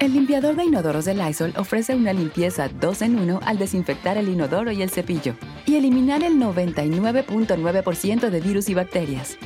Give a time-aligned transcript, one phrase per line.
[0.00, 4.28] El limpiador de inodoros de Lysol ofrece una limpieza 2 en 1 al desinfectar el
[4.28, 5.34] inodoro y el cepillo
[5.66, 9.36] y eliminar el 99.9% de virus y bacterias.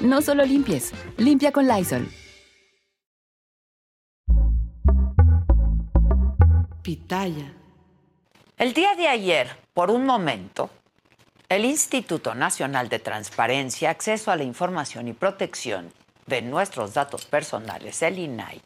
[0.00, 2.08] No solo limpies, limpia con Lysol.
[6.82, 7.54] Pitaya.
[8.56, 10.70] El día de ayer, por un momento,
[11.48, 15.99] el Instituto Nacional de Transparencia, Acceso a la Información y Protección
[16.30, 18.62] de nuestros datos personales, el INAI,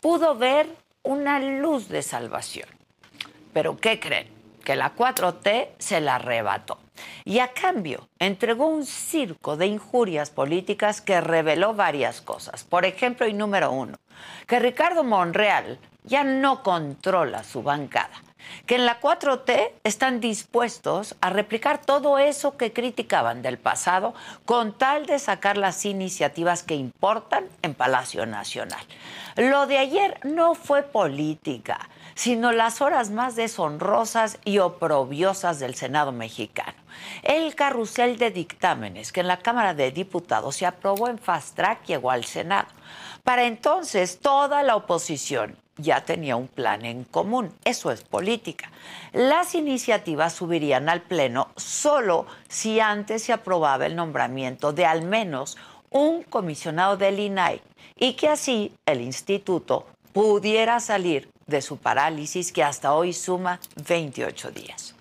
[0.00, 0.66] pudo ver
[1.04, 2.68] una luz de salvación.
[3.52, 4.28] Pero ¿qué creen?
[4.64, 6.78] Que la 4T se la arrebató.
[7.24, 12.64] Y a cambio entregó un circo de injurias políticas que reveló varias cosas.
[12.64, 13.98] Por ejemplo, y número uno,
[14.46, 18.22] que Ricardo Monreal ya no controla su bancada
[18.66, 24.76] que en la 4T están dispuestos a replicar todo eso que criticaban del pasado con
[24.76, 28.84] tal de sacar las iniciativas que importan en Palacio Nacional.
[29.36, 36.12] Lo de ayer no fue política, sino las horas más deshonrosas y oprobiosas del Senado
[36.12, 36.74] mexicano.
[37.22, 41.84] El carrusel de dictámenes que en la Cámara de Diputados se aprobó en fast track
[41.86, 42.68] llegó al Senado.
[43.24, 47.52] Para entonces toda la oposición ya tenía un plan en común.
[47.64, 48.70] Eso es política.
[49.12, 55.56] Las iniciativas subirían al Pleno solo si antes se aprobaba el nombramiento de al menos
[55.90, 57.60] un comisionado del INAI
[57.96, 64.50] y que así el instituto pudiera salir de su parálisis que hasta hoy suma 28
[64.52, 64.94] días.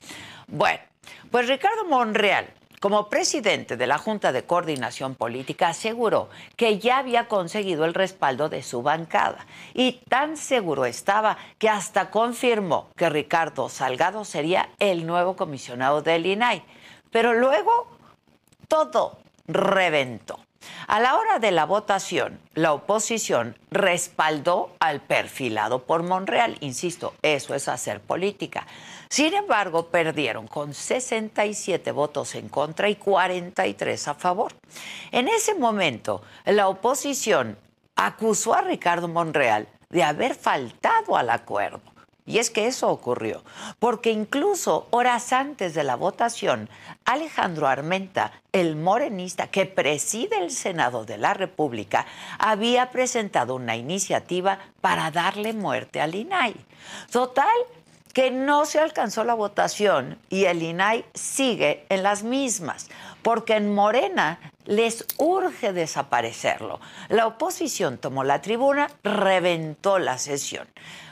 [0.48, 0.82] Bueno,
[1.30, 2.48] pues Ricardo Monreal
[2.82, 8.50] como presidente de la Junta de Coordinación Política, aseguró que ya había conseguido el respaldo
[8.50, 15.06] de su bancada y tan seguro estaba que hasta confirmó que Ricardo Salgado sería el
[15.06, 16.64] nuevo comisionado del INAI.
[17.12, 17.88] Pero luego
[18.68, 20.40] todo reventó.
[20.88, 26.58] A la hora de la votación, la oposición respaldó al perfilado por Monreal.
[26.62, 28.66] Insisto, eso es hacer política.
[29.12, 34.54] Sin embargo, perdieron con 67 votos en contra y 43 a favor.
[35.12, 37.58] En ese momento, la oposición
[37.98, 41.82] acusó a Ricardo Monreal de haber faltado al acuerdo.
[42.26, 43.44] Y es que eso ocurrió,
[43.80, 46.70] porque incluso horas antes de la votación,
[47.04, 52.06] Alejandro Armenta, el morenista que preside el Senado de la República,
[52.40, 56.56] había presentado una iniciativa para darle muerte al INAI.
[57.12, 57.50] Total,
[58.14, 62.90] que no se alcanzó la votación y el INAI sigue en las mismas,
[63.22, 66.80] porque en Morena les urge desaparecerlo.
[67.10, 70.68] La oposición tomó la tribuna, reventó la sesión.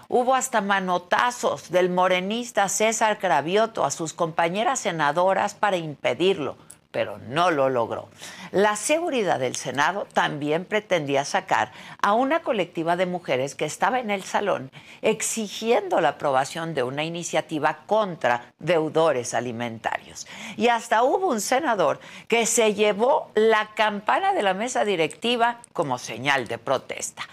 [0.08, 6.58] Hubo hasta manotazos del morenista César Cravioto a sus compañeras senadoras para impedirlo
[6.91, 8.09] pero no lo logró.
[8.51, 14.09] La seguridad del Senado también pretendía sacar a una colectiva de mujeres que estaba en
[14.09, 20.27] el salón exigiendo la aprobación de una iniciativa contra deudores alimentarios.
[20.57, 25.97] Y hasta hubo un senador que se llevó la campana de la mesa directiva como
[25.97, 27.23] señal de protesta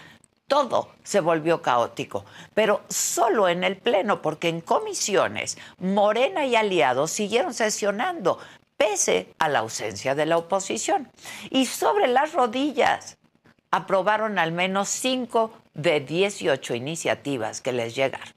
[0.47, 7.11] todo se volvió caótico, pero solo en el Pleno, porque en comisiones Morena y aliados
[7.11, 8.39] siguieron sesionando,
[8.77, 11.11] pese a la ausencia de la oposición.
[11.49, 13.17] Y sobre las rodillas
[13.71, 18.33] aprobaron al menos 5 de 18 iniciativas que les llegaron.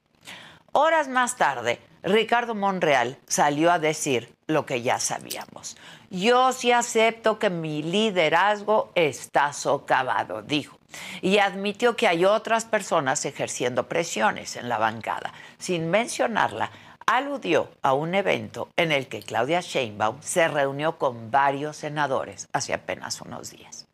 [0.73, 5.77] Horas más tarde, Ricardo Monreal salió a decir lo que ya sabíamos.
[6.09, 10.77] Yo sí acepto que mi liderazgo está socavado, dijo.
[11.21, 16.69] Y admitió que hay otras personas ejerciendo presiones en la bancada, sin mencionarla
[17.17, 22.73] aludió a un evento en el que Claudia Sheinbaum se reunió con varios senadores hace
[22.73, 23.85] apenas unos días.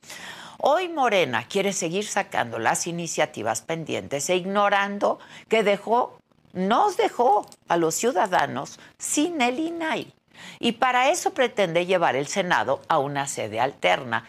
[0.59, 5.17] Hoy Morena quiere seguir sacando las iniciativas pendientes e ignorando
[5.47, 6.19] que dejó,
[6.53, 10.13] nos dejó a los ciudadanos sin el INAI.
[10.59, 14.25] Y para eso pretende llevar el Senado a una sede alterna,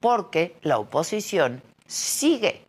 [0.00, 2.66] porque la oposición sigue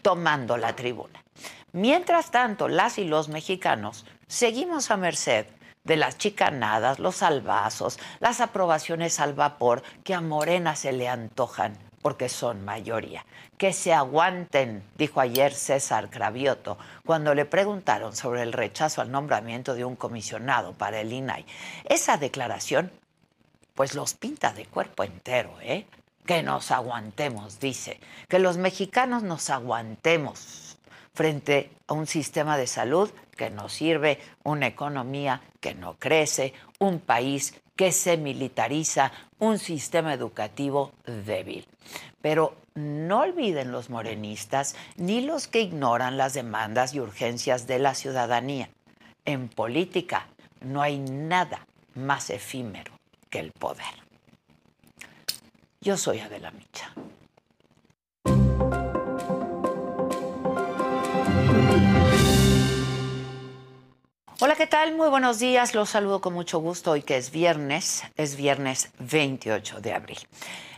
[0.00, 1.24] tomando la tribuna.
[1.72, 5.44] Mientras tanto, las y los mexicanos seguimos a merced
[5.84, 11.76] de las chicanadas, los salvazos, las aprobaciones al vapor que a Morena se le antojan
[12.00, 13.26] porque son mayoría.
[13.58, 19.74] Que se aguanten, dijo ayer César Cravioto, cuando le preguntaron sobre el rechazo al nombramiento
[19.74, 21.44] de un comisionado para el INAI.
[21.84, 22.90] Esa declaración,
[23.74, 25.86] pues los pinta de cuerpo entero, ¿eh?
[26.24, 28.00] Que nos aguantemos, dice.
[28.28, 30.61] Que los mexicanos nos aguantemos
[31.14, 37.00] frente a un sistema de salud que no sirve, una economía que no crece, un
[37.00, 41.66] país que se militariza, un sistema educativo débil.
[42.20, 47.94] Pero no olviden los morenistas ni los que ignoran las demandas y urgencias de la
[47.94, 48.70] ciudadanía.
[49.24, 50.28] En política
[50.60, 52.92] no hay nada más efímero
[53.28, 54.02] que el poder.
[55.80, 56.92] Yo soy Adela Micha.
[64.44, 64.96] Hola, ¿qué tal?
[64.96, 65.72] Muy buenos días.
[65.72, 70.18] Los saludo con mucho gusto hoy que es viernes, es viernes 28 de abril.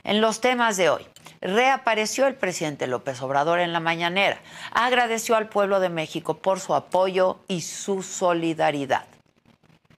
[0.02, 1.06] En los temas de hoy,
[1.40, 4.38] reapareció el presidente López Obrador en la mañanera.
[4.70, 9.06] Agradeció al pueblo de México por su apoyo y su solidaridad.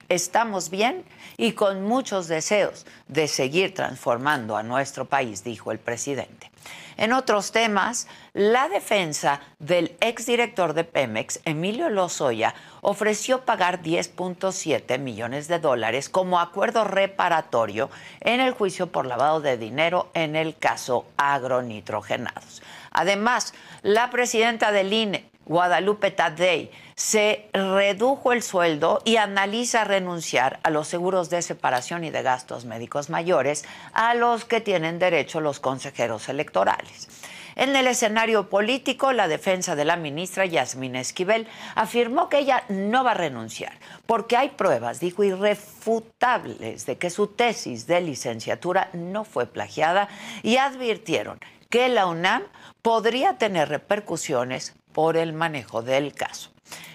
[0.09, 1.05] Estamos bien
[1.37, 6.53] y con muchos deseos de seguir transformando a nuestro país, dijo el presidente.
[6.97, 15.49] En otros temas, la defensa del exdirector de Pemex, Emilio Lozoya, ofreció pagar 10.7 millones
[15.49, 17.91] de dólares como acuerdo reparatorio
[18.21, 22.63] en el juicio por lavado de dinero en el caso agronitrogenados.
[22.93, 23.53] Además,
[23.83, 30.89] la presidenta del INE, Guadalupe Tadei, se redujo el sueldo y analiza renunciar a los
[30.89, 36.29] seguros de separación y de gastos médicos mayores a los que tienen derecho los consejeros
[36.29, 37.09] electorales.
[37.55, 43.03] En el escenario político, la defensa de la ministra Yasmín Esquivel afirmó que ella no
[43.03, 49.25] va a renunciar, porque hay pruebas, dijo, irrefutables de que su tesis de licenciatura no
[49.25, 50.09] fue plagiada
[50.43, 51.41] y advirtieron
[51.71, 52.43] que la UNAM
[52.87, 56.53] podría tener repercusiones por el manejo del caso.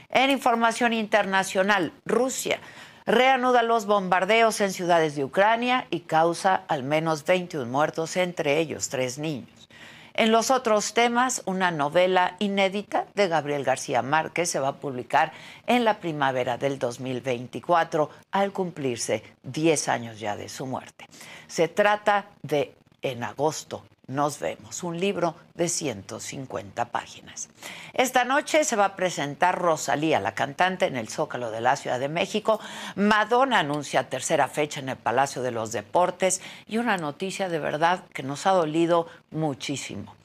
[0.07, 2.61] En información internacional, Rusia
[3.05, 8.87] reanuda los bombardeos en ciudades de Ucrania y causa al menos 21 muertos, entre ellos
[8.87, 9.67] tres niños.
[10.13, 15.33] En los otros temas, una novela inédita de Gabriel García Márquez se va a publicar
[15.67, 21.05] en la primavera del 2024 al cumplirse 10 años ya de su muerte.
[21.47, 27.49] Se trata de En agosto nos vemos, un libro de 150 páginas.
[27.93, 31.99] Esta noche se va a presentar Rosalía, la cantante, en el Zócalo de la Ciudad
[31.99, 32.59] de México.
[32.95, 38.03] Madonna anuncia tercera fecha en el Palacio de los Deportes y una noticia de verdad
[38.13, 40.15] que nos ha dolido muchísimo.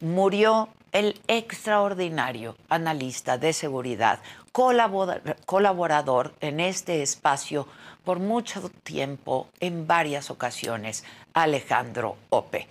[0.00, 4.20] Murió el extraordinario analista de seguridad,
[4.52, 7.68] colaborador en este espacio
[8.04, 11.04] por mucho tiempo, en varias ocasiones,
[11.34, 12.66] Alejandro Ope.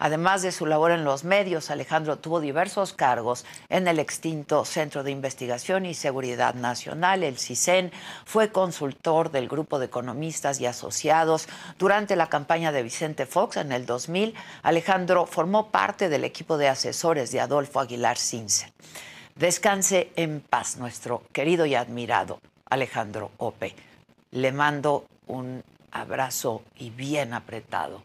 [0.00, 5.02] Además de su labor en los medios, Alejandro tuvo diversos cargos en el extinto Centro
[5.02, 7.90] de Investigación y Seguridad Nacional, el CISEN.
[8.24, 11.48] Fue consultor del grupo de economistas y asociados.
[11.80, 16.68] Durante la campaña de Vicente Fox en el 2000, Alejandro formó parte del equipo de
[16.68, 18.72] asesores de Adolfo Aguilar Cince.
[19.34, 22.40] Descanse en paz, nuestro querido y admirado
[22.70, 23.74] Alejandro Ope.
[24.30, 28.04] Le mando un abrazo y bien apretado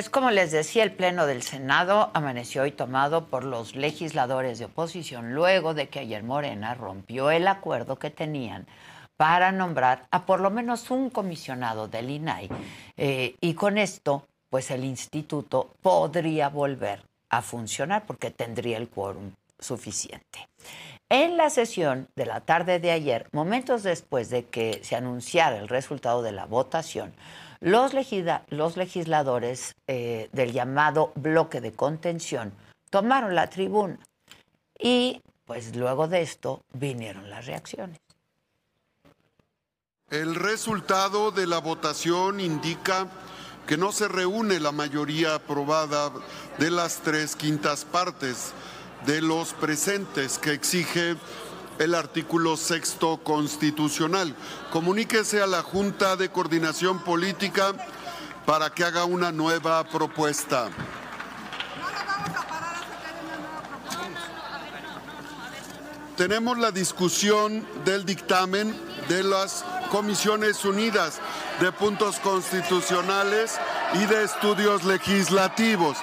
[0.00, 4.64] Pues como les decía, el Pleno del Senado amaneció hoy tomado por los legisladores de
[4.64, 8.66] oposición luego de que ayer Morena rompió el acuerdo que tenían
[9.18, 12.48] para nombrar a por lo menos un comisionado del INAI.
[12.96, 19.32] Eh, y con esto, pues el instituto podría volver a funcionar porque tendría el quórum
[19.58, 20.48] suficiente.
[21.10, 25.68] En la sesión de la tarde de ayer, momentos después de que se anunciara el
[25.68, 27.12] resultado de la votación,
[27.60, 32.52] los, legisladores eh, del llamado bloque de contención
[32.90, 33.98] tomaron la tribuna
[34.78, 37.98] y pues luego de esto vinieron las reacciones.
[40.10, 43.06] El resultado de la votación indica
[43.66, 46.10] que no se reúne la mayoría aprobada
[46.58, 48.52] de las tres quintas partes
[49.06, 51.16] de los presentes que exige
[51.80, 54.36] el artículo sexto constitucional.
[54.70, 57.72] Comuníquese a la Junta de Coordinación Política
[58.44, 60.68] para que haga una nueva propuesta.
[66.18, 71.18] Tenemos la discusión del dictamen de las Comisiones Unidas
[71.60, 73.58] de Puntos Constitucionales
[73.94, 75.96] y de Estudios Legislativos,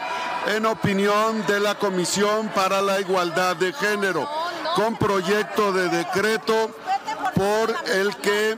[0.47, 4.27] en opinión de la Comisión para la Igualdad de Género
[4.77, 6.69] con proyecto de decreto
[7.33, 8.55] por el que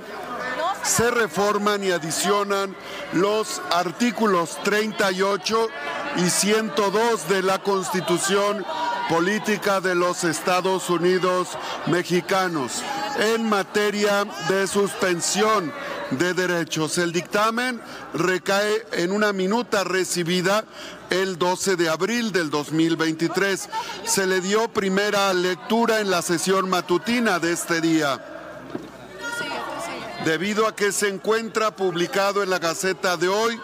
[0.84, 2.76] se reforman y adicionan
[3.14, 5.68] los artículos 38
[6.18, 8.66] y 102 de la Constitución
[9.08, 11.58] Política de los Estados Unidos
[11.88, 12.84] Mexicanos
[13.18, 15.72] en materia de suspensión
[16.12, 16.98] de derechos.
[16.98, 17.80] El dictamen
[18.14, 20.66] recae en una minuta recibida
[21.10, 23.70] el 12 de abril del 2023.
[24.04, 28.24] Se le dio primera lectura en la sesión matutina de este día.
[30.26, 33.60] Debido a que se encuentra publicado en la Gaceta de hoy,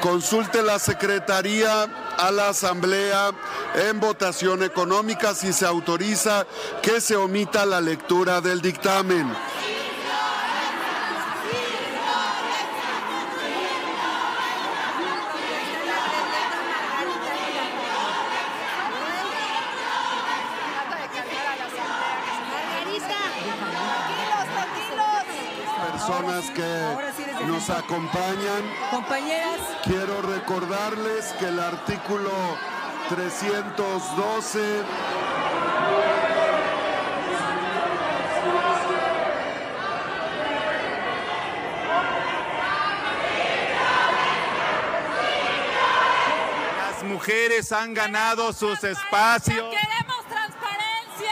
[0.00, 1.82] consulte la Secretaría
[2.16, 3.32] a la Asamblea
[3.88, 6.46] en votación económica si se autoriza
[6.82, 9.32] que se omita la lectura del dictamen.
[26.50, 28.62] Que nos acompañan.
[28.90, 29.60] Compañeras.
[29.84, 32.30] Quiero recordarles que el artículo
[33.08, 34.82] 312
[46.78, 49.74] Las mujeres han ganado sus espacios.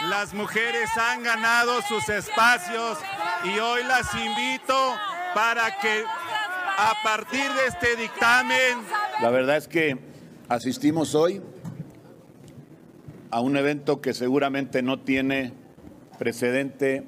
[0.09, 2.97] Las mujeres han ganado sus espacios
[3.43, 4.93] y hoy las invito
[5.33, 6.03] para que
[6.77, 8.79] a partir de este dictamen...
[9.21, 9.97] La verdad es que
[10.47, 11.41] asistimos hoy
[13.31, 15.53] a un evento que seguramente no tiene
[16.19, 17.03] precedente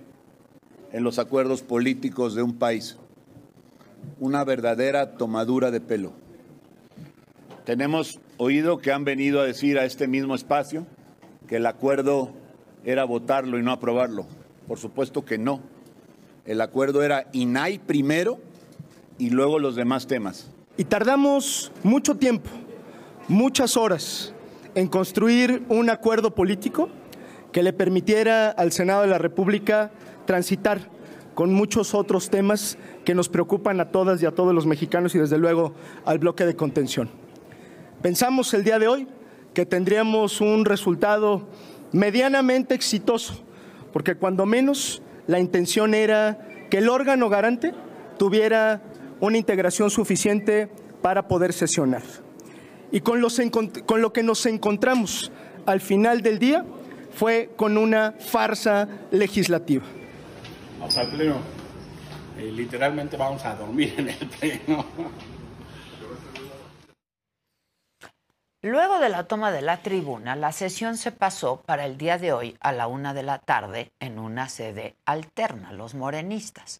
[0.91, 2.97] en los acuerdos políticos de un país.
[4.19, 6.13] Una verdadera tomadura de pelo.
[7.63, 10.87] Tenemos oído que han venido a decir a este mismo espacio
[11.47, 12.33] que el acuerdo
[12.87, 14.25] era votarlo y no aprobarlo.
[14.65, 15.59] Por supuesto que no.
[16.45, 18.39] El acuerdo era INAI primero
[19.17, 20.49] y luego los demás temas.
[20.77, 22.49] Y tardamos mucho tiempo,
[23.27, 24.33] muchas horas,
[24.73, 26.87] en construir un acuerdo político
[27.51, 29.91] que le permitiera al Senado de la República
[30.25, 30.79] transitar
[31.35, 35.19] con muchos otros temas que nos preocupan a todas y a todos los mexicanos y
[35.19, 35.73] desde luego
[36.05, 37.09] al bloque de contención.
[38.01, 39.07] Pensamos el día de hoy
[39.53, 41.47] que tendríamos un resultado
[41.97, 43.43] medianamente exitoso,
[43.91, 46.39] porque cuando menos la intención era
[46.69, 47.73] que el órgano garante
[48.19, 48.81] tuviera
[49.19, 50.69] una integración suficiente
[51.01, 52.03] para poder sesionar.
[52.91, 55.31] Y con, lo que nos encontramos
[55.65, 56.65] al final del día
[57.11, 59.83] fue con una farsa legislativa.
[60.79, 61.35] Vamos al pleno.
[62.37, 64.85] Eh, literalmente vamos a dormir en el pleno.
[68.63, 72.33] Luego de la toma de la tribuna, la sesión se pasó para el día de
[72.33, 76.79] hoy a la una de la tarde en una sede alterna, los morenistas.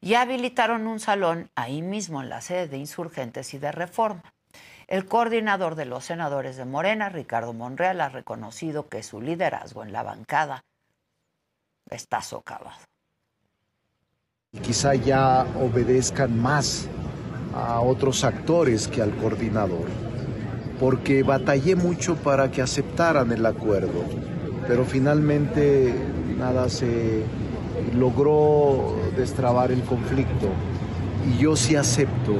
[0.00, 4.22] Y habilitaron un salón ahí mismo en la sede de insurgentes y de reforma.
[4.86, 9.92] El coordinador de los senadores de Morena, Ricardo Monreal, ha reconocido que su liderazgo en
[9.92, 10.64] la bancada
[11.90, 12.78] está socavado.
[14.62, 16.88] Quizá ya obedezcan más
[17.54, 20.07] a otros actores que al coordinador
[20.80, 24.04] porque batallé mucho para que aceptaran el acuerdo,
[24.66, 25.94] pero finalmente
[26.38, 27.22] nada se
[27.96, 30.48] logró destrabar el conflicto
[31.26, 32.34] y yo sí acepto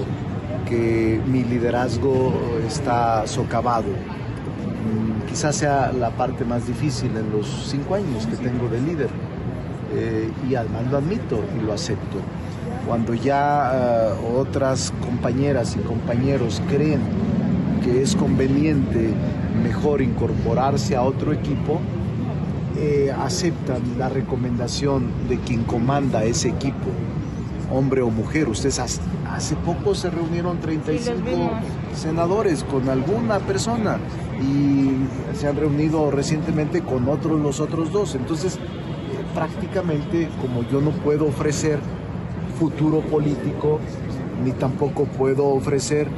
[0.68, 2.32] que mi liderazgo
[2.66, 3.88] está socavado.
[3.88, 9.08] Mm, quizás sea la parte más difícil en los cinco años que tengo de líder.
[9.94, 12.18] Eh, y además lo admito y lo acepto.
[12.86, 17.00] Cuando ya eh, otras compañeras y compañeros creen
[17.88, 19.14] que es conveniente
[19.62, 21.80] mejor incorporarse a otro equipo,
[22.76, 26.90] eh, aceptan la recomendación de quien comanda ese equipo,
[27.72, 28.48] hombre o mujer.
[28.48, 31.20] Ustedes hace poco se reunieron 35
[31.94, 33.98] senadores con alguna persona
[34.40, 38.14] y se han reunido recientemente con otros los otros dos.
[38.14, 38.58] Entonces, eh,
[39.34, 41.78] prácticamente como yo no puedo ofrecer
[42.58, 43.80] futuro político,
[44.44, 46.08] ni tampoco puedo ofrecer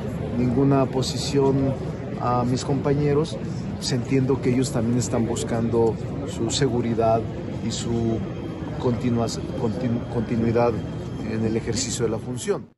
[0.40, 1.75] ninguna posición
[2.20, 3.38] a mis compañeros,
[3.76, 5.94] pues entiendo que ellos también están buscando
[6.28, 7.20] su seguridad
[7.66, 8.18] y su
[8.80, 10.73] continuidad
[11.30, 12.68] en el ejercicio de la función.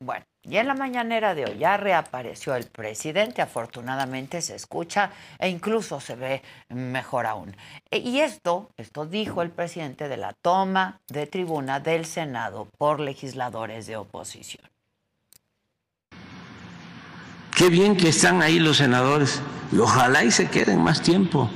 [0.00, 5.48] Bueno, y en la mañanera de hoy ya reapareció el presidente, afortunadamente se escucha e
[5.48, 7.56] incluso se ve mejor aún.
[7.90, 13.00] E, y esto, esto dijo el presidente de la toma de tribuna del Senado por
[13.00, 14.64] legisladores de oposición.
[17.58, 19.42] Qué bien que están ahí los senadores.
[19.72, 21.50] Y ojalá y se queden más tiempo.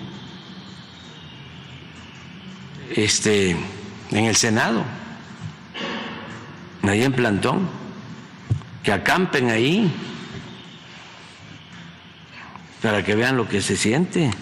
[2.90, 3.52] Este,
[4.10, 4.84] en el Senado,
[6.82, 7.68] ahí en plantón,
[8.82, 9.94] que acampen ahí.
[12.82, 14.32] Para que vean lo que se siente.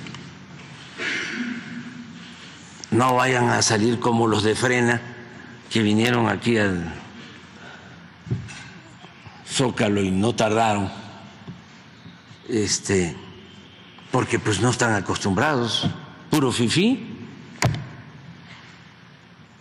[2.90, 5.02] No vayan a salir como los de frena
[5.68, 6.90] que vinieron aquí al
[9.46, 10.99] Zócalo y no tardaron
[12.50, 13.16] este,
[14.10, 15.86] porque pues no están acostumbrados,
[16.30, 17.06] puro fifí.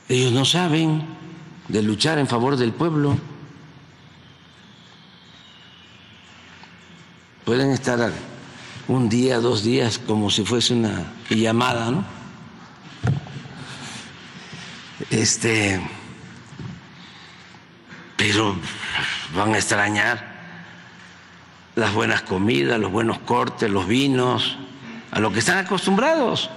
[0.08, 1.06] Ellos no saben
[1.68, 3.18] de luchar en favor del pueblo.
[7.46, 8.12] Pueden estar
[8.88, 12.04] un día, dos días, como si fuese una llamada, ¿no?
[15.12, 15.80] Este,
[18.18, 18.56] pero
[19.36, 20.29] van a extrañar
[21.80, 24.58] las buenas comidas, los buenos cortes, los vinos,
[25.12, 26.50] a lo que están acostumbrados.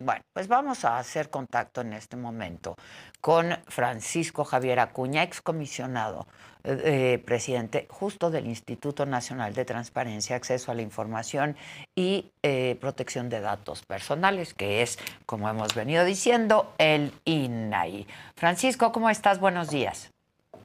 [0.00, 2.76] Bueno, pues vamos a hacer contacto en este momento
[3.20, 6.28] con Francisco Javier Acuña, excomisionado,
[6.64, 11.56] eh, presidente justo del Instituto Nacional de Transparencia, Acceso a la Información
[11.96, 18.06] y eh, Protección de Datos Personales, que es, como hemos venido diciendo, el INAI.
[18.36, 19.40] Francisco, ¿cómo estás?
[19.40, 20.10] Buenos días.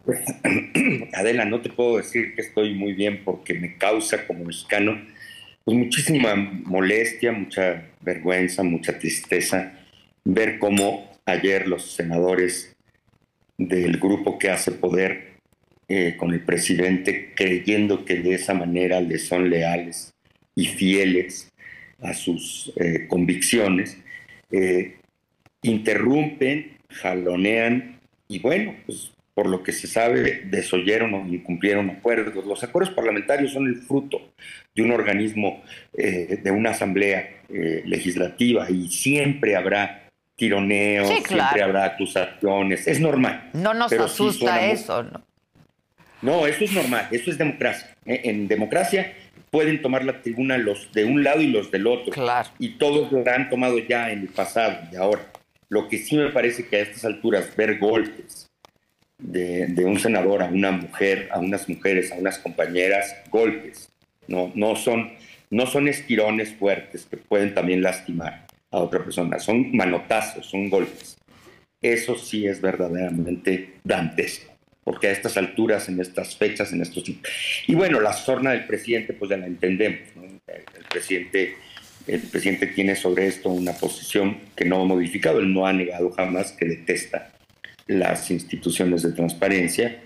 [1.14, 5.00] Adela, no te puedo decir que estoy muy bien porque me causa como mexicano
[5.64, 9.80] pues muchísima molestia, mucha vergüenza, mucha tristeza
[10.26, 12.76] ver cómo ayer los senadores
[13.58, 15.34] del grupo que hace poder
[15.88, 20.14] eh, con el presidente, creyendo que de esa manera le son leales
[20.56, 21.52] y fieles
[22.02, 23.98] a sus eh, convicciones,
[24.52, 24.96] eh,
[25.62, 32.46] interrumpen, jalonean y bueno, pues por lo que se sabe, desoyeron o incumplieron acuerdos.
[32.46, 34.34] Los acuerdos parlamentarios son el fruto
[34.76, 35.64] de un organismo,
[35.98, 43.50] eh, de una asamblea eh, legislativa y siempre habrá tironeos, siempre habrá acusaciones, es normal.
[43.54, 45.24] No nos asusta eso, ¿no?
[46.22, 47.98] No, eso es normal, eso es democracia.
[48.06, 48.22] ¿eh?
[48.24, 49.14] En democracia
[49.52, 52.14] pueden tomar la tribuna los de un lado y los del otro.
[52.14, 52.50] Claro.
[52.60, 55.22] Y todos lo han tomado ya en el pasado y ahora.
[55.70, 58.48] Lo que sí me parece que a estas alturas ver golpes,
[59.24, 63.90] de, un senador a una mujer, a unas mujeres, a unas compañeras, golpes.
[64.28, 65.14] No, no, son,
[65.50, 71.18] no son estirones fuertes que pueden también lastimar a otra persona, son manotazos, son golpes.
[71.82, 77.04] Eso sí es verdaderamente dantesco, porque a estas alturas, en estas fechas, en estos...
[77.68, 80.00] Y bueno, la sorna del presidente, pues ya la entendemos.
[80.48, 81.56] El, presidente,
[82.08, 86.12] el presidente tiene sobre esto una posición que no ha modificado, él no ha negado
[86.12, 87.33] jamás que detesta
[87.88, 90.02] las instituciones de transparencia,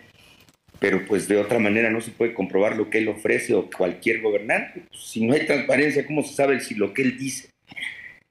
[0.79, 4.21] pero pues de otra manera no se puede comprobar lo que él ofrece o cualquier
[4.21, 4.83] gobernante.
[4.87, 7.49] Pues, si no hay transparencia, ¿cómo se sabe si lo que él dice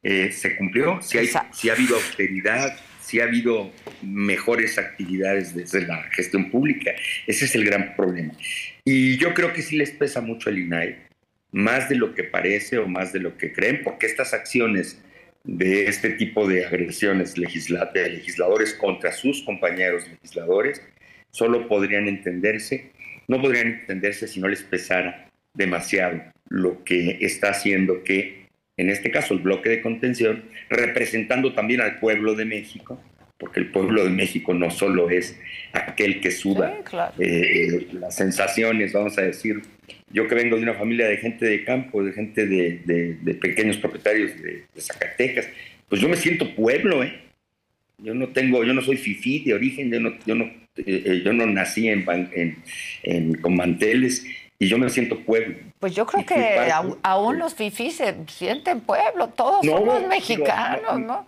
[0.02, 1.00] eh, se cumplió?
[1.02, 6.92] Si, hay, si ha habido austeridad, si ha habido mejores actividades desde la gestión pública.
[7.26, 8.34] Ese es el gran problema.
[8.84, 10.96] Y yo creo que sí les pesa mucho el INAI,
[11.52, 15.00] más de lo que parece o más de lo que creen, porque estas acciones
[15.46, 20.82] de este tipo de agresiones de legisladores contra sus compañeros legisladores
[21.30, 22.90] solo podrían entenderse,
[23.28, 29.10] no podrían entenderse si no les pesara demasiado lo que está haciendo que, en este
[29.10, 33.00] caso, el bloque de contención, representando también al pueblo de México,
[33.38, 35.38] porque el pueblo de México no solo es
[35.72, 36.78] aquel que suda
[37.18, 39.62] eh, las sensaciones, vamos a decir,
[40.16, 44.32] yo que vengo de una familia de gente de campo, de gente de, pequeños propietarios
[44.42, 45.46] de, Zacatecas,
[45.90, 47.20] pues yo me siento pueblo, ¿eh?
[47.98, 51.32] Yo no tengo, yo no soy fifí de origen, yo no, yo no, eh, yo
[51.34, 52.06] no nací en,
[53.02, 54.24] en, con manteles
[54.58, 55.54] y yo me siento pueblo.
[55.80, 56.70] Pues yo creo que
[57.02, 61.26] aún los fifís se sienten pueblo, todos somos mexicanos, ¿no?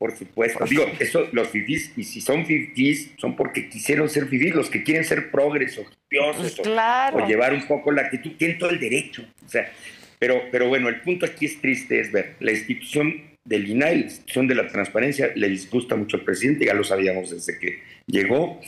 [0.00, 0.64] Por supuesto.
[0.64, 4.82] Digo, eso, los fifís, y si son fifís, son porque quisieron ser fifís, los que
[4.82, 9.22] quieren ser progresos, pues o, llevar un poco la actitud, tienen todo el derecho.
[9.44, 9.70] O sea,
[10.18, 14.04] pero, pero bueno, el punto aquí es triste, es ver, la institución del INAI, la
[14.06, 18.58] institución de la transparencia, le disgusta mucho al presidente, ya lo sabíamos desde que llegó,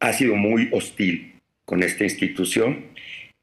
[0.00, 2.84] ha sido muy hostil con esta institución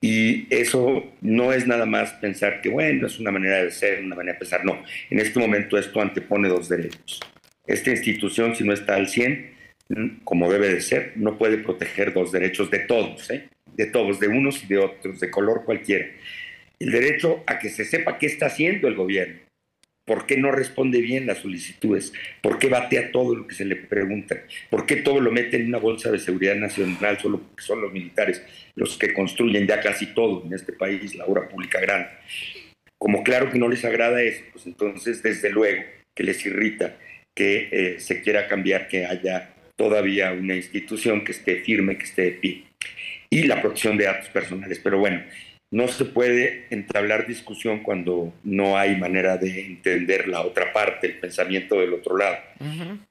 [0.07, 4.15] y eso no es nada más pensar que, bueno, es una manera de ser, una
[4.15, 4.63] manera de pensar.
[4.63, 7.19] No, en este momento esto antepone dos derechos.
[7.65, 9.55] Esta institución, si no está al 100,
[10.23, 13.49] como debe de ser, no puede proteger dos derechos de todos, ¿eh?
[13.75, 16.05] de todos, de unos y de otros, de color cualquiera.
[16.77, 19.39] El derecho a que se sepa qué está haciendo el gobierno,
[20.05, 22.13] ¿Por qué no responde bien las solicitudes?
[22.41, 24.43] ¿Por qué batea todo lo que se le pregunta?
[24.69, 27.91] ¿Por qué todo lo mete en una bolsa de seguridad nacional solo porque son los
[27.91, 28.43] militares
[28.75, 32.09] los que construyen ya casi todo en este país, la obra pública grande?
[32.99, 36.97] Como claro que no les agrada eso, pues entonces desde luego que les irrita
[37.35, 42.21] que eh, se quiera cambiar, que haya todavía una institución que esté firme, que esté
[42.23, 42.63] de pie.
[43.29, 44.79] Y la protección de datos personales.
[44.81, 45.21] Pero bueno,
[45.75, 51.19] no se puede entablar discusión cuando no hay manera de entender la otra parte, el
[51.19, 52.37] pensamiento del otro lado.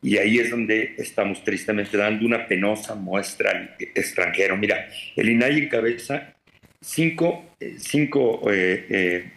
[0.00, 4.56] Y ahí es donde estamos tristemente dando una penosa muestra al extranjero.
[4.56, 6.32] Mira, el INAI encabeza
[6.80, 9.32] cinco, eh, cinco eh, eh,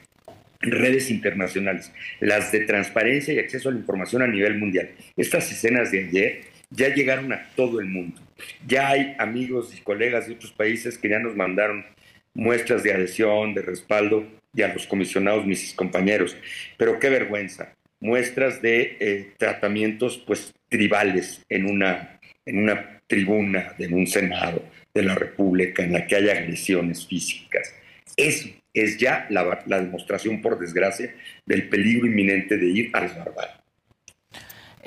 [0.62, 4.92] redes internacionales, las de transparencia y acceso a la información a nivel mundial.
[5.18, 8.22] Estas escenas de ayer ya llegaron a todo el mundo.
[8.66, 11.86] Ya hay amigos y colegas de otros países que ya nos mandaron
[12.38, 16.38] muestras de adhesión, de respaldo y a los comisionados, mis compañeros.
[16.78, 23.88] Pero qué vergüenza, muestras de eh, tratamientos pues tribales en una, en una tribuna de
[23.88, 27.73] un Senado de la República en la que haya agresiones físicas.
[28.15, 31.13] Eso es ya la, demostración, por desgracia,
[31.45, 33.57] del peligro inminente de ir a las.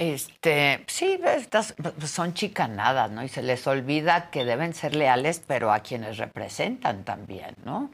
[0.01, 1.75] Este, sí, estas
[2.07, 3.23] son chicanadas, ¿no?
[3.23, 7.93] Y se les olvida que deben ser leales, pero a quienes representan también, ¿no?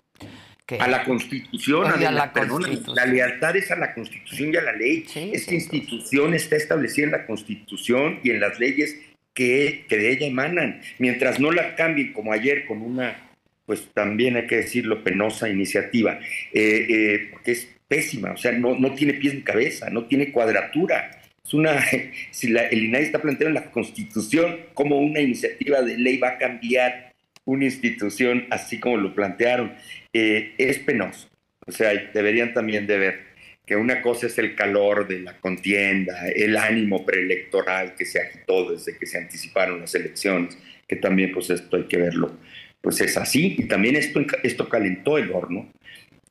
[0.79, 5.05] a la Constitución, a, la, la, lealtad es a la Constitución y a la ley.
[5.33, 8.97] Esta institución está establecida en la Constitución y en las leyes
[9.35, 10.81] que, que, de ella emanan.
[10.99, 13.16] Mientras no la cambien, como ayer con una,
[13.64, 16.21] pues también hay que decirlo, penosa iniciativa,
[16.53, 20.33] eh, eh, porque es pésima, o sea, no, no tiene pies ni cabeza, no tiene
[20.33, 21.16] cuadratura.
[21.47, 21.81] Es una,
[22.31, 26.31] si la, el INAI está planteando en la Constitución cómo una iniciativa de ley va
[26.31, 27.13] a cambiar
[27.45, 29.73] una institución así como lo plantearon,
[30.13, 31.29] eh, es penoso.
[31.65, 33.21] O sea, deberían también de ver
[33.65, 38.71] que una cosa es el calor de la contienda, el ánimo preelectoral que se agitó
[38.71, 40.57] desde que se anticiparon las elecciones,
[40.87, 42.37] que también pues esto hay que verlo.
[42.81, 45.73] Pues es así, y también esto, esto calentó el horno.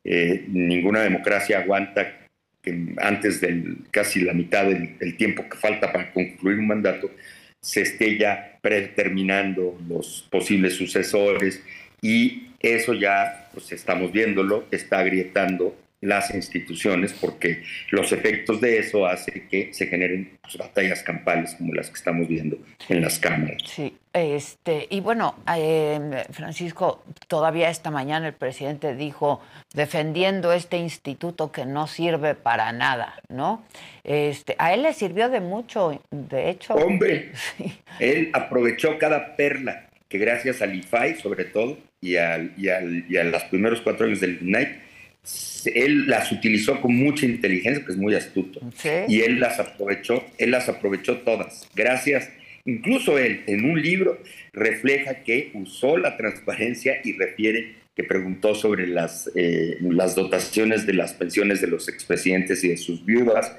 [0.04, 2.25] Eh, ninguna democracia aguanta
[2.98, 7.12] antes de casi la mitad del, tiempo que falta para concluir un mandato,
[7.60, 11.62] se esté ya predeterminando los posibles sucesores
[12.02, 19.06] y eso ya, pues estamos viéndolo, está agrietando las instituciones porque los efectos de eso
[19.06, 22.58] hacen que se generen pues, batallas campales como las que estamos viendo
[22.90, 23.58] en las cámaras.
[23.66, 29.42] Sí, este, y bueno, eh, Francisco, todavía esta mañana el presidente dijo
[29.74, 33.66] defendiendo este instituto que no sirve para nada, ¿no?
[34.04, 36.76] Este, a él le sirvió de mucho, de hecho.
[36.76, 37.32] Hombre,
[38.00, 43.18] él aprovechó cada perla que gracias al IFAI sobre todo y, al, y, al, y
[43.18, 44.85] a los primeros cuatro años del NIGHT
[45.74, 48.62] él las utilizó con mucha inteligencia, que es muy astuto,
[49.08, 52.30] y él las aprovechó, él las aprovechó todas, gracias.
[52.66, 54.20] Incluso él en un libro
[54.54, 60.94] refleja que usó la transparencia y refiere que preguntó sobre las, eh, las dotaciones de
[60.94, 63.56] las pensiones de los expresidentes y de sus viudas,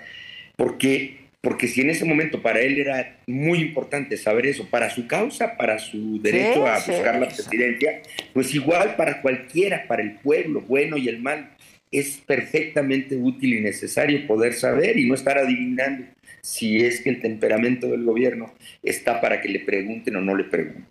[0.57, 5.07] porque, porque si en ese momento para él era muy importante saber eso, para su
[5.07, 8.03] causa, para su derecho a buscar la presidencia,
[8.35, 11.56] pues igual para cualquiera, para el pueblo, bueno y el mal,
[11.99, 16.07] es perfectamente útil y necesario poder saber y no estar adivinando
[16.43, 20.45] si es que el temperamento del gobierno está para que le pregunten o no le
[20.45, 20.87] pregunten.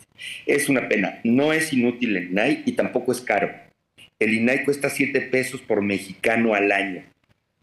[0.46, 1.20] Es una pena.
[1.24, 3.52] No es inútil el INAI y tampoco es caro.
[4.20, 7.04] El INAI cuesta 7 pesos por mexicano al año.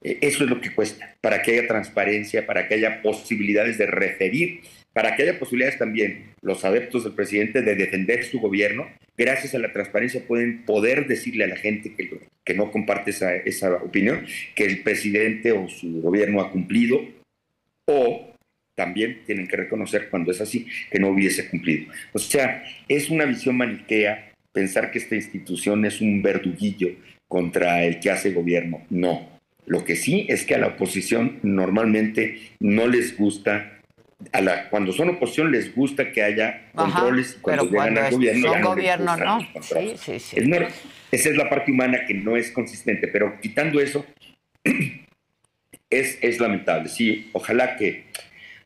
[0.02, 3.86] Eh, eso es lo que cuesta, para que haya transparencia, para que haya posibilidades de
[3.86, 4.60] referir,
[4.92, 8.88] para que haya posibilidades también los adeptos del presidente de defender su gobierno.
[9.16, 13.74] Gracias a la transparencia pueden poder decirle a la gente que, no comparte esa, esa
[13.76, 17.00] opinión, que el presidente o su gobierno ha cumplido
[17.86, 18.32] o
[18.74, 21.92] también tienen que reconocer cuando es así que no hubiese cumplido.
[22.12, 26.90] O sea, es una visión maniquea pensar que esta institución es un verduguillo
[27.28, 28.82] contra el que hace gobierno.
[28.90, 29.28] No.
[29.66, 33.80] Lo que sí es que a la oposición normalmente no les gusta,
[34.32, 38.68] a la, cuando son oposición les gusta que haya controles, cuando llegan al gobierno, no
[38.68, 39.40] gobierno no.
[39.60, 40.36] Sí, sí, sí.
[41.10, 44.06] esa es la parte humana que no es consistente, pero quitando eso,
[45.90, 46.88] es, es lamentable.
[46.88, 48.04] Sí, ojalá que,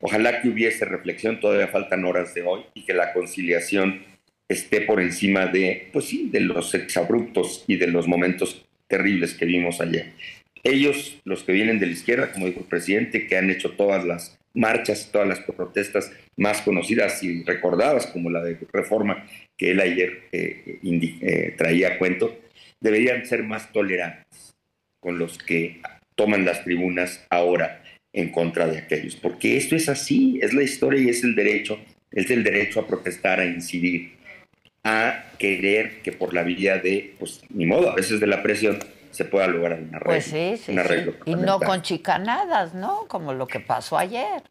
[0.01, 4.05] ojalá que hubiese reflexión, todavía faltan horas de hoy y que la conciliación
[4.49, 9.45] esté por encima de, pues sí, de los exabruptos y de los momentos terribles que
[9.45, 10.13] vimos ayer.
[10.63, 14.05] Ellos, los que vienen de la izquierda, como dijo el presidente, que han hecho todas
[14.05, 19.25] las marchas, todas las protestas más conocidas y recordadas, como la de reforma
[19.57, 22.37] que él ayer eh, eh, traía a cuento,
[22.81, 24.57] deberían ser más tolerantes
[25.01, 25.81] con los que
[26.15, 31.01] toman las tribunas ahora en contra de aquellos, porque esto es así, es la historia
[31.01, 31.79] y es el derecho,
[32.11, 34.13] es el derecho a protestar, a incidir,
[34.83, 38.79] a querer que por la vía de, pues ni modo, a veces de la presión
[39.17, 40.05] se pueda lograr un arreglo.
[40.05, 40.77] Pues sí, sí,
[41.25, 43.07] Y no con chicanadas, ¿no?
[43.09, 44.43] Como lo que pasó ayer.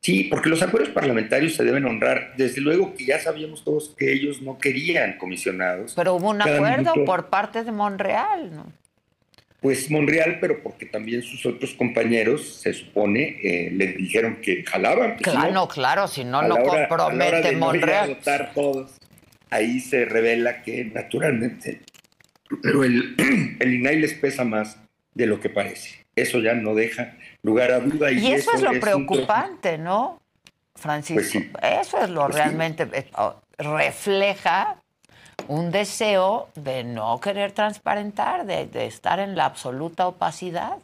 [0.00, 2.32] Sí, porque los acuerdos parlamentarios se deben honrar.
[2.36, 5.92] Desde luego que ya sabíamos todos que ellos no querían comisionados.
[5.94, 8.72] Pero hubo un acuerdo por parte de Monreal, ¿no?
[9.60, 15.18] Pues Monreal, pero porque también sus otros compañeros, se supone, eh, le dijeron que jalaban.
[15.18, 18.18] Pues, claro, claro, si no lo compromete Monreal.
[18.54, 18.98] todos
[19.52, 21.82] ahí se revela que naturalmente,
[22.62, 23.14] pero el,
[23.60, 24.78] el INAI les pesa más
[25.14, 26.04] de lo que parece.
[26.14, 28.12] Eso ya no deja lugar a duda.
[28.12, 30.20] Y, eso, es lo preocupante, ¿no?
[30.74, 32.88] Francisco, pues eso es lo pues realmente
[33.58, 34.76] refleja
[35.48, 40.78] un deseo de no querer transparentar, de, estar en la absoluta opacidad.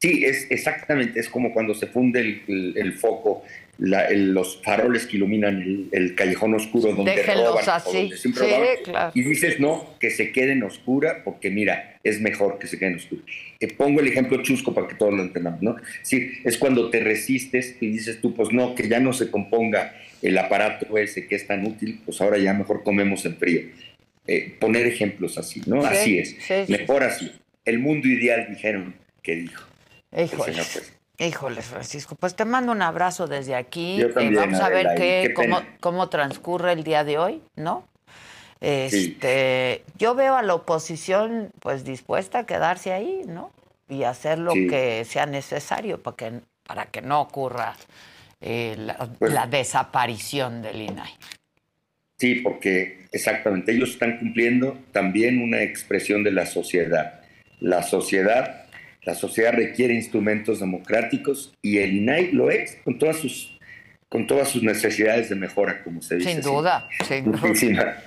[0.00, 3.44] Sí, es exactamente, es como cuando se funde el foco
[3.78, 8.10] los faroles que iluminan el, callejón oscuro donde roban, así.
[9.14, 12.90] y dices no, que se quede en oscura porque mira, es mejor que se quede
[12.90, 13.22] en oscura.
[13.58, 15.76] Te pongo el ejemplo chusco para que todos lo entendamos, ¿no?
[16.02, 19.94] Sí, es cuando te resistes y dices tú, pues no, que ya no se componga
[20.22, 23.62] el aparato ese que es tan útil, pues ahora ya mejor comemos en frío.
[24.26, 25.84] Eh, poner ejemplos así, ¿no?
[25.84, 26.36] así es,
[26.68, 27.30] mejor así.
[27.64, 29.64] El mundo ideal dijeron que dijo.
[30.16, 30.54] Híjole,
[31.16, 34.00] Francisco, pues te mando un abrazo desde aquí.
[34.00, 37.86] Eh, vamos a ver qué, cómo, cómo, transcurre el día de hoy, ¿no?
[38.60, 43.52] Este, Yo veo a la oposición pues dispuesta a quedarse ahí, ¿no?
[43.88, 46.32] Y hacer lo que sea necesario para que,
[46.66, 47.76] para que no ocurra
[48.40, 51.12] eh, la, pues la, desaparición del INAI.
[52.18, 57.20] Sí, porque exactamente, ellos están cumpliendo también una expresión de la sociedad.
[57.60, 58.63] La sociedad
[59.04, 63.54] la sociedad requiere instrumentos democráticos y el INAI lo es, con todas sus
[64.14, 66.34] con todas sus necesidades de mejora, como se dice.
[66.34, 68.00] Sin duda, sin duda.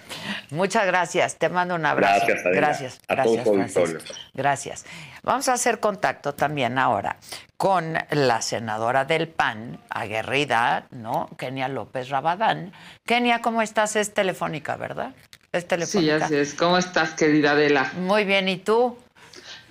[0.52, 2.26] Muchas gracias, te mando un abrazo.
[2.26, 2.68] Gracias, Adela.
[2.68, 4.86] Gracias, a gracias, Gracias.
[5.24, 7.18] Vamos a hacer contacto también ahora
[7.58, 11.30] con la senadora del PAN, aguerrida, ¿no?
[11.38, 12.72] Kenia López Rabadán.
[13.06, 13.98] Kenia, ¿cómo estás?
[13.98, 15.14] Es telefónica, ¿verdad?
[15.52, 16.20] Es telefónica.
[16.20, 16.54] Sí, así es.
[16.54, 17.92] ¿Cómo estás, querida Adela?
[17.98, 18.98] Muy bien, ¿y tú?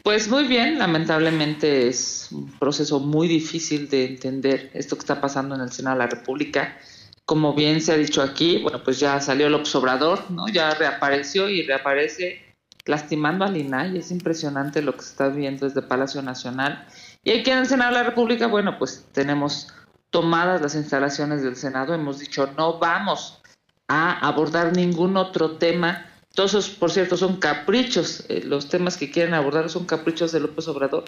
[0.07, 5.57] Pues muy bien, lamentablemente es un proceso muy difícil de entender esto que está pasando
[5.57, 6.79] en el Senado de la República.
[7.25, 10.47] Como bien se ha dicho aquí, bueno, pues ya salió el obsobrador, ¿no?
[10.47, 12.40] Ya reapareció y reaparece
[12.85, 13.99] lastimando al INAI.
[13.99, 16.87] Es impresionante lo que se está viendo desde Palacio Nacional.
[17.25, 19.75] Y aquí en el Senado de la República, bueno, pues tenemos
[20.11, 21.95] tomadas las instalaciones del Senado.
[21.95, 23.42] Hemos dicho, no vamos
[23.88, 28.25] a abordar ningún otro tema todos esos, por cierto, son caprichos.
[28.29, 31.05] Eh, los temas que quieren abordar son caprichos de López Obrador.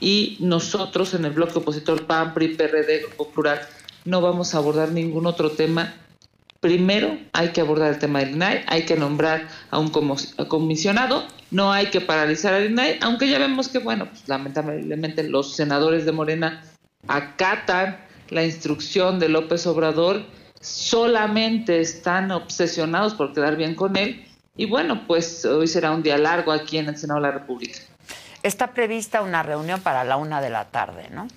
[0.00, 3.60] Y nosotros en el bloque opositor PAN, PRI, PRD, Grupo Plural,
[4.04, 5.94] no vamos a abordar ningún otro tema.
[6.58, 11.72] Primero hay que abordar el tema del INAI, hay que nombrar a un comisionado, no
[11.72, 16.10] hay que paralizar al INAI, aunque ya vemos que, bueno, pues, lamentablemente los senadores de
[16.10, 16.64] Morena
[17.06, 20.24] acatan la instrucción de López Obrador,
[20.60, 24.24] solamente están obsesionados por quedar bien con él
[24.56, 27.78] y bueno, pues hoy será un día largo aquí en el Senado de la República.
[28.42, 31.28] Está prevista una reunión para la una de la tarde, ¿no?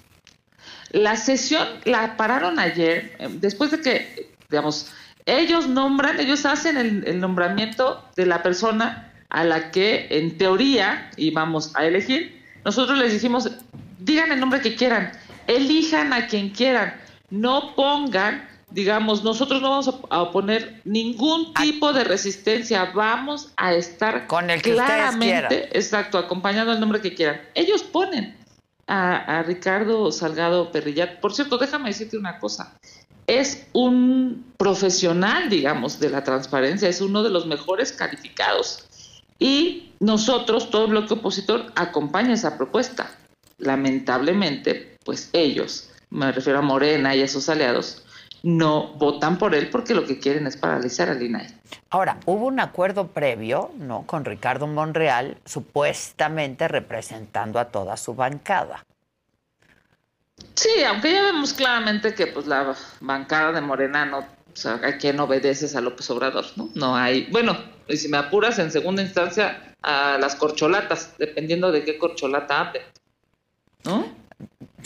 [0.91, 4.91] La sesión la pararon ayer, eh, después de que, digamos,
[5.25, 11.75] ellos nombran, ellos hacen el, nombramiento de la persona a la que en teoría íbamos
[11.75, 13.51] a elegir, nosotros les dijimos,
[13.99, 15.12] digan el nombre que quieran,
[15.47, 16.95] elijan a quien quieran,
[17.30, 24.27] no pongan, digamos, nosotros no vamos a oponer ningún tipo de resistencia, vamos a estar
[24.27, 27.41] Con el que claramente, exacto, acompañando el nombre que quieran.
[27.55, 28.37] Ellos ponen
[28.85, 31.19] a, a Ricardo Salgado Perrillat.
[31.21, 32.77] Por cierto, déjame decirte una cosa.
[33.25, 38.85] Es un profesional, digamos, de la transparencia, es uno de los mejores calificados.
[39.39, 43.09] Y nosotros, todo el bloque opositor, acompaña esa propuesta.
[43.57, 48.03] Lamentablemente, pues ellos, me refiero a Morena y a sus aliados,
[48.43, 51.47] no votan por él porque lo que quieren es paralizar al INAI.
[51.89, 54.06] Ahora, hubo un acuerdo previo, ¿no?
[54.06, 58.86] Con Ricardo Monreal, supuestamente representando a toda su bancada.
[60.54, 64.97] Sí, aunque ya vemos claramente que pues la bancada de Morena no, o sea, a
[64.97, 66.69] quien obedeces a López Obrador, ¿no?
[66.76, 71.84] No hay, bueno, y si me apuras en segunda instancia a las corcholatas, dependiendo de
[71.84, 72.82] qué corcholata hable,
[73.84, 74.06] ¿no?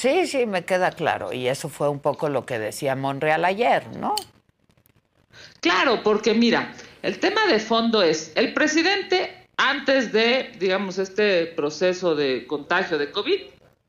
[0.02, 1.32] Sí, sí, me queda claro.
[1.32, 4.16] Y eso fue un poco lo que decía Monreal ayer, ¿no?
[5.60, 12.16] Claro, porque mira, el tema de fondo es, el presidente, antes de, digamos, este proceso
[12.16, 13.42] de contagio de COVID,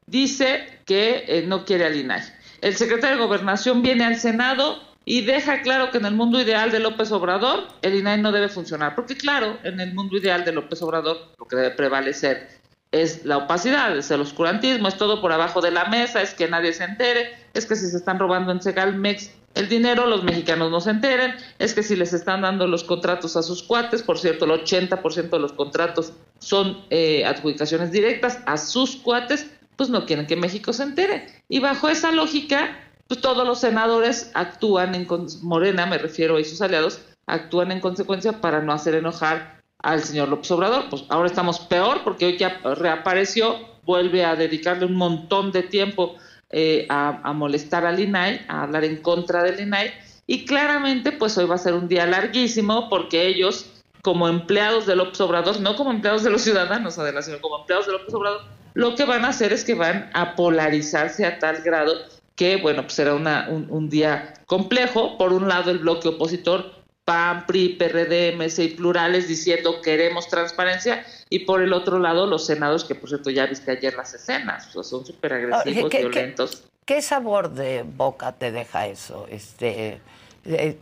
[0.05, 2.21] dice que eh, no quiere al INAI.
[2.61, 6.71] El secretario de Gobernación viene al Senado y deja claro que en el mundo ideal
[6.71, 10.53] de López Obrador el INAI no debe funcionar, porque claro, en el mundo ideal de
[10.53, 12.61] López Obrador lo que debe prevalecer
[12.93, 16.49] es la opacidad, es el oscurantismo, es todo por abajo de la mesa, es que
[16.49, 20.71] nadie se entere, es que si se están robando en Segalmex el dinero, los mexicanos
[20.71, 24.19] no se enteren, es que si les están dando los contratos a sus cuates, por
[24.19, 30.07] cierto, el 80% de los contratos son eh, adjudicaciones directas a sus cuates, pues no
[30.07, 31.27] quieren que México se entere.
[31.49, 32.79] Y bajo esa lógica,
[33.09, 35.07] pues todos los senadores actúan en
[35.43, 40.29] Morena, me refiero a sus aliados, actúan en consecuencia para no hacer enojar al señor
[40.29, 40.85] López Obrador.
[40.89, 46.17] Pues ahora estamos peor porque hoy que reapareció, vuelve a dedicarle un montón de tiempo
[46.51, 49.93] eh, a, a, molestar al INAI, a hablar en contra del INAI.
[50.27, 53.67] Y claramente, pues hoy va a ser un día larguísimo porque ellos,
[54.03, 57.87] como empleados de López Obrador, no como empleados de los ciudadanos, además, sino como empleados
[57.87, 58.43] de López Obrador,
[58.75, 61.93] lo que van a hacer es que van a polarizarse a tal grado
[62.37, 65.19] que, bueno, pues será una, un, un día complejo.
[65.19, 71.05] Por un lado, el bloque opositor PAN, PRI, PRD, MC y plurales diciendo queremos transparencia
[71.29, 74.69] y por el otro lado los senados que por cierto ya viste ayer las escenas,
[74.69, 76.63] o sea, son súper agresivos, ¿Qué, violentos.
[76.85, 79.27] ¿qué, ¿Qué sabor de boca te deja eso?
[79.31, 80.01] Este,
[80.45, 80.79] eh,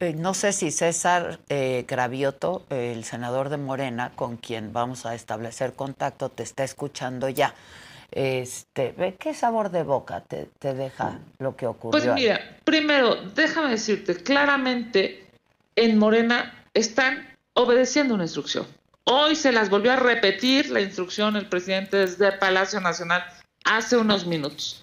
[0.00, 5.14] eh, no sé si César eh, Gravioto, el senador de Morena, con quien vamos a
[5.14, 7.54] establecer contacto, te está escuchando ya.
[8.10, 12.02] Este, ¿Qué sabor de boca te, te deja lo que ocurrió?
[12.02, 12.56] Pues mira, ahí?
[12.64, 15.27] primero, déjame decirte, claramente
[15.78, 18.66] en Morena están obedeciendo una instrucción.
[19.04, 23.24] Hoy se las volvió a repetir la instrucción el presidente desde Palacio Nacional
[23.64, 24.82] hace unos minutos.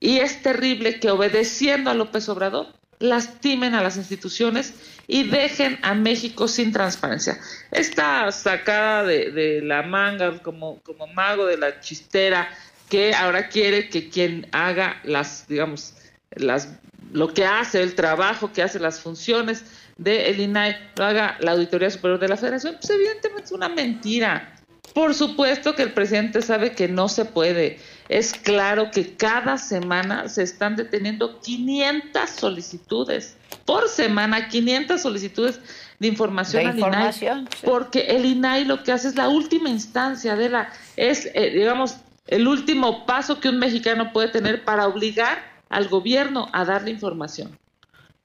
[0.00, 4.74] Y es terrible que obedeciendo a López Obrador lastimen a las instituciones
[5.06, 7.38] y dejen a México sin transparencia.
[7.70, 12.48] Esta sacada de, de la manga como, como mago de la chistera
[12.88, 15.94] que ahora quiere que quien haga las, digamos,
[16.30, 16.68] las,
[17.12, 19.64] lo que hace, el trabajo que hace, las funciones
[20.00, 23.68] del el INAI, lo haga la Auditoría Superior de la Federación, pues evidentemente es una
[23.68, 24.56] mentira.
[24.94, 27.78] Por supuesto que el presidente sabe que no se puede.
[28.08, 33.36] Es claro que cada semana se están deteniendo 500 solicitudes
[33.66, 35.60] por semana, 500 solicitudes
[35.98, 37.60] de información de al información, INAI, sí.
[37.62, 41.96] porque el INAI lo que hace es la última instancia de la es eh, digamos
[42.26, 47.56] el último paso que un mexicano puede tener para obligar al gobierno a darle información.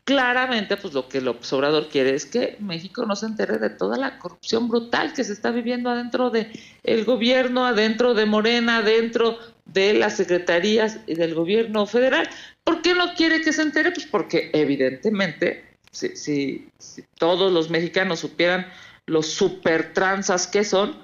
[0.06, 3.98] Claramente, pues lo que López Obrador quiere es que México no se entere de toda
[3.98, 6.52] la corrupción brutal que se está viviendo adentro de
[6.84, 12.30] el gobierno, adentro de Morena, adentro de las secretarías y del gobierno federal.
[12.63, 13.91] ¿Por qué no quiere que se entere?
[13.91, 18.67] Pues porque evidentemente, si, si, si todos los mexicanos supieran
[19.08, 21.04] los super transas que son,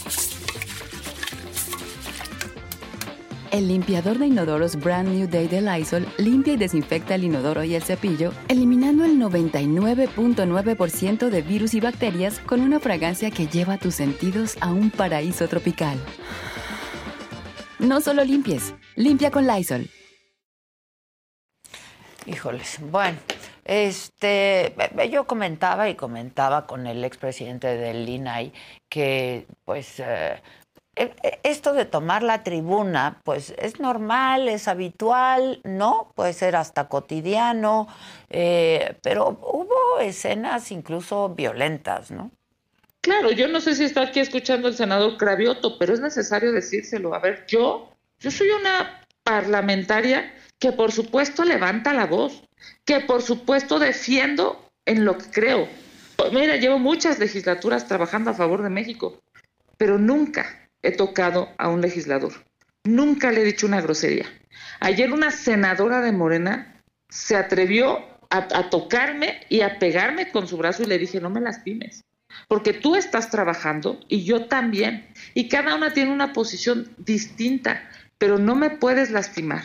[3.51, 7.75] El limpiador de inodoros Brand New Day de Lysol limpia y desinfecta el inodoro y
[7.75, 13.95] el cepillo, eliminando el 99.9% de virus y bacterias con una fragancia que lleva tus
[13.95, 15.99] sentidos a un paraíso tropical.
[17.77, 19.89] No solo limpies, limpia con Lysol.
[22.25, 23.17] Híjoles, bueno,
[23.65, 24.73] este,
[25.11, 28.53] yo comentaba y comentaba con el expresidente del INAI
[28.87, 30.41] que, pues, eh,
[30.95, 36.11] esto de tomar la tribuna, pues es normal, es habitual, ¿no?
[36.15, 37.87] Puede ser hasta cotidiano,
[38.29, 42.31] eh, pero hubo escenas incluso violentas, ¿no?
[42.99, 47.15] Claro, yo no sé si está aquí escuchando el senador Cravioto, pero es necesario decírselo.
[47.15, 52.43] A ver, yo, yo soy una parlamentaria que por supuesto levanta la voz,
[52.85, 55.67] que por supuesto defiendo en lo que creo.
[56.31, 59.19] Mira, llevo muchas legislaturas trabajando a favor de México,
[59.77, 62.33] pero nunca he tocado a un legislador.
[62.83, 64.25] Nunca le he dicho una grosería.
[64.79, 70.83] Ayer una senadora de Morena se atrevió a, tocarme y a pegarme con su brazo
[70.83, 72.05] y le dije, no me lastimes,
[72.47, 75.05] porque tú estás trabajando y yo también.
[75.33, 79.63] Y cada una tiene una posición distinta, pero no me puedes lastimar.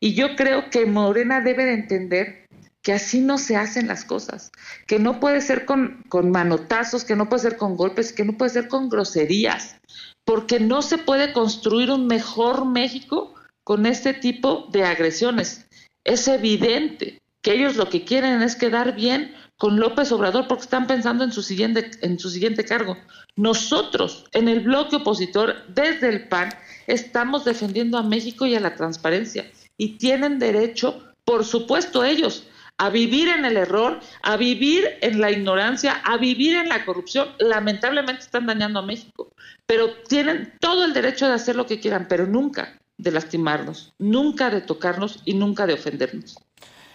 [0.00, 2.46] Y yo creo que Morena debe de entender
[2.82, 4.50] que así no se hacen las cosas,
[4.86, 8.32] que no puede ser con, con manotazos, que no puede ser con golpes, que no
[8.34, 9.76] puede ser con groserías,
[10.26, 13.32] porque no se puede construir un mejor México
[13.64, 15.66] con este tipo de agresiones.
[16.04, 20.88] Es evidente que ellos lo que quieren es quedar bien con López Obrador porque están
[20.88, 22.98] pensando en su siguiente, en su siguiente cargo.
[23.36, 26.52] Nosotros, en el bloque opositor, desde el PAN,
[26.88, 32.48] estamos defendiendo a México y a la transparencia y tienen derecho, por supuesto ellos,
[32.78, 37.28] a vivir en el error, a vivir en la ignorancia, a vivir en la corrupción.
[37.38, 39.32] Lamentablemente están dañando a México,
[39.66, 44.50] pero tienen todo el derecho de hacer lo que quieran, pero nunca de lastimarnos, nunca
[44.50, 46.38] de tocarnos y nunca de ofendernos.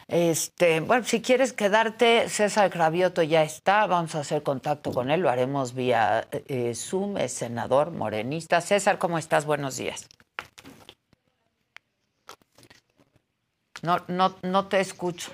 [0.08, 5.22] Este, bueno, si quieres quedarte, César Cravioto ya está, vamos a hacer contacto con él,
[5.22, 8.60] lo haremos vía eh, Zoom, es senador morenista.
[8.60, 9.46] César, ¿cómo estás?
[9.46, 10.10] Buenos días.
[13.84, 15.32] No, no, no te escucho.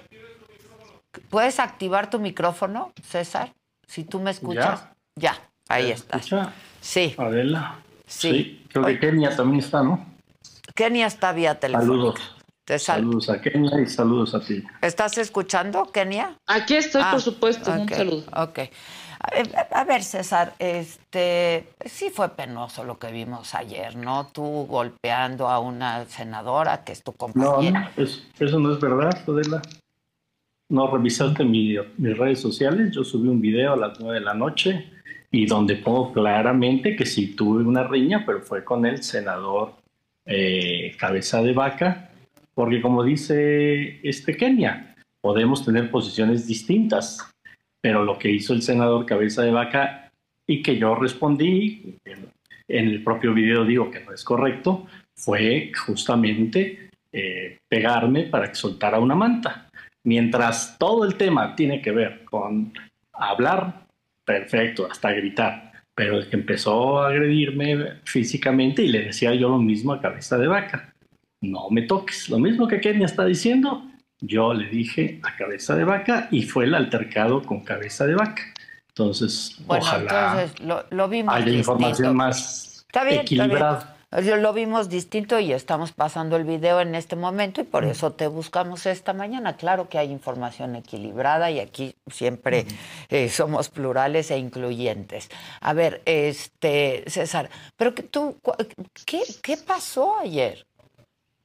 [1.30, 3.54] ¿Puedes activar tu micrófono, César?
[3.88, 4.82] Si tú me escuchas.
[5.16, 6.22] Ya, ya ahí estás.
[6.22, 6.54] Escucha?
[6.88, 7.14] Sí.
[7.18, 7.76] Adela.
[8.06, 8.32] Sí.
[8.32, 8.66] sí.
[8.72, 10.06] Creo que Kenia también está, ¿no?
[10.74, 11.92] Kenia está vía telefónica.
[11.94, 12.36] Saludos.
[12.64, 13.00] Te sal...
[13.02, 14.64] Saludos a Kenia y saludos a ti.
[14.82, 16.36] ¿Estás escuchando, Kenia?
[16.46, 17.72] Aquí estoy, Ah, por supuesto.
[17.72, 18.24] Un ok, saludo.
[18.38, 18.60] Ok.
[19.20, 24.28] A, a ver, César, este, sí fue penoso lo que vimos ayer, ¿no?
[24.28, 27.92] Tú golpeando a una senadora que es tu No, compañera.
[27.98, 29.62] no, es- eso no es verdad, Adela.
[30.70, 32.92] No revisaste mi- mis redes sociales.
[32.94, 34.90] Yo subí un video a las nueve de la noche
[35.32, 39.74] y donde pongo claramente que sí tuve una riña, pero fue con el senador
[40.26, 42.12] eh, Cabeza de Vaca,
[42.54, 47.20] porque como dice este Kenia, podemos tener posiciones distintas,
[47.82, 50.12] pero lo que hizo el senador Cabeza de Vaca
[50.46, 52.32] y que yo respondí, en,
[52.68, 59.00] el propio video digo que no es correcto, fue justamente eh, pegarme para que soltara
[59.00, 59.70] una manta.
[60.04, 62.74] Mientras todo el tema tiene que ver con
[63.14, 63.87] hablar,
[64.28, 69.58] perfecto, hasta gritar, pero el que empezó a agredirme físicamente y le decía yo lo
[69.58, 70.94] mismo a cabeza de vaca,
[71.42, 73.84] no me toques, lo mismo que Kenia está diciendo,
[74.20, 78.44] yo le dije a cabeza de vaca y fue el altercado con cabeza de vaca.
[78.90, 81.60] Entonces, Bueno, ojalá entonces lo, lo vimos haya distinto.
[81.72, 83.78] información más Está bien, está equilibrada.
[83.78, 83.97] bien.
[84.18, 87.90] Lo vimos distinto y estamos pasando el video en este momento y por Mm.
[87.90, 89.58] eso te buscamos esta mañana.
[89.58, 92.66] Claro que hay información equilibrada y aquí siempre
[93.10, 95.30] eh, somos plurales e incluyentes.
[95.62, 98.36] A ver, este César, pero que tú,
[99.06, 100.66] ¿qué, qué pasó ayer?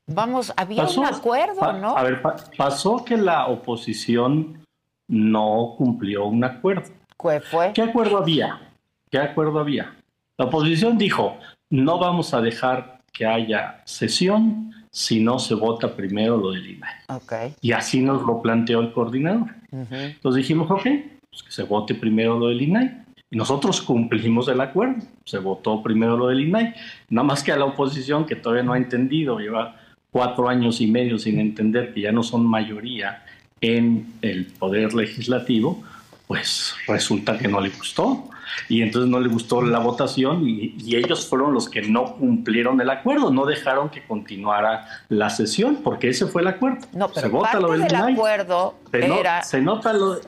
[0.07, 1.95] Vamos, había Pasó- un acuerdo, ¿no?
[1.97, 4.65] A ver, pa- pasó que la oposición
[5.09, 6.91] no cumplió un acuerdo.
[7.23, 7.73] ¿Qué fue?
[7.75, 8.73] ¿Qué acuerdo había?
[9.11, 9.95] ¿Qué acuerdo había?
[10.39, 11.37] La oposición dijo,
[11.73, 16.93] no vamos a dejar que haya sesión si no se vota primero lo del INAI.
[17.09, 17.33] Ok.
[17.63, 19.49] Y así nos lo planteó el coordinador.
[19.71, 20.83] Entonces dijimos, ok,
[21.31, 23.05] pues que se vote primero lo del INAI.
[23.31, 25.03] Y nosotros cumplimos el acuerdo.
[25.25, 26.75] Se votó primero lo del INAI.
[27.09, 29.77] Nada más que a la oposición, que todavía no ha entendido, lleva
[30.11, 33.25] cuatro años y medio sin entender que ya no son mayoría
[33.63, 35.83] en el poder legislativo,
[36.27, 38.29] pues resulta que no le gustó.
[38.69, 42.81] Y entonces no le gustó la votación y, y ellos fueron los que no cumplieron
[42.81, 46.87] el acuerdo, no dejaron que continuara la sesión, porque ese fue el acuerdo.
[46.93, 48.13] No, pero se vota lo del del INAI.
[48.15, 50.21] acuerdo Se, no- se nota lo.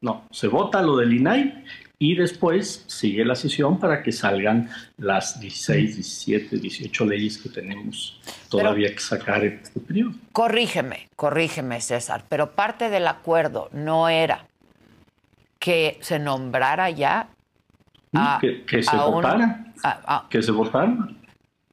[0.00, 1.64] No, se vota lo del INAI
[2.00, 8.20] y después sigue la sesión para que salgan las 16, 17, 18 leyes que tenemos
[8.48, 10.12] todavía que sacar en este periodo.
[10.32, 14.46] Corrígeme, corrígeme César, pero parte del acuerdo no era
[15.58, 17.28] que se nombrara ya
[18.14, 20.92] a, que, que se a un- votara, a- a- que se votara.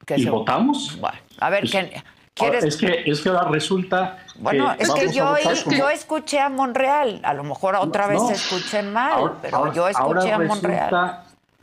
[0.06, 0.98] que y se- votamos.
[1.00, 2.64] Bueno, a ver, Pues, ¿qué- ¿quieres?
[2.64, 6.40] Es que, es que ahora resulta Bueno, es que vamos a yo, como- yo escuché
[6.40, 8.30] a Monreal, a lo mejor otra vez no.
[8.32, 11.20] escuché mal, Ahora- pero ahora- yo escuché ahora a Monreal.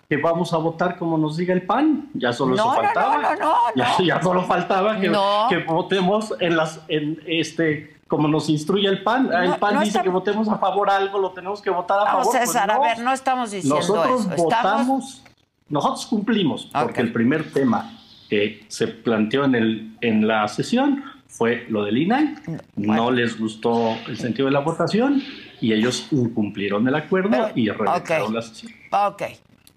[0.08, 2.10] que vamos a votar como nos diga el PAN.
[2.14, 3.16] Ya solo No, eso faltaba.
[3.16, 4.04] no, no, no, ya, no.
[4.04, 5.10] ya solo faltaba que,
[5.48, 9.30] que votemos en las en este como nos instruye el PAN.
[9.30, 11.98] No, el PAN no dice está- que votemos a favor algo, lo tenemos que votar
[12.00, 12.26] a No, favor.
[12.26, 14.30] pues César, a ver, no estamos diciendo Nosotros eso.
[14.34, 14.44] Estamos...
[14.44, 15.22] votamos,
[15.70, 17.90] nosotros cumplimos, porque el primer tema
[18.28, 22.34] que se planteó en, el, en la sesión fue lo del INAI.
[22.76, 25.22] No les gustó el sentido de la votación
[25.62, 28.34] y ellos incumplieron el acuerdo y realizaron ok.
[28.34, 28.72] la sesión.
[28.90, 29.22] Ok,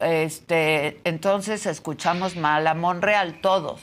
[0.02, 3.80] este, entonces escuchamos mal a Monreal todos.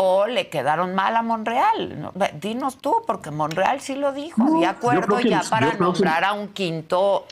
[0.00, 2.12] O le quedaron mal a Monreal.
[2.40, 4.40] Dinos tú, porque Monreal sí lo dijo.
[4.44, 7.26] No, Había yo acuerdo ya yo para que- nombrar a un quinto.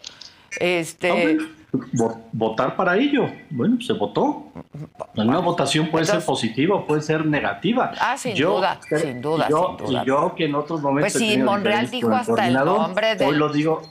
[0.58, 1.38] Este.
[1.92, 3.26] Vo- votar para ello.
[3.50, 4.48] Bueno, se votó.
[5.14, 7.92] Una votación puede ser positiva o puede ser negativa.
[8.00, 10.02] Ah, sin duda, sin duda, yo, sin duda.
[10.02, 11.12] y yo que en otros momentos.
[11.12, 13.82] Pues sí, Monreal dijo hasta el nombre del- Hoy lo digo.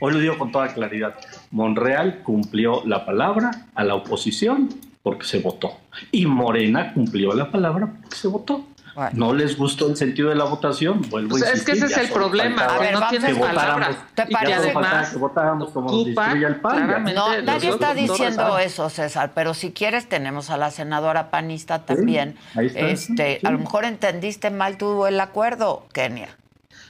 [0.00, 1.14] Hoy lo digo con toda claridad.
[1.50, 4.68] Monreal cumplió la palabra a la oposición
[5.06, 5.78] porque se votó.
[6.10, 8.66] Y Morena cumplió la palabra porque se votó.
[9.12, 12.00] No les gustó el sentido de la votación, vuelvo Pues a es que insistir, ese
[12.02, 14.08] es el problema, faltaba que no que tienes votáramos- palabra.
[14.16, 15.10] ¿Te parece más?
[15.10, 16.72] que votáramos como nos ocupa instruye el PAN.
[16.78, 16.84] ya.
[16.86, 21.84] claramente No, nadie está diciendo eso, César, pero si quieres tenemos a la senadora panista
[21.84, 22.36] también.
[22.56, 23.46] ahí está, este, sí.
[23.46, 26.30] a lo mejor entendiste mal tú el acuerdo, Kenia.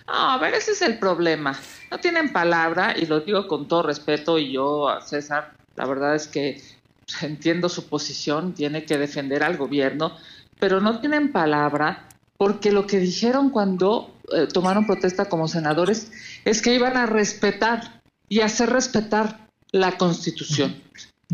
[0.06, 1.54] No, a ver, ese es el problema.
[1.90, 6.14] No tienen palabra, y lo digo con todo respeto, y yo, a César, la verdad
[6.14, 6.62] es que
[7.22, 10.16] entiendo su posición, tiene que defender al gobierno,
[10.58, 16.10] pero no tienen palabra porque lo que dijeron cuando eh, tomaron protesta como senadores
[16.44, 20.82] es que iban a respetar y hacer respetar la constitución.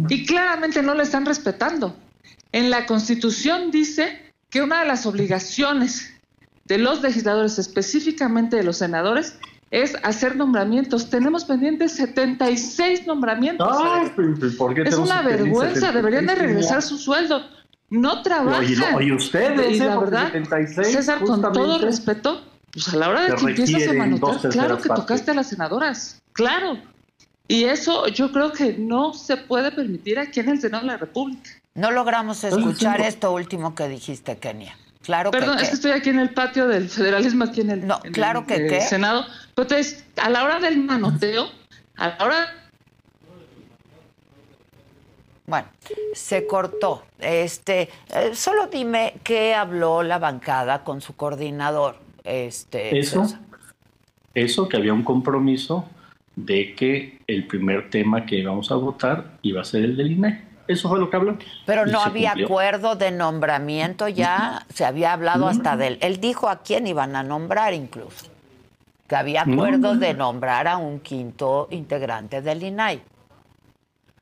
[0.08, 1.96] Y claramente no la están respetando.
[2.52, 6.12] En la constitución dice que una de las obligaciones
[6.64, 9.38] de los legisladores, específicamente de los senadores,
[9.72, 11.08] es hacer nombramientos.
[11.08, 13.66] Tenemos pendientes 76 nombramientos.
[13.82, 15.94] Ay, pues, ¿por qué es una vergüenza, 76?
[15.94, 17.42] deberían de regresar su sueldo.
[17.88, 18.94] No trabajan.
[18.94, 19.86] Oye, ustedes, y ¿eh?
[19.86, 23.92] la verdad, 76 César, con todo respeto, pues a la hora de que empiezas a
[23.94, 25.06] manotear, claro que partes.
[25.06, 26.78] tocaste a las senadoras, claro.
[27.48, 30.96] Y eso yo creo que no se puede permitir aquí en el Senado de la
[30.98, 31.50] República.
[31.74, 34.76] No logramos escuchar esto último que dijiste, Kenia.
[35.02, 37.86] Claro Perdón, que, es que estoy aquí en el patio del federalismo, aquí en el,
[37.86, 38.80] no, claro que qué.
[38.80, 39.24] Senado.
[39.54, 41.48] Pero entonces, a la hora del manoteo,
[41.96, 42.62] a la hora
[45.46, 45.68] Bueno,
[46.14, 47.02] se cortó.
[47.18, 51.96] Este, eh, solo dime qué habló la bancada con su coordinador.
[52.24, 53.40] Este, Eso, César.
[54.34, 55.88] eso que había un compromiso
[56.36, 60.51] de que el primer tema que íbamos a votar iba a ser el del INE.
[60.68, 61.36] Eso fue lo que habló.
[61.66, 62.46] Pero no había cumplió.
[62.46, 65.98] acuerdo de nombramiento ya, se había hablado hasta de él.
[66.00, 68.26] Él dijo a quién iban a nombrar incluso.
[69.08, 70.00] Que había acuerdo no.
[70.00, 73.02] de nombrar a un quinto integrante del INAI.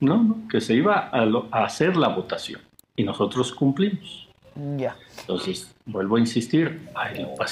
[0.01, 2.61] No, no, que se iba a, lo- a hacer la votación
[2.97, 4.29] y nosotros cumplimos.
[4.77, 4.97] Ya.
[5.21, 6.89] Entonces, vuelvo a insistir,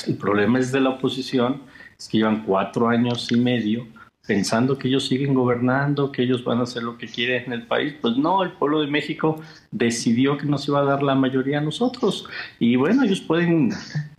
[0.06, 1.62] el problema es de la oposición,
[1.96, 3.86] es que llevan cuatro años y medio
[4.32, 7.62] pensando que ellos siguen gobernando, que ellos van a hacer lo que quieren en el
[7.62, 7.94] país.
[7.98, 11.60] Pues no, el pueblo de México decidió que nos iba a dar la mayoría a
[11.62, 12.26] nosotros.
[12.58, 13.70] Y bueno, ellos pueden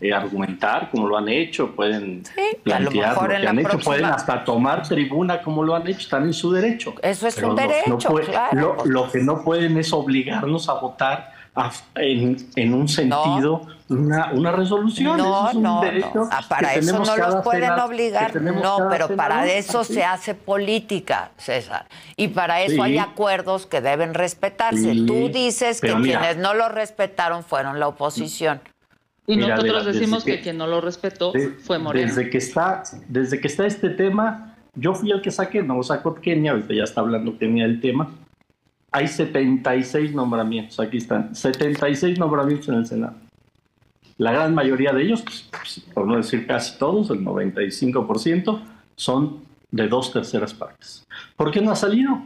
[0.01, 4.05] eh, argumentar como lo han hecho, pueden lo plantear lo que han hecho, próxima- pueden
[4.05, 6.95] hasta tomar tribuna como lo han hecho, están en su derecho.
[7.03, 8.77] Eso es Pero un no- no derecho, puede- claro.
[8.83, 14.31] Lo, lo que no pueden es obligarnos a votar a- en, en un sentido, una,
[14.33, 15.17] una resolución.
[15.17, 16.29] No, Eso es un no, derecho no.
[16.31, 18.41] Ah, para eso no los pueden obligar.
[18.41, 19.95] No, pero para eso así.
[19.95, 21.87] se hace política, César.
[22.15, 22.81] Y para eso Sí.
[22.81, 24.91] hay acuerdos que deben respetarse.
[24.93, 26.19] Sí, Tú dices que mira.
[26.19, 28.61] quienes no lo respetaron fueron la oposición.
[29.27, 32.07] Y Mira, nosotros decimos que, que- quien no lo respetó de- fue Moreno.
[32.07, 35.83] Desde que está, desde que está este tema, yo fui el que saqué, no lo
[35.83, 38.09] sacó Kenia, ahorita ya está hablando Kenia del tema.
[38.91, 43.13] Hay 76 nombramientos, aquí están, 76 nombramientos en el Senado.
[44.19, 48.61] La gran mayoría de ellos, pues, pues, por no decir casi todos, el 95%,
[48.97, 51.07] son de dos terceras partes.
[51.37, 52.21] ¿Por qué no ha salido?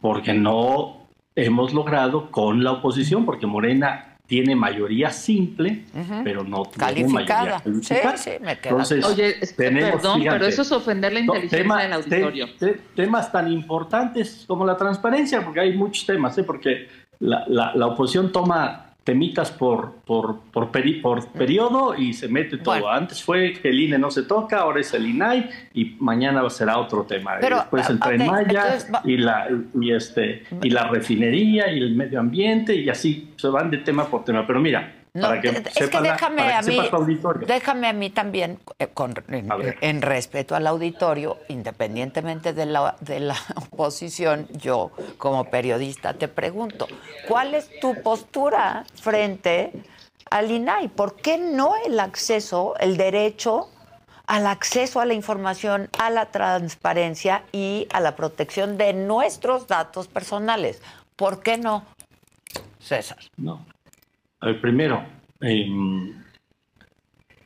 [0.00, 5.84] Porque no hemos logrado con la oposición, porque Morena tiene mayoría simple,
[6.24, 7.62] pero no tiene mayoría calificada.
[7.82, 12.46] Sí, sí, me queda Entonces, Oye, perdón, pero eso es ofender la inteligencia del auditorio.
[12.94, 16.44] temas tan importantes como la transparencia, porque hay muchos temas, ¿eh?
[16.44, 22.58] porque la, la, la oposición toma temitas por, por, por, por periodo y se mete
[22.58, 22.90] todo.
[22.90, 26.76] Antes fue que el INE no se toca, ahora es el INAI y mañana será
[26.76, 27.38] otro tema.
[27.38, 29.48] Después el Tren Maya y, la,
[29.80, 34.04] y, este, y la refinería y el medio ambiente y así se van de tema
[34.04, 34.46] por tema.
[34.46, 36.78] Pero mira, para que es que déjame a mí,
[37.46, 43.36] déjame a mí también, eh, con, en, respeto al auditorio, independientemente de la, de la
[43.56, 46.86] oposición, yo como periodista te pregunto,
[47.26, 49.72] ¿cuál es tu postura frente
[50.30, 50.88] al INAI?
[50.88, 53.70] ¿Por qué no el acceso, el derecho
[54.26, 60.06] al acceso a la información, a la transparencia y a la protección de nuestros datos
[60.06, 60.82] personales?
[61.16, 61.84] ¿Por qué no,
[62.78, 63.18] César?
[63.36, 63.64] No.
[64.40, 65.04] A ver, primero,
[65.40, 66.14] em,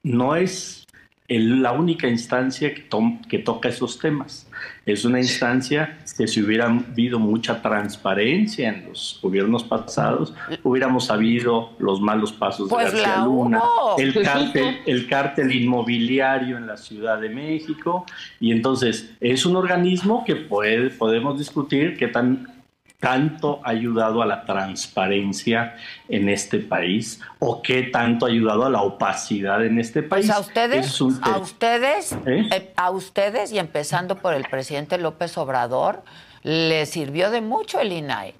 [0.03, 0.86] no es
[1.28, 2.86] la única instancia que,
[3.28, 4.47] que, toca esos temas.
[4.84, 11.70] Es una instancia que si hubiera habido mucha transparencia en los gobiernos pasados, hubiéramos sabido
[11.78, 13.62] los malos pasos de pues García Luna,
[13.97, 18.05] el cártel, el cártel inmobiliario en la Ciudad de México,
[18.38, 22.62] y entonces es un organismo que puede, podemos discutir qué tan
[23.03, 25.74] tanto ha ayudado a la transparencia
[26.09, 30.30] en este país o qué tanto ha ayudado a la opacidad en este pues país.
[30.30, 32.48] a ustedes, a ustedes, ¿Eh?
[32.53, 36.05] Eh, a ustedes y empezando por el presidente López Obrador,
[36.44, 38.34] le sirvió de mucho el INAI.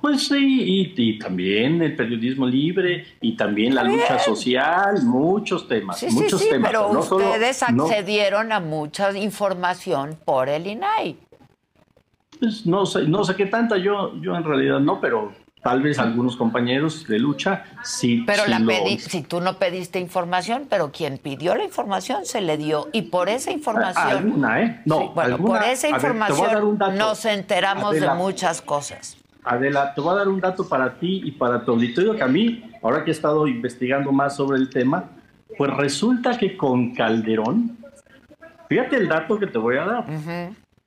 [0.00, 6.40] Pues sí, y, también el periodismo libre y también la lucha social, muchos temas, muchos
[6.40, 6.72] sí, temas.
[6.72, 11.16] Pero ustedes accedieron a mucha información por el INAI.
[12.42, 15.30] Pues no sé, no sé qué tanta, yo, yo en realidad no, pero
[15.62, 18.24] tal vez algunos compañeros de lucha sí.
[18.26, 18.58] Pero la
[18.98, 23.28] si tú no pediste información, pero quien pidió la información se le dio y por
[23.28, 24.08] esa información.
[24.08, 24.82] Alguna, ¿eh?
[24.86, 29.16] No, bueno, por esa información nos enteramos de muchas cosas.
[29.44, 32.28] Adela, te voy a dar un dato para ti y para tu auditorio que a
[32.28, 35.10] mí, ahora que he estado investigando más sobre el tema,
[35.56, 37.78] pues resulta que con Calderón,
[38.68, 40.06] fíjate el dato que te voy a dar.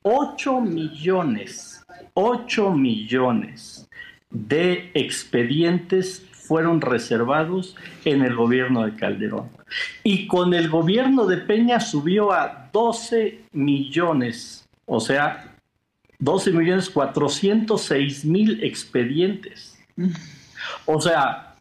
[0.08, 1.84] 8 millones,
[2.14, 3.90] 8 millones
[4.30, 9.50] de expedientes fueron reservados en el gobierno de Calderón.
[10.04, 15.56] Y con el gobierno de Peña subió a 12 millones, o sea,
[16.20, 19.76] 12 millones 406 mil expedientes.
[20.86, 21.56] O sea,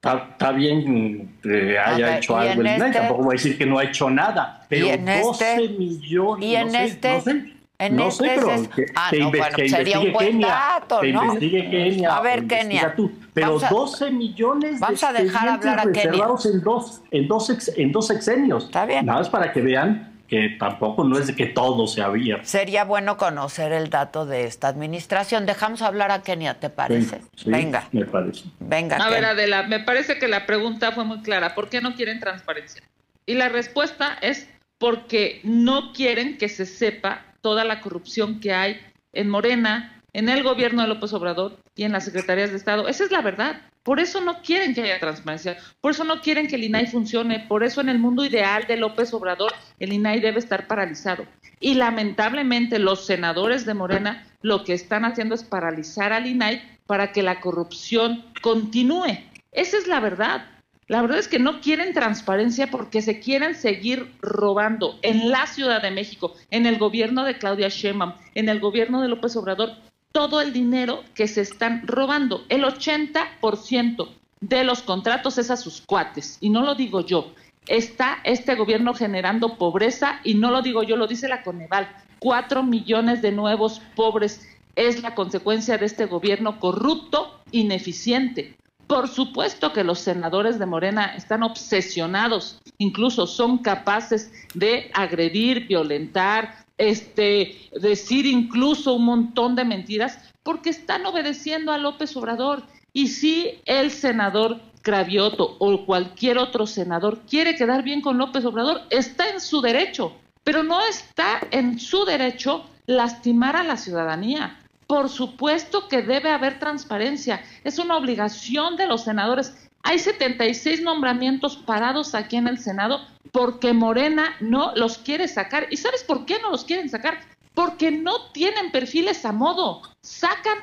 [0.00, 3.84] está bien que haya hecho algo el este, tampoco voy a decir que no ha
[3.84, 6.46] hecho nada, pero 12 este, millones.
[6.46, 11.00] Y en este no sé, pero que, ah, no, bueno, sería un buen Kenia, dato,
[11.00, 11.24] que ¿no?
[11.24, 12.16] investigue Kenia.
[12.16, 12.94] A ver, Kenia.
[12.94, 13.10] Tú.
[13.34, 17.50] Pero a, 12 millones vamos de a dejar hablar a reservados en dos, en, dos
[17.50, 18.64] ex, en dos exenios.
[18.64, 19.06] Está bien.
[19.06, 22.46] Nada más para que vean que tampoco no es de que todo se abierto.
[22.46, 25.44] Sería bueno conocer el dato de esta administración.
[25.44, 27.20] Dejamos hablar a Kenia, ¿te parece?
[27.36, 27.86] Sí, Venga.
[27.92, 28.44] Me parece.
[28.58, 28.96] Venga.
[28.96, 31.54] A ver, Adela, me parece que la pregunta fue muy clara.
[31.54, 32.82] ¿Por qué no quieren transparencia?
[33.26, 38.80] Y la respuesta es porque no quieren que se sepa toda la corrupción que hay
[39.12, 42.88] en Morena, en el gobierno de López Obrador y en las secretarías de Estado.
[42.88, 43.60] Esa es la verdad.
[43.82, 47.40] Por eso no quieren que haya transparencia, por eso no quieren que el INAI funcione,
[47.48, 51.26] por eso en el mundo ideal de López Obrador el INAI debe estar paralizado.
[51.58, 57.10] Y lamentablemente los senadores de Morena lo que están haciendo es paralizar al INAI para
[57.10, 59.18] que la corrupción continúe.
[59.50, 60.46] Esa es la verdad.
[60.88, 65.80] La verdad es que no quieren transparencia porque se quieren seguir robando en la Ciudad
[65.80, 69.72] de México, en el gobierno de Claudia Sheinbaum, en el gobierno de López Obrador,
[70.10, 72.44] todo el dinero que se están robando.
[72.48, 74.08] El 80%
[74.40, 77.32] de los contratos es a sus cuates, y no lo digo yo.
[77.68, 81.88] Está este gobierno generando pobreza, y no lo digo yo, lo dice la Coneval.
[82.18, 88.56] Cuatro millones de nuevos pobres es la consecuencia de este gobierno corrupto, ineficiente.
[88.86, 96.64] Por supuesto que los senadores de Morena están obsesionados, incluso son capaces de agredir, violentar,
[96.78, 102.64] este, decir incluso un montón de mentiras, porque están obedeciendo a López Obrador.
[102.92, 108.82] Y si el senador Cravioto o cualquier otro senador quiere quedar bien con López Obrador,
[108.90, 114.58] está en su derecho, pero no está en su derecho lastimar a la ciudadanía.
[114.92, 117.42] Por supuesto que debe haber transparencia.
[117.64, 119.70] Es una obligación de los senadores.
[119.82, 123.00] Hay 76 nombramientos parados aquí en el Senado
[123.32, 125.66] porque Morena no los quiere sacar.
[125.70, 127.20] ¿Y sabes por qué no los quieren sacar?
[127.54, 129.80] Porque no tienen perfiles a modo.
[130.02, 130.58] Sacan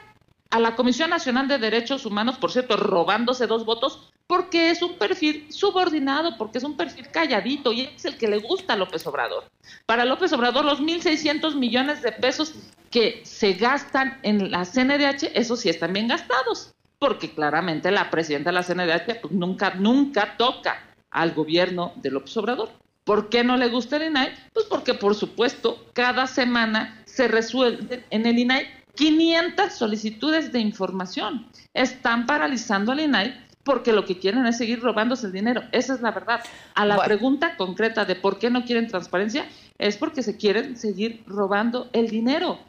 [0.52, 4.94] a la Comisión Nacional de Derechos Humanos, por cierto, robándose dos votos, porque es un
[4.94, 9.08] perfil subordinado, porque es un perfil calladito y es el que le gusta a López
[9.08, 9.46] Obrador.
[9.88, 12.54] Para López Obrador, los 1.600 millones de pesos
[12.92, 18.52] que se gastan en la CNDH, esos sí están bien gastados, porque claramente la presidenta
[18.52, 22.70] de la CNDH pues, nunca, nunca toca al gobierno de López Obrador.
[23.06, 24.32] ¿Por qué no le gusta el INAI?
[24.54, 31.48] Pues porque, por supuesto, cada semana se resuelven en el INAI 500 solicitudes de información.
[31.74, 35.62] Están paralizando al INAI porque lo que quieren es seguir robándose el dinero.
[35.72, 36.42] Esa es la verdad.
[36.76, 39.46] A la pregunta concreta de por qué no quieren transparencia,
[39.78, 42.60] es porque se quieren seguir robando el dinero.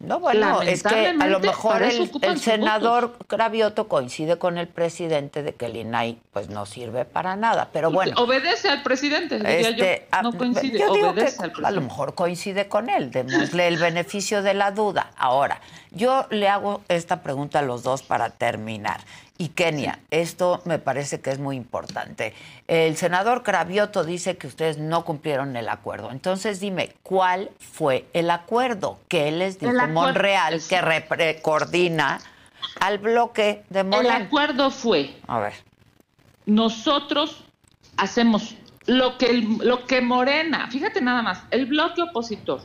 [0.00, 5.54] No, bueno, es que a lo mejor el, senador Cravioto coincide con el presidente de
[5.54, 8.14] que el INAI pues no sirve para nada, pero bueno.
[8.16, 10.22] Obedece al presidente, diría este, yo.
[10.22, 11.66] No coincide, obedece al presidente.
[11.66, 15.10] A lo mejor coincide con él, démosle el beneficio de la duda.
[15.18, 19.02] Ahora, yo le hago esta pregunta a los dos para terminar.
[19.40, 22.34] Y Kenia, esto me parece que es muy importante.
[22.68, 26.10] El senador Cravioto dice que ustedes no cumplieron el acuerdo.
[26.10, 32.20] Entonces dime, ¿cuál fue el acuerdo que él les dijo Monreal que coordina
[32.80, 34.18] al bloque de Morena?
[34.18, 35.54] El acuerdo fue, a ver,
[36.44, 37.42] nosotros
[37.96, 42.60] hacemos lo que, lo que Morena, fíjate nada más, el bloque opositor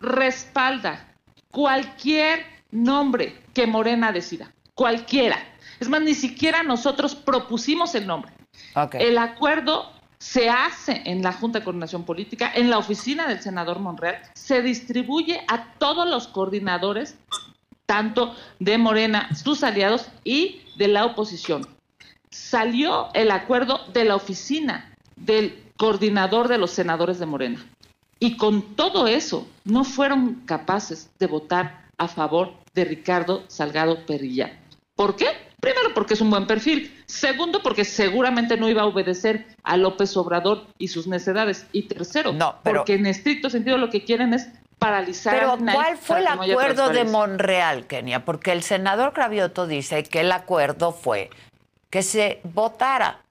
[0.00, 1.06] respalda
[1.52, 5.49] cualquier nombre que Morena decida, cualquiera
[5.80, 8.32] es más, ni siquiera nosotros propusimos el nombre.
[8.92, 13.78] El acuerdo se hace en la Junta de Coordinación Política, en la oficina del senador
[13.78, 17.16] Monreal, se distribuye a todos los coordinadores,
[17.86, 21.66] tanto de Morena, sus aliados y de la oposición.
[22.30, 27.66] Salió el acuerdo de la oficina del coordinador de los senadores de Morena.
[28.18, 34.59] Y con todo eso, no fueron capaces de votar a favor de Ricardo Salgado Perilla.
[35.00, 35.28] ¿Por qué?
[35.60, 36.94] Primero, porque es un buen perfil.
[37.06, 41.66] Segundo, porque seguramente no iba a obedecer a López Obrador y sus necedades.
[41.72, 44.48] Y tercero, porque en estricto sentido lo que quieren es
[44.78, 45.32] paralizar.
[45.32, 48.26] Pero ¿cuál fue el acuerdo de Monreal, Kenia?
[48.26, 51.30] Porque el senador Cravioto dice que el acuerdo fue
[51.88, 53.22] que se votara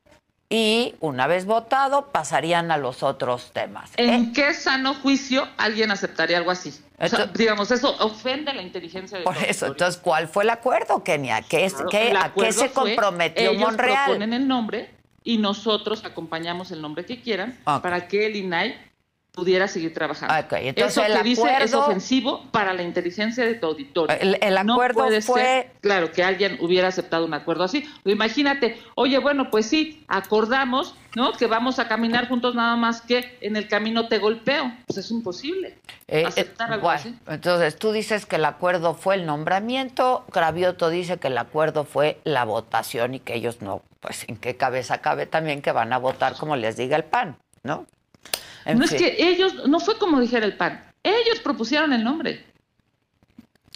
[0.49, 3.91] y una vez votado pasarían a los otros temas.
[3.97, 4.32] ¿En ¿Eh?
[4.34, 6.74] qué sano juicio alguien aceptaría algo así?
[7.34, 11.41] Digamos, eso ofende la inteligencia de Por eso, entonces, ¿cuál fue el acuerdo, Kenia?
[11.41, 11.86] ¿Qué es, ¿A
[12.34, 14.06] qué se comprometió ellos Monreal?
[14.06, 14.89] proponen el nombre
[15.24, 18.89] y nosotros acompañamos el nombre que quieran para que el INAI
[19.34, 20.34] pudiera seguir trabajando.
[20.45, 24.15] Okay, entonces Eso el que dice es ofensivo para la inteligencia de tu auditorio.
[24.19, 25.71] El, acuerdo fue...
[25.82, 27.88] claro, que alguien hubiera aceptado un acuerdo así.
[28.05, 31.32] imagínate, oye, bueno, pues sí, acordamos, ¿no?
[31.34, 34.73] Que vamos a caminar juntos nada más que en el camino te golpeo.
[34.88, 35.77] Pues es imposible
[36.07, 37.15] eh, eh, aceptar algo así.
[37.27, 42.19] Entonces, tú dices que el acuerdo fue el nombramiento, Gravioto dice que el acuerdo fue
[42.23, 45.97] la votación y que ellos no, pues en qué cabeza cabe también que van a
[45.97, 47.86] votar como les diga el PAN, ¿no?
[48.76, 52.45] No es que ellos, no fue como dijera el PAN, ellos propusieron el nombre.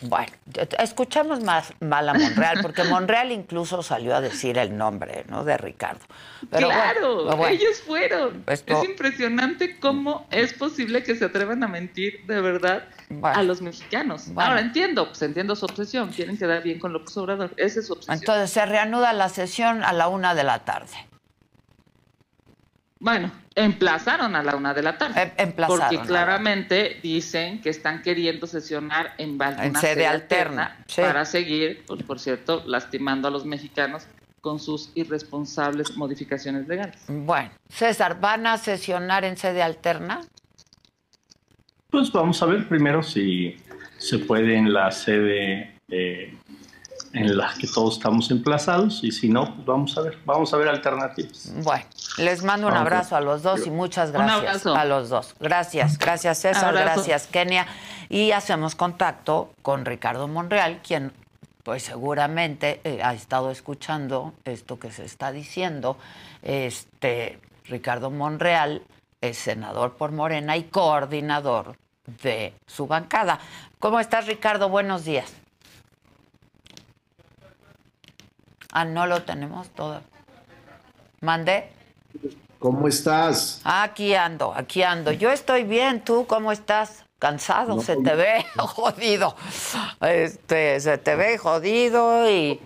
[0.01, 0.31] Bueno,
[0.79, 5.45] escuchamos más mal a Monreal, porque Monreal incluso salió a decir el nombre, ¿no?
[5.45, 6.01] De Ricardo.
[6.49, 8.43] claro, ellos fueron.
[8.47, 12.83] es impresionante cómo es posible que se atrevan a mentir de verdad
[13.21, 14.29] a los mexicanos.
[14.35, 17.93] Ahora entiendo, pues entiendo su obsesión, quieren quedar bien con López Obrador, esa es su
[17.93, 18.17] obsesión.
[18.17, 21.12] Entonces se reanuda la sesión a la una de la tarde.
[23.03, 25.33] Bueno, emplazaron a la una de la tarde.
[25.35, 32.01] Em, porque claramente dicen que están queriendo sesionar en, en sede, alterna, para seguir, pues,
[32.03, 34.07] por cierto, lastimando a los mexicanos
[34.39, 36.97] con sus irresponsables modificaciones legales.
[37.09, 40.21] Bueno, César, ¿van a sesionar en sede alterna?
[41.89, 43.57] Pues vamos a ver primero si
[43.97, 46.37] se puede en la sede eh,
[47.13, 50.57] en las que todos estamos emplazados y si no, pues vamos a ver, vamos a
[50.57, 51.51] ver alternativas.
[51.63, 51.85] Bueno,
[52.17, 55.35] les mando un abrazo a los dos y muchas gracias a los dos.
[55.39, 57.67] Gracias, gracias César, gracias Kenia
[58.09, 61.13] y hacemos contacto con Ricardo Monreal, quien
[61.63, 65.97] pues seguramente eh, ha estado escuchando esto que se está diciendo.
[66.41, 68.81] Este Ricardo Monreal
[69.21, 71.77] es senador por Morena y coordinador
[72.23, 73.39] de su bancada.
[73.79, 74.67] ¿Cómo estás, Ricardo?
[74.67, 75.42] Buenos días.
[78.75, 80.01] Ah, no lo tenemos todo.
[81.21, 81.69] ¿Mandé?
[82.57, 83.61] ¿Cómo estás?
[83.63, 85.11] Aquí ando, aquí ando.
[85.11, 87.05] Yo estoy bien, ¿tú cómo estás?
[87.19, 89.35] Cansado, se te ve jodido.
[90.01, 92.59] Este, se te ve jodido y...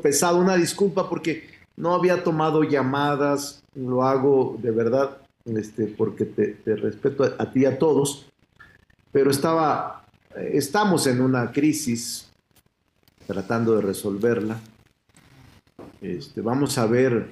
[0.00, 6.76] Pesado, una disculpa porque no había tomado llamadas, lo hago de verdad, este, porque te,
[6.76, 8.26] respeto a, a, ti y a todos,
[9.10, 10.04] pero estaba,
[10.36, 12.30] estamos en una crisis
[13.26, 14.60] tratando de resolverla.
[16.02, 17.30] Este, vamos a ver,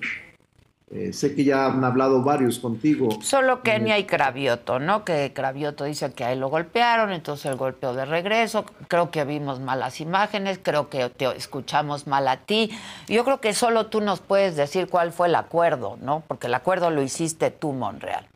[0.93, 3.09] eh, sé que ya han hablado varios contigo.
[3.21, 5.05] Solo Kenia y Cravioto, ¿no?
[5.05, 8.65] Que Cravioto dice que a él lo golpearon, entonces el golpeó de regreso.
[8.87, 12.71] Creo que vimos malas imágenes, creo que te escuchamos mal a ti.
[13.09, 16.23] Yo creo que solo tú nos puedes decir cuál fue el acuerdo, ¿no?
[16.29, 18.27] Porque el acuerdo lo hiciste tú, Monreal.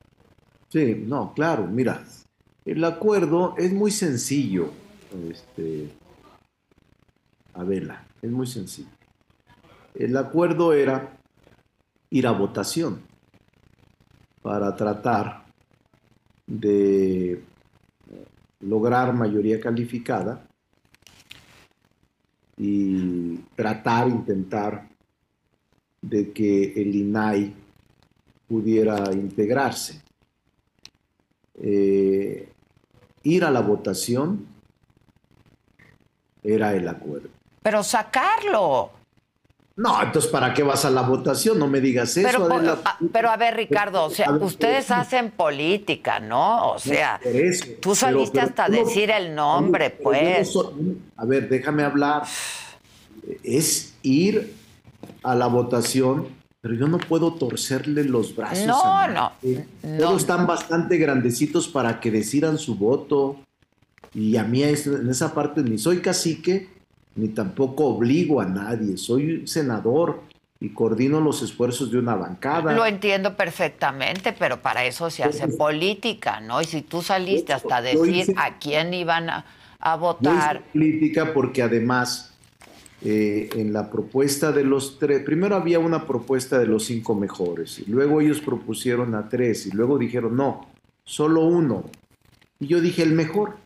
[0.68, 2.02] Sí, no, claro, mira,
[2.64, 4.70] el acuerdo es muy sencillo,
[5.30, 5.90] este,
[7.54, 8.88] Adela, es muy sencillo.
[9.94, 11.16] El acuerdo era
[12.10, 13.00] ir a votación
[14.42, 15.44] para tratar
[16.46, 17.42] de
[18.60, 20.46] lograr mayoría calificada
[22.56, 24.88] y tratar, intentar
[26.02, 27.54] de que el INAI
[28.46, 30.02] pudiera integrarse.
[31.54, 32.52] Eh,
[33.22, 34.46] ir a la votación
[36.42, 37.28] era el acuerdo.
[37.62, 39.03] Pero sacarlo.
[39.76, 41.58] No, entonces ¿para qué vas a la votación?
[41.58, 42.28] No me digas eso.
[42.30, 42.78] Pero, Adela.
[42.84, 46.70] a, pero a ver, Ricardo, o sea, ustedes hacen política, ¿no?
[46.72, 50.52] O sea, eso, tú saliste pero- hasta no- decir el nombre, no pues.
[50.52, 52.22] soy- a ver, déjame hablar.
[53.42, 54.54] Es ir
[55.24, 56.28] a la votación,
[56.60, 58.66] pero yo no puedo torcerle los brazos.
[58.66, 59.98] No, a no, no.
[59.98, 63.40] Todos están bastante grandecitos para que decidan su voto.
[64.14, 66.68] Y a mí en esa parte ni soy cacique,
[67.16, 68.96] ni tampoco obligo a nadie.
[68.96, 70.22] Soy senador
[70.60, 72.72] y coordino los esfuerzos de una bancada.
[72.72, 76.60] Lo entiendo perfectamente, pero para eso se hace política, ¿no?
[76.62, 79.44] Y si tú saliste hasta decir hice- a quién iban a,
[79.78, 82.32] a votar, política porque además
[83.02, 87.80] eh, en la propuesta de los tres, primero había una propuesta de los cinco mejores,
[87.80, 90.66] y luego ellos propusieron a tres y luego dijeron no,
[91.04, 91.84] solo uno.
[92.58, 93.56] Y yo dije el mejor,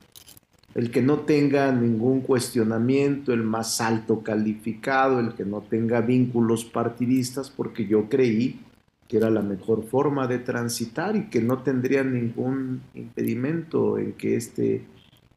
[0.78, 6.64] el que no tenga ningún cuestionamiento, el más alto calificado, el que no tenga vínculos
[6.64, 8.60] partidistas, porque yo creí
[9.08, 14.36] que era la mejor forma de transitar y que no tendría ningún impedimento en que
[14.36, 14.84] este,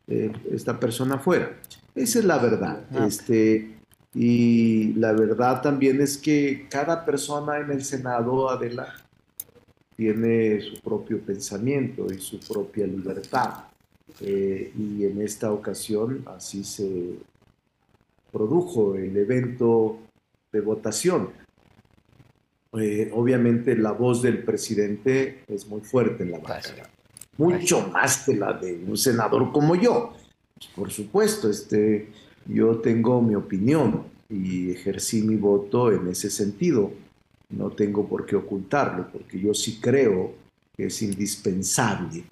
[0.08, 1.58] eh, esta persona fuera.
[1.96, 2.84] Esa es la verdad.
[3.08, 3.78] Este,
[4.14, 8.94] y la verdad también es que cada persona en el Senado, Adela,
[9.96, 13.71] tiene su propio pensamiento y su propia libertad.
[14.24, 17.16] Eh, y en esta ocasión así se
[18.32, 19.98] produjo el evento
[20.52, 21.30] de votación.
[22.74, 26.90] Eh, obviamente la voz del presidente es muy fuerte en la bancada,
[27.38, 30.14] mucho más que la de un senador como yo.
[30.76, 32.10] Por supuesto, este,
[32.46, 36.92] yo tengo mi opinión y ejercí mi voto en ese sentido.
[37.50, 40.34] No tengo por qué ocultarlo, porque yo sí creo
[40.78, 42.24] que es indispensable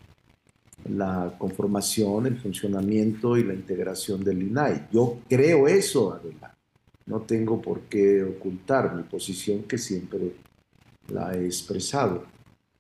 [0.90, 4.88] la conformación, el funcionamiento y la integración del INAI.
[4.92, 6.56] Yo creo eso, Adela.
[7.06, 10.34] No tengo por qué ocultar mi posición que siempre
[11.08, 12.26] la he expresado.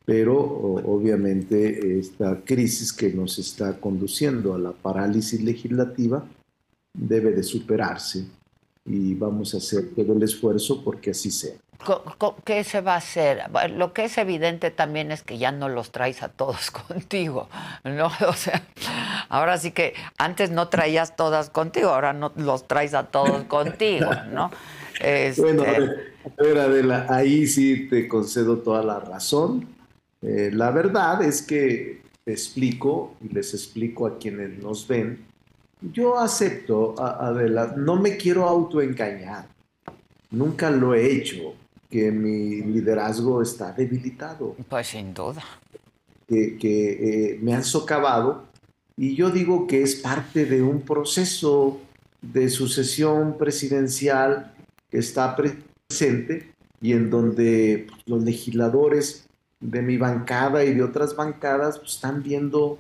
[0.05, 6.27] Pero obviamente esta crisis que nos está conduciendo a la parálisis legislativa
[6.93, 8.25] debe de superarse
[8.85, 11.57] y vamos a hacer todo el esfuerzo porque así sea.
[12.43, 13.43] ¿Qué se va a hacer?
[13.71, 17.49] Lo que es evidente también es que ya no los traes a todos contigo,
[17.83, 18.11] ¿no?
[18.27, 18.63] O sea,
[19.29, 24.09] ahora sí que antes no traías todas contigo, ahora no los traes a todos contigo,
[24.31, 24.51] ¿no?
[24.99, 29.67] Este, Bueno, a ver, Adela, ahí sí te concedo toda la razón.
[30.21, 35.25] Eh, la verdad es que te explico y les explico a quienes nos ven.
[35.81, 39.47] Yo acepto, Adela, no me quiero autoengañar.
[40.31, 41.55] Nunca lo he hecho,
[41.89, 44.55] que mi liderazgo está debilitado.
[44.69, 45.43] Pues sin duda.
[46.27, 46.91] Que, que,
[47.33, 48.43] eh, me han socavado
[48.95, 51.79] y yo digo que es parte de un proceso
[52.21, 54.53] de sucesión presidencial
[54.91, 59.27] que está presente y en donde los legisladores
[59.59, 62.77] de mi bancada y de otras bancadas pues, están viendo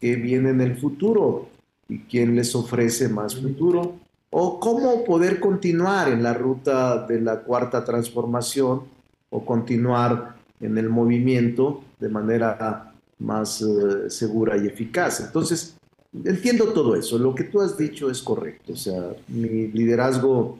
[0.00, 1.48] qué viene en el futuro
[1.88, 3.98] y quién les ofrece más futuro
[4.30, 8.82] o cómo poder continuar en la ruta de la cuarta transformación
[9.30, 15.20] o continuar en el movimiento de manera más eh, segura y eficaz.
[15.20, 15.76] Entonces,
[16.24, 17.18] entiendo todo eso.
[17.18, 18.72] Lo que tú has dicho es correcto.
[18.72, 20.58] O sea, mi liderazgo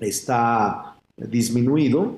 [0.00, 2.16] está disminuido.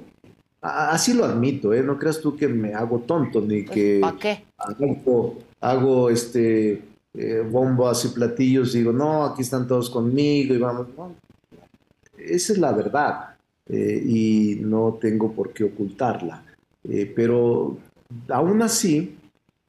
[0.61, 1.83] Así lo admito, ¿eh?
[1.83, 4.45] No creas tú que me hago tonto ni que ¿Para qué?
[4.57, 6.83] hago, hago, este,
[7.17, 10.89] eh, bombas y platillos digo, no, aquí están todos conmigo y vamos.
[10.97, 11.15] No.
[12.19, 13.37] Esa es la verdad
[13.69, 16.45] eh, y no tengo por qué ocultarla.
[16.83, 17.79] Eh, pero
[18.29, 19.17] aún así,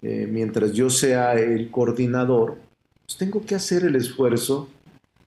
[0.01, 2.57] mientras yo sea el coordinador,
[3.05, 4.69] pues tengo que hacer el esfuerzo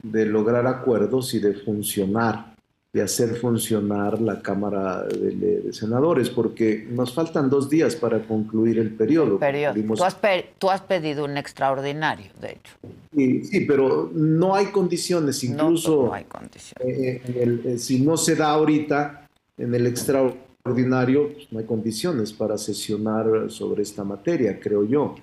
[0.02, 2.54] de lograr acuerdos y de funcionar,
[2.92, 8.78] de hacer funcionar la Cámara de, de Senadores, porque nos faltan dos días para concluir
[8.78, 9.38] el periodo.
[9.38, 9.74] Periodo.
[9.74, 12.72] Dimos- Tú, has pe- tú has pedido un extraordinario, de hecho.
[13.14, 16.98] Sí, sí, pero no hay condiciones, incluso no hay condiciones.
[16.98, 19.28] eh, el- eh, si no se da ahorita
[19.58, 25.14] en el extraordinario, pues, no hay condiciones para sesionar sobre esta materia, creo yo.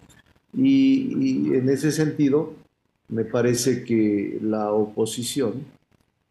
[0.54, 2.54] Y, y en ese sentido,
[3.10, 5.66] me parece que la oposición,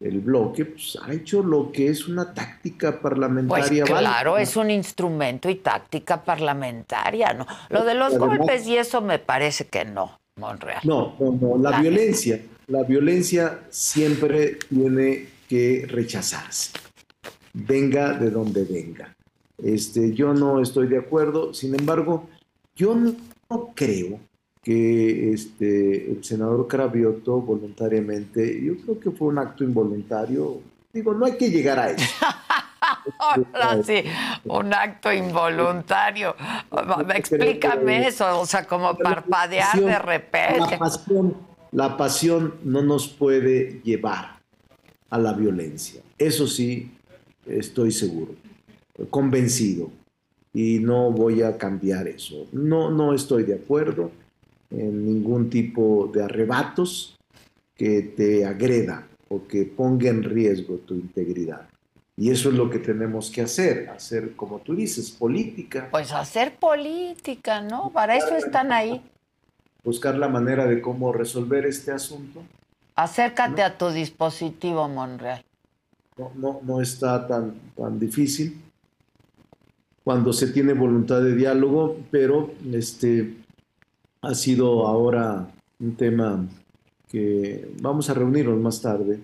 [0.07, 3.83] el bloque, pues, ha hecho lo que es una táctica Pues parlamentaria.
[3.83, 4.41] claro, válida.
[4.49, 7.45] es un instrumento y táctica parlamentaria, ¿no?
[7.69, 10.81] Lo de los Además- golpes y eso me parece que no, Monreal.
[10.83, 16.71] No, no, no, la La- violencia, la violencia siempre tiene que rechazarse,
[17.53, 19.15] venga de donde venga.
[19.63, 22.27] Este, yo no estoy de acuerdo, sin embargo,
[22.75, 23.15] yo no,
[23.49, 24.19] no creo
[24.65, 30.59] que este, el senador Cravioto voluntariamente, yo creo que fue un acto involuntario,
[30.91, 32.03] digo, no hay que llegar a eso.
[33.19, 34.03] Ahora sí,
[34.45, 36.35] un acto involuntario.
[37.13, 40.71] Explícame eso, o sea, como parpadear de repente.
[40.71, 41.37] La pasión,
[41.71, 44.39] la pasión no nos puede llevar
[45.11, 46.01] a la violencia.
[46.17, 46.91] Eso sí,
[47.45, 48.33] estoy seguro,
[49.11, 49.91] convencido.
[50.55, 52.47] Y no voy a cambiar eso.
[52.51, 54.09] No, no estoy de acuerdo
[54.69, 57.17] en ningún tipo de arrebatos
[57.75, 61.67] que te agreda o que ponga en riesgo tu integridad.
[62.17, 65.89] Y eso es lo que tenemos que hacer, hacer, como tú dices, política.
[65.91, 67.89] Pues hacer política, ¿no?
[67.91, 69.01] Para eso están ahí.
[69.83, 72.41] buscar la manera de cómo resolver este asunto.
[72.95, 75.43] Acércate a tu dispositivo, Monreal.
[76.17, 78.61] No, no, no está tan, tan difícil
[80.05, 83.33] cuando se tiene voluntad de diálogo, pero este
[84.25, 85.47] ha sido ahora
[85.79, 86.45] un tema
[87.07, 89.19] que vamos a reunirnos más tarde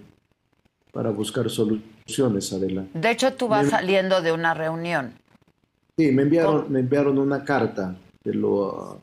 [0.91, 2.85] para buscar soluciones, Adela.
[2.93, 5.13] De hecho, tú vas Me- saliendo de una reunión.
[5.97, 8.99] Sí, me enviaron, me enviaron una carta, te lo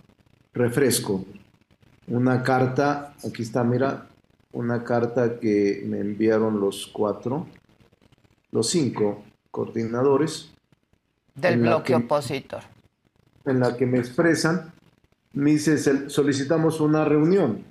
[0.53, 1.25] refresco.
[2.07, 4.07] Una carta, aquí está, mira,
[4.53, 7.47] una carta que me enviaron los cuatro,
[8.53, 10.51] los cinco coordinadores,
[11.35, 12.63] Del bloque que- opositor.
[13.45, 14.73] en la que me expresan,
[15.39, 17.63] me dice, "Se- solicitamos una reunión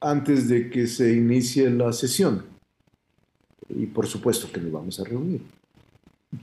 [0.00, 2.44] antes de que se inicie la sesión.
[3.70, 5.40] Y por supuesto que nos vamos a reunir.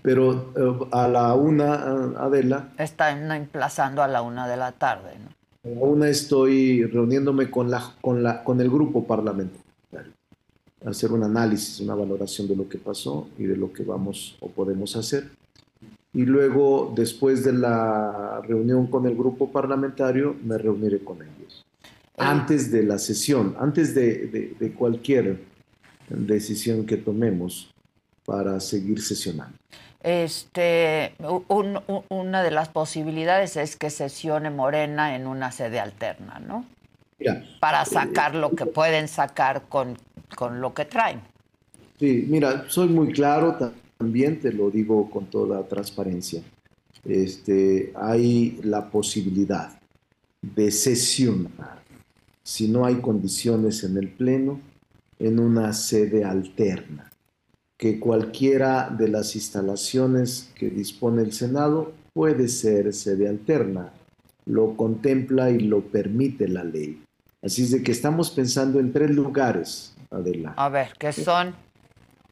[0.02, 5.12] Pero eh, a la una, ah, Adela, Están emplazando a la una de la tarde,
[5.20, 5.30] ¿no?
[5.72, 9.62] A la una estoy reuniéndome con, la, con, la, con el grupo parlamentario,
[10.86, 14.50] hacer un análisis, una valoración de lo que pasó y de lo que vamos o
[14.50, 15.30] podemos hacer.
[16.14, 21.64] Y luego, después de la reunión con el grupo parlamentario, me reuniré con ellos.
[22.18, 25.38] Antes de la sesión, antes de, de- de cualquier
[26.10, 27.72] decisión que tomemos
[28.26, 29.56] para seguir sesionando.
[30.04, 31.14] Este,
[31.48, 36.66] un- un- una de las posibilidades es que sesione Morena en una sede alterna, ¿no?
[37.20, 39.98] Mira, Para sacar lo que pueden sacar con,
[40.36, 41.22] con lo que traen.
[42.00, 43.56] Sí, mira, soy muy claro
[44.02, 46.42] también, te lo digo con toda transparencia.
[47.06, 49.80] Este, hay la posibilidad
[50.42, 51.84] de sesionar,
[52.42, 54.60] si no hay condiciones en el Pleno,
[55.20, 57.12] en una sede alterna,
[57.78, 63.94] que cualquiera de las instalaciones que dispone el Senado puede ser sede alterna,
[64.48, 67.04] lo contempla y lo permite la ley.
[67.44, 70.56] Así es de que estamos pensando en tres lugares, Adela.
[70.58, 71.54] A ver, ¿qué son?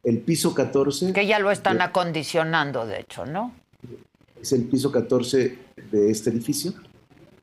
[0.03, 3.53] El piso 14 Que ya lo están acondicionando, de hecho, ¿no?
[4.41, 5.57] es el piso 14
[5.91, 6.73] de este edificio,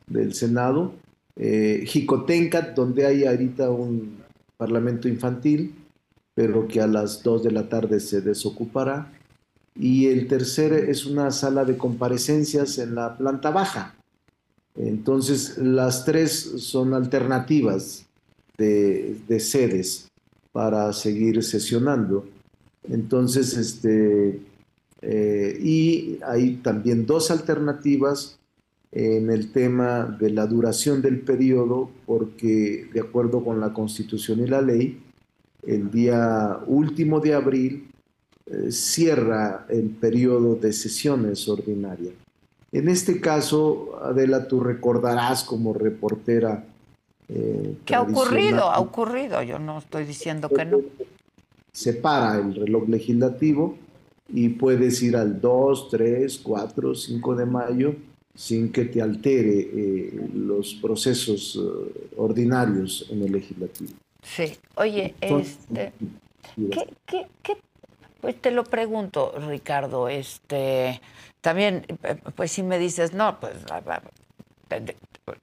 [0.07, 0.95] del Senado.
[1.37, 4.19] Eh, Jicotencat, donde hay ahorita un
[4.57, 5.75] parlamento infantil,
[6.35, 9.13] pero que a las 2 de la tarde se desocupará.
[9.75, 13.95] Y el tercer es una sala de comparecencias en la planta baja.
[14.75, 18.07] Entonces, las tres son alternativas
[18.57, 20.09] de, de sedes
[20.53, 22.27] para seguir sesionando.
[22.91, 24.41] Entonces, este,
[25.03, 28.39] eh, y hay también dos alternativas
[28.93, 34.47] en el tema de la duración del periodo, porque de acuerdo con la Constitución y
[34.47, 35.03] la ley,
[35.67, 37.91] el día último de abril
[38.47, 42.15] eh, cierra el periodo de sesiones ordinarias.
[42.73, 46.65] En este caso, Adela, tú recordarás como reportera.
[47.29, 48.71] eh, ¿Qué ha ocurrido?
[48.71, 50.81] Ha ocurrido, yo no estoy diciendo que no.
[51.77, 53.77] Se para el reloj legislativo
[54.33, 57.95] y puedes ir al 2, 3, 4, 5 de mayo
[58.35, 63.91] sin que te altere eh, los procesos eh, ordinarios en el legislativo.
[64.23, 64.57] Sí.
[64.77, 65.93] Oye, este,
[66.57, 67.57] ¿qué, qué, qué?
[68.23, 71.03] Pues te lo pregunto, Ricardo, este,
[71.43, 73.53] también, eh, pues si me dices, no, pues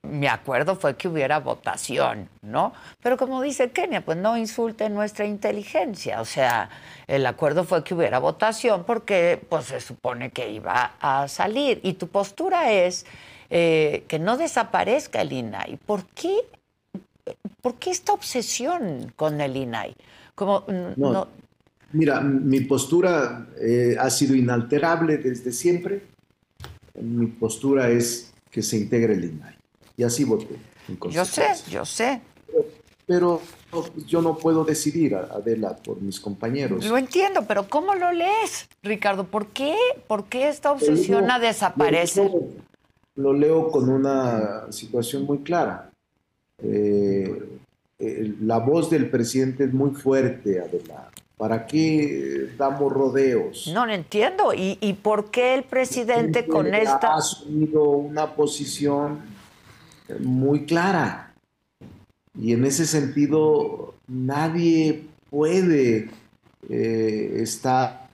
[0.03, 2.73] mi acuerdo fue que hubiera votación, ¿no?
[3.01, 6.21] Pero como dice Kenia, pues no insulte nuestra inteligencia.
[6.21, 6.69] O sea,
[7.07, 11.81] el acuerdo fue que hubiera votación porque pues se supone que iba a salir.
[11.83, 13.05] Y tu postura es
[13.49, 15.77] eh, que no desaparezca el INAI.
[15.85, 16.33] ¿Por qué,
[17.61, 19.95] ¿Por qué esta obsesión con el INAI?
[20.35, 20.63] Como,
[20.95, 21.27] no,
[21.91, 26.01] Mira, mi postura eh, ha sido inalterable desde siempre.
[26.99, 29.62] Mi postura es que se integre el INAI.
[29.97, 30.57] Y así voté.
[31.09, 32.21] Yo sé, yo sé.
[33.05, 33.41] Pero,
[34.07, 36.85] yo no puedo decidir, Adela, por mis compañeros.
[36.85, 39.25] Lo entiendo, pero ¿cómo lo lees, Ricardo?
[39.25, 39.75] ¿Por qué?
[40.07, 42.31] ¿Por qué esta obsesión a desaparecer?
[43.15, 45.91] Lo, leo con una situación muy clara.
[46.59, 47.43] Eh,
[48.41, 51.09] la voz del presidente es muy fuerte, Adela.
[51.37, 53.69] ¿Para qué damos rodeos?
[53.73, 54.53] No lo entiendo.
[54.53, 57.13] ¿Y, ¿Y, por qué el presidente con esta...
[57.13, 59.32] Ha asumido una posición
[60.19, 61.33] muy clara.
[62.39, 66.09] Y en ese sentido, nadie puede
[66.69, 68.09] eh, estar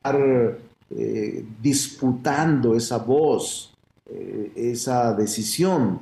[0.89, 3.73] eh, disputando esa voz,
[4.09, 6.01] eh, esa decisión,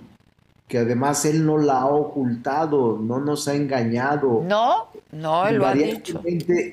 [0.68, 4.44] que además él no la ha ocultado, no nos ha engañado.
[4.44, 6.22] No, no, él lo ha dicho.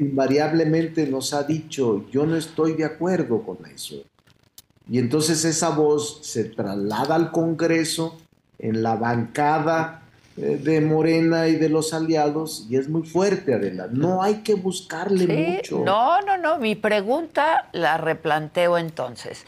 [0.00, 3.96] Invariablemente nos ha dicho, yo no estoy de acuerdo con eso.
[4.88, 8.18] Y entonces esa voz se traslada al Congreso
[8.58, 10.02] en la bancada
[10.36, 13.88] eh, de Morena y de los aliados y es muy fuerte, Adela.
[13.90, 15.84] No hay que buscarle mucho.
[15.84, 16.58] No, no, no.
[16.58, 19.44] Mi pregunta la replanteo entonces.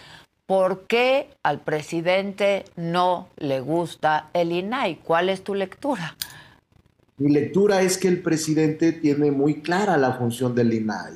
[0.46, 5.00] ¿Por qué al presidente no le gusta el INAI?
[5.02, 6.16] ¿Cuál es tu lectura?
[7.18, 11.14] Mi lectura es que el presidente tiene muy clara la función del INAI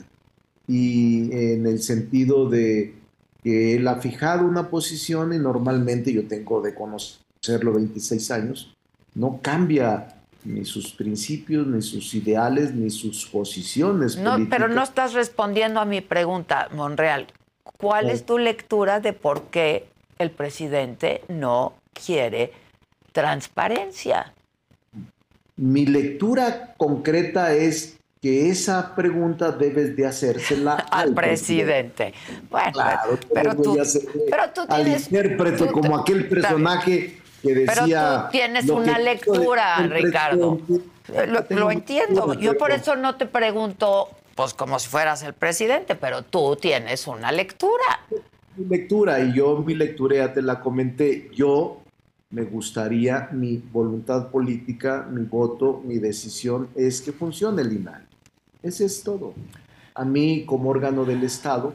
[0.66, 2.94] y en el sentido de
[3.42, 6.74] que él ha fijado una posición y normalmente yo tengo de
[7.40, 8.76] conocerlo 26 años,
[9.14, 14.16] no cambia ni sus principios, ni sus ideales, ni sus posiciones.
[14.16, 17.26] No, pero no estás respondiendo a mi pregunta, Monreal.
[17.78, 19.86] ¿Cuál es tu lectura de por qué
[20.18, 22.52] el presidente no quiere
[23.12, 24.32] transparencia?
[25.56, 32.12] Mi lectura concreta es que esa pregunta debes de hacérsela al, presidente.
[32.50, 32.72] Bueno,
[33.32, 33.78] pero, tú,
[34.30, 37.74] pero, tú, al intérprete como aquel personaje que decía.
[37.74, 40.60] Pero tú tienes una lectura, Ricardo.
[41.48, 42.34] Lo, entiendo.
[42.34, 47.06] Yo por eso no te pregunto, pues como si fueras el presidente, pero tú tienes
[47.06, 48.00] una lectura.
[48.56, 51.30] Mi lectura, y yo mi lectura ya te la comenté.
[51.34, 51.80] Yo
[52.30, 58.02] me gustaría, mi voluntad política, mi voto, mi decisión es que funcione el INAI.
[58.62, 59.34] Ese es todo.
[59.94, 61.74] A mí, como órgano del Estado,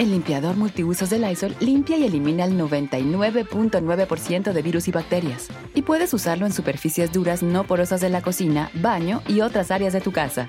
[0.00, 5.50] El limpiador multiusos de Lysol limpia y elimina el 99.9% de virus y bacterias.
[5.74, 9.92] Y puedes usarlo en superficies duras no porosas de la cocina, baño y otras áreas
[9.92, 10.48] de tu casa.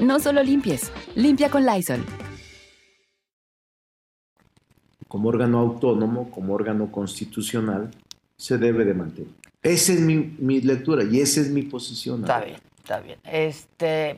[0.00, 2.04] No solo limpies, limpia con Lysol.
[5.06, 7.92] Como órgano autónomo, como órgano constitucional,
[8.36, 9.30] se debe de mantener.
[9.62, 12.22] Esa es mi, mi lectura y esa es mi posición.
[12.22, 13.20] Está bien, está bien.
[13.22, 14.16] Este,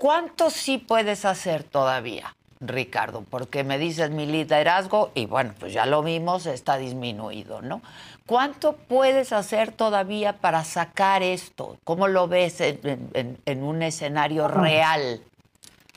[0.00, 3.22] ¿Cuánto sí puedes hacer todavía, Ricardo?
[3.28, 7.82] Porque me dices mi liderazgo y bueno, pues ya lo vimos, está disminuido, ¿no?
[8.24, 11.76] ¿Cuánto puedes hacer todavía para sacar esto?
[11.84, 15.20] ¿Cómo lo ves en, un escenario real?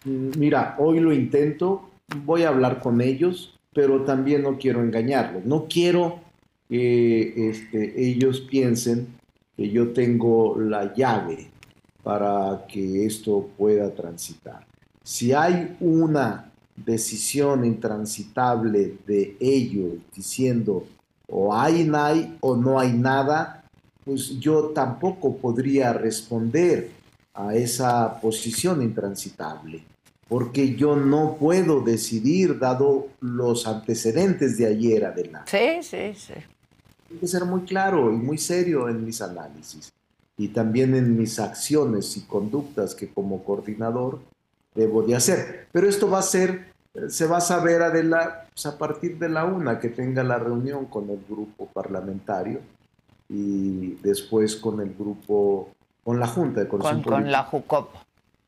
[0.03, 1.89] Mira, hoy lo intento,
[2.25, 5.45] voy a hablar con ellos, pero también no quiero engañarlos.
[5.45, 6.19] No quiero
[6.67, 9.07] que este, ellos piensen
[9.55, 11.52] que yo tengo la llave
[12.03, 14.65] para que esto pueda transitar.
[15.03, 20.85] Si hay una decisión intransitable de ellos diciendo
[21.27, 23.63] o hay NAI o no hay nada,
[24.03, 26.91] pues yo tampoco podría responder
[27.34, 29.84] a esa posición intransitable,
[30.27, 35.49] porque yo no puedo decidir dado los antecedentes de ayer, adelante.
[35.49, 36.34] Sí, sí, sí.
[37.07, 39.93] Tengo que ser muy claro y muy serio en mis análisis
[40.38, 44.19] y también en mis acciones y conductas que como coordinador
[44.73, 45.68] debo de hacer.
[45.72, 46.73] Pero esto va a ser,
[47.07, 50.85] se va a saber Adela, pues, a partir de la una que tenga la reunión
[50.85, 52.61] con el grupo parlamentario
[53.30, 55.69] y después con el grupo,
[56.03, 57.89] con la Junta de Con, con la JUCOP.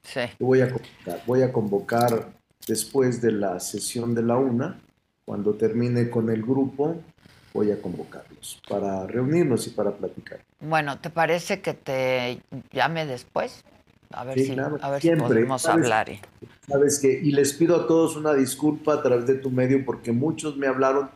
[0.02, 0.22] Sí.
[0.40, 2.34] Voy a convocar, voy a convocar
[2.68, 4.80] después de la sesión de la una,
[5.26, 6.98] cuando termine con el grupo,
[7.56, 10.40] voy a convocarlos para reunirnos y para platicar.
[10.60, 12.42] Bueno, ¿te parece que te
[12.74, 13.64] llame después?
[14.12, 15.28] A ver Sí, si, claro, a ver si siempre.
[15.28, 15.86] podemos ¿Sabes?
[15.86, 16.08] hablar.
[16.68, 20.12] Sabes que, y les pido a todos una disculpa a través de tu medio porque
[20.12, 21.10] muchos me hablaron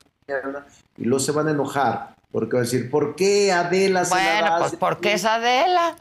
[0.97, 4.21] y luego se van a enojar porque van a decir, ¿por qué Adela se la
[4.21, 4.59] Bueno, das?
[4.69, 5.95] pues porque es Adela.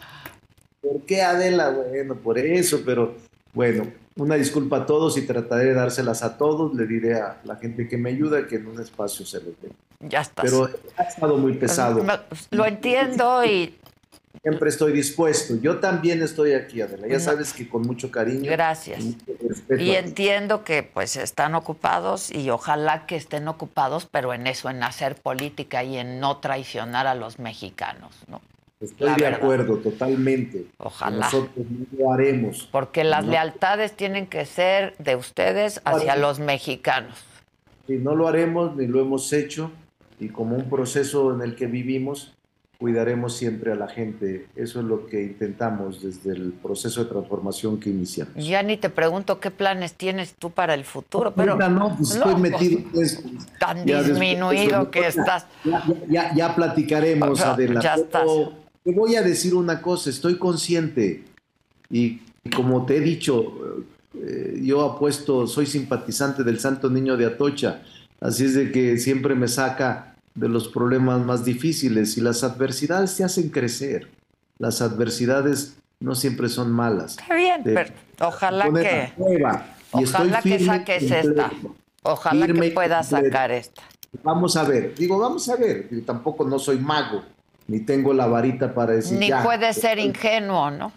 [0.80, 1.70] ¿Por qué Adela?
[1.70, 3.16] Bueno, por eso, pero
[3.54, 3.84] bueno,
[4.18, 6.74] una disculpa a todos y trataré de dárselas a todos.
[6.74, 9.70] Le diré a la gente que me ayuda que en un espacio se los dé.
[10.00, 10.44] Ya estás.
[10.44, 12.04] Pero ha estado muy pesado.
[12.50, 13.74] Lo entiendo y
[14.42, 15.56] Siempre estoy dispuesto.
[15.56, 17.08] Yo también estoy aquí, Adela.
[17.08, 18.50] Ya sabes que con mucho cariño.
[18.50, 19.00] Gracias.
[19.00, 24.46] y mucho Y entiendo que pues están ocupados y ojalá que estén ocupados, pero en
[24.46, 28.40] eso, en hacer política y en no traicionar a los mexicanos, ¿no?
[28.80, 30.66] Estoy de acuerdo, totalmente.
[30.78, 31.26] Ojalá.
[31.26, 32.68] Nosotros no lo haremos.
[32.70, 33.32] Porque las No.
[33.32, 37.16] lealtades tienen que ser de ustedes hacia los mexicanos.
[37.88, 39.72] Sí, no lo haremos ni lo hemos hecho
[40.20, 42.34] y como un proceso en el que vivimos,
[42.78, 44.46] cuidaremos siempre a la gente.
[44.54, 48.34] Eso es lo que intentamos desde el proceso de transformación que iniciamos.
[48.36, 52.12] Ya ni te pregunto qué planes tienes tú para el futuro, pero Ahorita no, pues
[52.12, 53.28] estoy no, metido en esto.
[53.58, 55.46] tan después, disminuido pues, que estás.
[55.64, 57.80] Ya, ya- ya platicaremos, O sea, Adela.
[57.80, 58.22] ya estás.
[58.88, 61.22] Te voy a decir una cosa, estoy consciente.
[61.90, 62.22] Y
[62.56, 63.84] como te he dicho,
[64.14, 67.82] eh, yo apuesto, soy simpatizante del Santo Niño de Atocha,
[68.18, 72.16] así es de que siempre me saca de los problemas más difíciles.
[72.16, 74.08] Y las adversidades te hacen crecer.
[74.56, 77.18] Las adversidades no siempre son malas.
[77.18, 79.12] Está bien, Te pero ojalá que
[79.92, 81.50] ojalá saques esta.
[82.04, 83.82] Ojalá que puedas sacar esta.
[84.22, 87.22] Vamos a ver, digo, vamos a ver, yo tampoco no soy mago,
[87.68, 89.42] ni tengo la varita para decir Ni ya.
[89.44, 90.92] puedes ser ingenuo, ¿no?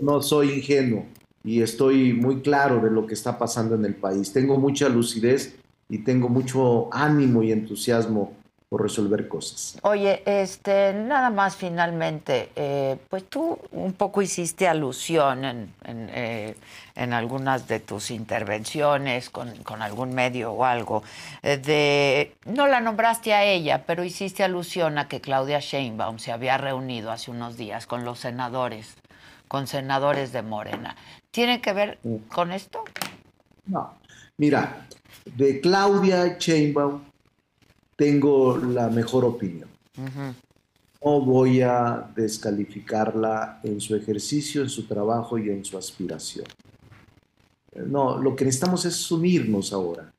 [0.00, 1.04] No soy ingenuo
[1.44, 4.32] y estoy muy claro de lo que está pasando en el país.
[4.32, 5.54] Tengo mucha lucidez
[5.88, 8.32] y tengo mucho ánimo y entusiasmo
[8.68, 9.78] por resolver cosas.
[9.82, 16.56] Oye, este, nada más finalmente, eh, pues tú un poco hiciste alusión en, en, eh,
[16.96, 21.04] en algunas de tus intervenciones con, con algún medio o algo,
[21.42, 26.32] eh, de, no la nombraste a ella, pero hiciste alusión a que Claudia Sheinbaum se
[26.32, 28.96] había reunido hace unos días con los senadores,
[29.46, 30.96] con senadores de Morena.
[31.30, 31.98] ¿Tiene que ver
[32.32, 32.82] con esto?
[33.66, 33.94] No,
[34.38, 34.88] mira,
[35.24, 37.02] de Claudia Sheinbaum
[37.96, 39.68] tengo la mejor opinión.
[41.04, 46.46] No voy a descalificarla en su ejercicio, en su trabajo y en su aspiración.
[47.86, 50.12] No, lo que necesitamos es unirnos ahora.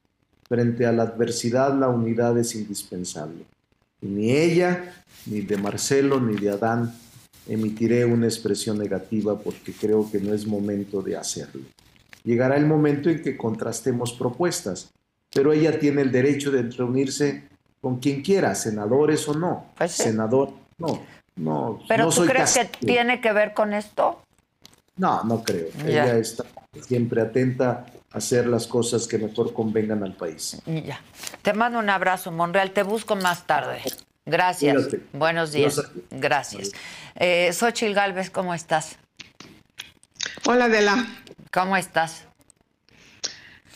[0.48, 3.46] Frente a la adversidad, la unidad es indispensable.
[4.02, 6.94] Y ni ella, ni de Marcelo, ni de Adán
[7.48, 11.62] emitiré una expresión negativa porque creo que no es momento de hacerlo.
[12.24, 14.92] Llegará el momento en que contrastemos propuestas,
[15.34, 17.44] pero ella tiene el derecho de reunirse
[17.82, 19.66] con quien quiera, senadores o no.
[19.78, 20.04] Pues sí.
[20.04, 21.04] Senador, no,
[21.36, 21.80] no.
[21.88, 24.22] ¿Pero no tú soy crees que tiene que ver con esto?
[24.98, 25.68] No, no creo.
[25.86, 26.06] Ya.
[26.06, 26.44] Ella está
[26.82, 30.62] siempre atenta a hacer las cosas que mejor convengan al país.
[30.66, 31.02] Y Ya.
[31.42, 32.72] Te mando un abrazo, Monreal.
[32.72, 33.82] Te busco más tarde.
[34.26, 34.76] Gracias.
[34.76, 35.02] Cuídate.
[35.14, 35.82] Buenos días.
[36.12, 36.72] Gracias.
[37.16, 38.98] Eh, Xochil Gálvez, ¿cómo estás?
[40.46, 41.08] Hola, Adela.
[41.52, 42.26] ¿Cómo estás?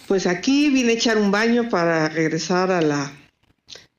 [0.08, 3.12] Pues aquí vine a echar un baño para regresar a la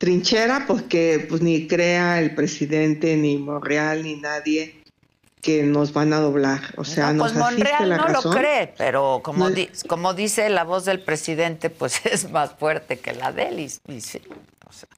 [0.03, 4.83] trinchera porque pues ni crea el presidente, ni Monreal, ni nadie
[5.41, 6.61] que nos van a doblar.
[6.77, 8.35] O sea, No, pues nos Monreal la no razón.
[8.35, 12.51] lo cree, pero como, No- di- como dice la voz del presidente, pues es más
[12.59, 13.61] fuerte que la de él.
[13.61, 14.21] Y, y sí,
[14.69, 14.89] o sea,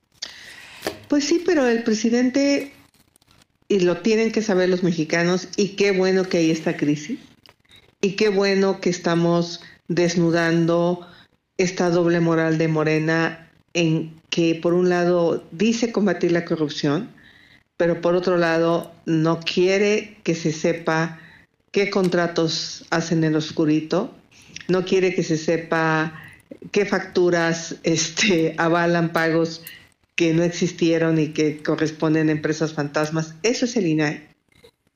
[1.09, 2.73] Pues sí, pero el presidente,
[3.69, 7.19] y lo tienen que saber los mexicanos, y qué bueno que hay esta crisis,
[8.01, 11.07] y qué bueno que estamos desnudando
[11.59, 17.09] esta doble moral de Morena en que por un lado dice combatir la corrupción,
[17.77, 21.21] pero por otro lado no quiere que se sepa
[21.71, 24.13] qué contratos hacen en oscurito,
[24.67, 26.21] no quiere que se sepa
[26.73, 29.63] qué facturas este, avalan pagos
[30.17, 33.37] que no existieron y que corresponden a empresas fantasmas.
[33.45, 34.27] Eso es el INAI.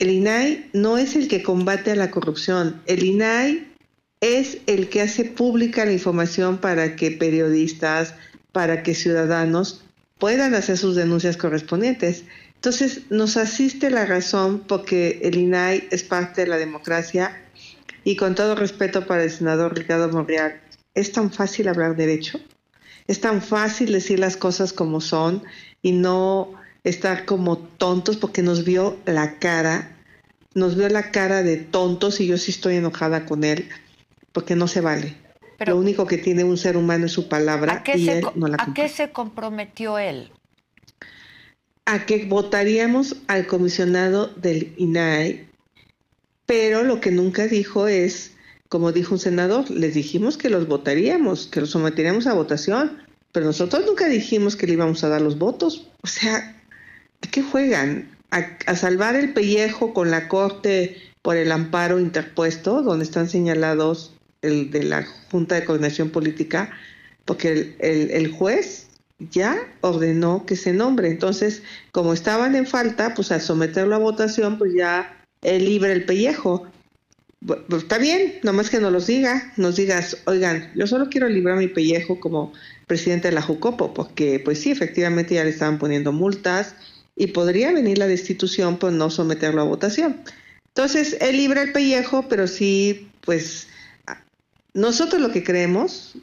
[0.01, 2.83] el INAI no es el que combate a la corrupción.
[2.87, 3.69] El INAI
[4.21, 8.15] es el que hace pública la información para que periodistas,
[8.59, 9.85] para que ciudadanos
[10.19, 12.25] puedan hacer sus denuncias correspondientes.
[12.57, 17.41] Entonces, nos asiste la razón porque el INAI es parte de la democracia
[18.03, 20.61] y con todo respeto para el senador Ricardo Monreal,
[20.93, 22.41] ¿es tan fácil hablar derecho?
[23.07, 25.45] ¿Es tan fácil decir las cosas como son
[25.81, 29.97] y no estar como tontos porque nos vio la cara,
[30.55, 33.69] nos vio la cara de tontos y yo sí estoy enojada con él
[34.33, 35.28] porque no se vale.
[35.67, 38.75] Lo único que tiene un ser humano es su palabra y él no la ¿A
[38.75, 40.31] qué se comprometió él?
[41.85, 45.49] A que votaríamos al comisionado del INAI,
[46.47, 48.33] pero lo que nunca dijo es,
[48.69, 52.99] como dijo un senador, les dijimos que los votaríamos, que los someteríamos a votación,
[53.33, 55.89] pero nosotros nunca dijimos que le íbamos a dar los votos.
[56.03, 56.57] O sea,
[57.21, 58.17] ¿a qué juegan?
[58.31, 64.18] ¿A, a salvar el pellejo con la corte por el amparo interpuesto, donde están señalados
[64.43, 66.71] el de la Junta de Coordinación Política,
[67.25, 68.89] porque el, juez
[69.19, 71.09] ya ordenó que se nombre.
[71.09, 71.63] Entonces,
[71.93, 76.67] como estaban en falta, pues al someterlo a votación, pues ya él libre el pellejo.
[77.45, 81.57] Pues está bien, nomás que nos los diga, nos digas, oigan, yo solo quiero librar
[81.57, 82.53] mi pellejo como
[82.89, 86.75] presidente de la Jucopo, porque pues sí, efectivamente ya le estaban poniendo multas
[87.15, 90.21] y podría venir la destitución por no someterlo a votación.
[90.69, 93.68] Entonces, él libra el pellejo, pero sí, pues
[94.79, 96.15] nosotros lo que creemos,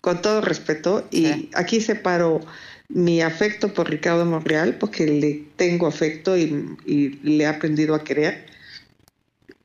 [0.00, 2.40] con todo respeto, y aquí separo
[2.88, 6.78] mi afecto por Ricardo Monreal, porque le tengo afecto y,
[7.22, 8.46] le he aprendido a querer,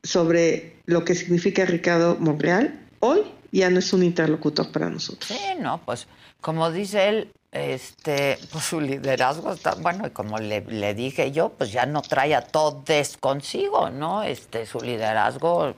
[0.04, 5.28] sobre lo que significa Ricardo Monreal, hoy ya no es un interlocutor para nosotros.
[5.28, 6.08] Sí, no, pues
[6.40, 11.50] como dice él, este, pues su liderazgo está, bueno, y como le, le, dije yo,
[11.50, 14.24] pues ya no trae a todos consigo, ¿no?
[14.24, 15.74] Este, su liderazgo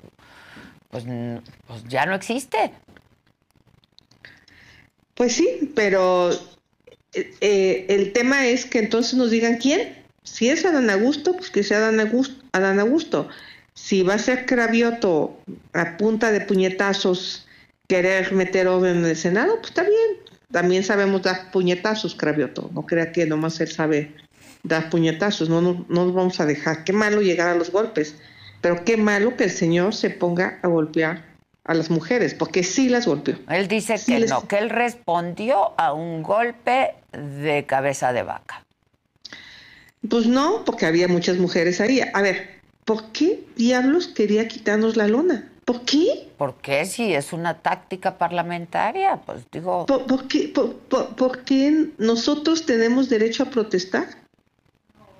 [0.92, 1.06] pues,
[1.68, 2.72] pues, ya no existe.
[5.16, 6.32] Pues sí, pero
[7.14, 9.98] eh, eh, el tema es que entonces nos digan quién.
[10.24, 13.30] Si es Adán Augusto, pues que sea Adán Augusto.
[13.74, 15.40] Si va a ser Cravioto
[15.74, 17.48] a punta de puñetazos
[17.88, 20.18] querer meter orden en el Senado, pues está bien.
[20.52, 22.70] También sabemos dar puñetazos, Cravioto.
[22.74, 24.14] No crea que nomás él sabe
[24.64, 25.50] dar puñetazos.
[25.50, 26.84] No, no nos vamos a dejar.
[26.84, 28.16] Qué malo llegar a los golpes.
[28.62, 31.26] Pero qué malo que el Señor se ponga a golpear
[31.64, 33.36] a las mujeres, porque sí las golpeó.
[33.50, 38.66] Él dice que no, que él respondió a un golpe de cabeza de vaca.
[40.08, 42.02] Pues no, porque había muchas mujeres ahí.
[42.14, 45.52] A ver, ¿por qué diablos quería quitarnos la lona?
[45.66, 46.30] ¿Por qué?
[46.38, 49.18] ¿Por qué si es una táctica parlamentaria?
[49.26, 49.86] Pues digo...
[49.86, 50.52] ¿Por, qué,
[50.90, 54.08] por qué nosotros tenemos derecho a protestar?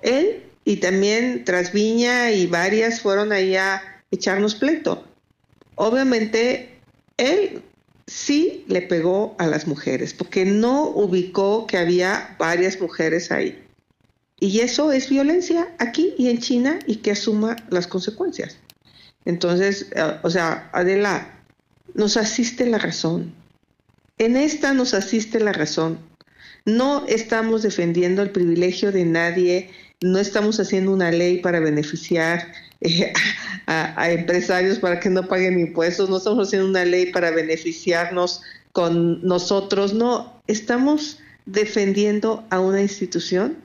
[0.02, 5.04] Él y también Trasviña y varias fueron ahí a echarnos pleito.
[5.74, 6.78] Obviamente,
[7.16, 7.62] él
[8.06, 13.62] sí le pegó a las mujeres, porque no ubicó que había varias mujeres ahí.
[14.38, 18.58] Y eso es violencia aquí y en China y que asuma las consecuencias.
[19.24, 21.40] Entonces, eh, o sea, Adela,
[21.94, 23.34] nos asiste la razón.
[24.18, 25.98] En esta nos asiste la razón.
[26.64, 29.70] No estamos defendiendo el privilegio de nadie
[30.02, 33.12] no estamos haciendo una ley para beneficiar eh,
[33.66, 38.42] a, empresarios para que no paguen impuestos, no estamos haciendo una ley para beneficiarnos
[38.72, 43.56] con nosotros, no, estamos defendiendo a una institución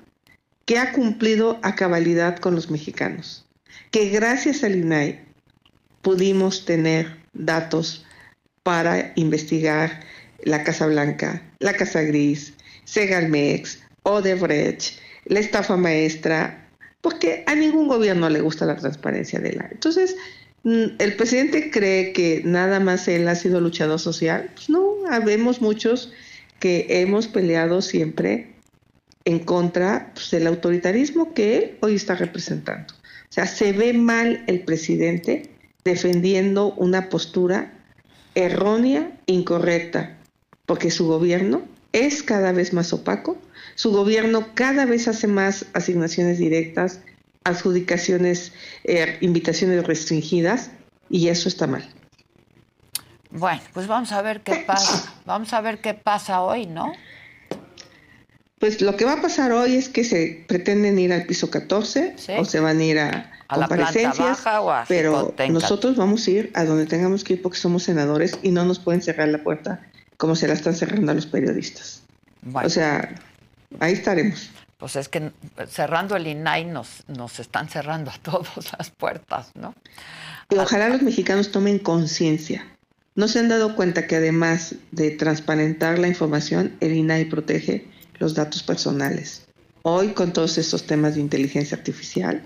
[0.66, 3.46] que ha cumplido a cabalidad con los mexicanos,
[3.92, 5.22] que gracias al INAI
[6.02, 8.06] pudimos tener datos
[8.64, 10.02] para investigar
[10.44, 12.54] la Casa Blanca, la Casa Gris,
[12.84, 16.70] Segalmex, Odebrecht, la estafa maestra,
[17.02, 19.68] porque a ningún gobierno le gusta la transparencia de la.
[19.72, 20.16] Entonces,
[20.64, 24.50] mm, el presidente cree que nada más él ha sido luchador social.
[24.54, 26.12] Pues no, habemos muchos
[26.60, 28.56] que hemos peleado siempre
[29.26, 32.94] en contra pues, del autoritarismo que él hoy está representando.
[33.30, 35.52] O sea, se ve mal el presidente
[35.84, 37.74] defendiendo una postura
[38.36, 40.18] errónea, incorrecta,
[40.66, 43.38] porque su gobierno es cada vez más opaco
[43.78, 47.00] su gobierno cada vez hace más asignaciones directas,
[47.44, 48.52] adjudicaciones,
[48.84, 50.72] eh, invitaciones restringidas,
[51.10, 51.88] y eso está mal.
[53.30, 55.14] Bueno, pues vamos a ver qué pasa.
[55.26, 56.92] Vamos a ver qué pasa hoy, ¿no?
[58.58, 62.16] Pues lo que va a pasar hoy es que se pretenden ir al piso 14
[62.40, 66.32] o se van a ir a, ¿A comparecencias, baja o a pero nosotros vamos a
[66.32, 69.44] ir a donde tengamos que ir porque somos senadores y no nos pueden cerrar la
[69.44, 69.86] puerta
[70.18, 72.02] como se la están cerrando a los periodistas.
[72.56, 73.14] O sea,
[73.80, 74.50] ahí estaremos.
[74.78, 75.32] pues es que
[75.70, 79.74] cerrando el INAI nos, nos están cerrando a todos las puertas, ¿no?
[80.50, 82.66] Y ojalá los mexicanos tomen conciencia.
[83.16, 87.88] No se han dado cuenta que además de transparentar la información, el INAI protege
[88.20, 89.48] los datos personales.
[89.82, 92.44] Hoy con todos estos temas de inteligencia artificial,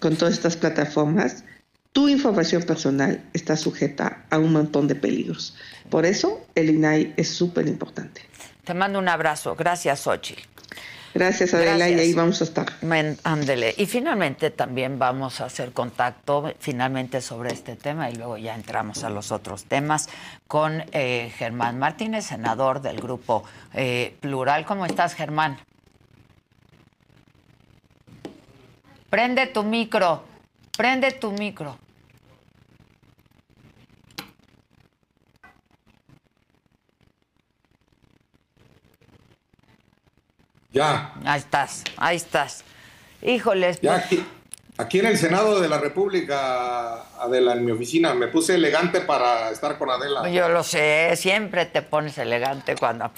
[0.00, 1.44] con todas estas plataformas,
[1.92, 5.54] tu información personal está sujeta a un montón de peligros.
[5.90, 8.22] Por eso el INAI es súper importante.
[8.64, 9.54] Te mando un abrazo.
[9.56, 10.51] Gracias, Xochitl.
[11.14, 12.66] Gracias, Adela, y ahí vamos a estar.
[13.24, 13.74] ándele.
[13.76, 19.04] Y finalmente también vamos a hacer contacto, finalmente, sobre este tema, y luego ya entramos
[19.04, 20.08] a los otros temas,
[20.46, 23.44] con eh, Germán Martínez, senador del Grupo
[23.74, 24.64] eh, Plural.
[24.64, 25.58] ¿Cómo estás, Germán?
[29.10, 30.24] Prende tu micro,
[30.76, 31.76] prende tu micro.
[40.72, 41.12] Ya.
[41.24, 42.64] Ahí estás, ahí estás.
[43.20, 43.80] Híjoles.
[43.82, 44.04] Ya pues.
[44.04, 44.26] aquí,
[44.78, 49.50] aquí, en el Senado de la República, Adela, en mi oficina, me puse elegante para
[49.50, 50.28] estar con Adela.
[50.30, 53.10] Yo lo sé, siempre te pones elegante cuando...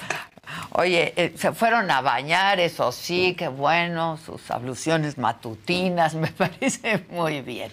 [0.72, 7.06] Oye, eh, se fueron a bañar, eso sí, qué bueno, sus abluciones matutinas, me parece
[7.09, 7.70] muy bien.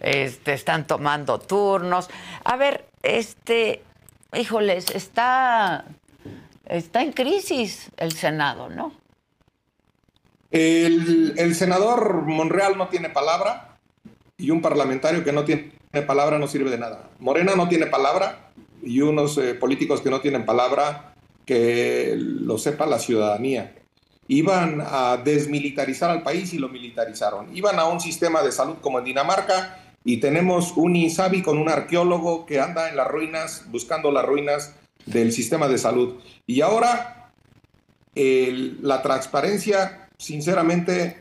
[0.00, 2.08] Este, están tomando turnos.
[2.44, 3.82] A ver, este,
[4.32, 5.86] híjoles, está,
[6.66, 9.03] está en crisis el Senado, ¿no?
[10.54, 13.76] El, senador Monreal no tiene palabra
[14.38, 15.72] y un parlamentario que no tiene
[16.06, 17.10] palabra no sirve de nada.
[17.18, 22.86] Morena no tiene palabra y unos eh, políticos que no tienen palabra que lo sepa
[22.86, 23.74] la ciudadanía.
[24.28, 27.54] Iban a desmilitarizar al país y lo militarizaron.
[27.56, 31.68] Iban a un sistema de salud como en Dinamarca y tenemos un INSABI con un
[31.68, 36.20] arqueólogo que anda en las ruinas buscando las ruinas del sistema de salud.
[36.46, 37.32] Y ahora
[38.14, 41.16] la transparencia sinceramente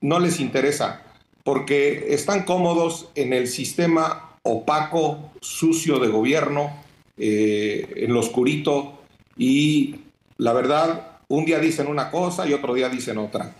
[0.00, 1.02] no les interesa,
[1.42, 6.70] porque están cómodos en el sistema opaco, sucio de gobierno,
[7.18, 9.00] eh, en lo oscurito,
[9.36, 9.96] y
[10.38, 13.56] la verdad, un día dicen una cosa y otro día dicen otra.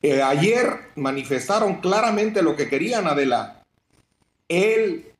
[0.00, 3.62] Eh, ayer manifestaron claramente lo que querían, Adela.
[4.48, 5.12] El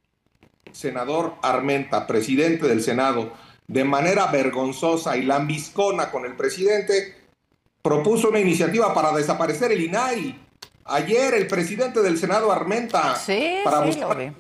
[0.73, 3.33] senador Armenta, presidente del Senado,
[3.69, 7.20] de manera vergonzosa y lambiscona con el presidente,
[7.83, 10.39] propuso una iniciativa para desaparecer el INAI.
[10.85, 13.17] Ayer el presidente del Senado Armenta
[13.65, 14.35] para buscar...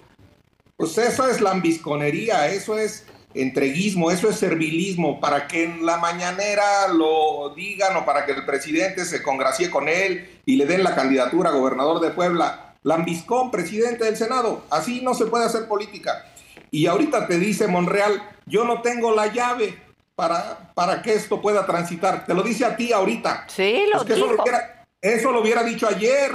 [0.76, 3.04] Pues eso es lambisconería, eso es
[3.34, 8.46] entreguismo, eso es servilismo, para que en la mañanera lo digan o para que el
[8.46, 12.76] presidente se congracie con él y le den la candidatura a gobernador de Puebla.
[12.82, 16.24] Lambiscón, presidente del Senado, así no se puede hacer política.
[16.70, 19.78] Y ahorita te dice Monreal, yo no tengo la llave
[20.20, 22.26] para, para que esto pueda transitar.
[22.26, 23.46] Te lo dice a ti ahorita.
[23.48, 24.18] Sí, lo dijo.
[24.18, 26.32] Eso lo, hubiera, eso lo hubiera dicho ayer.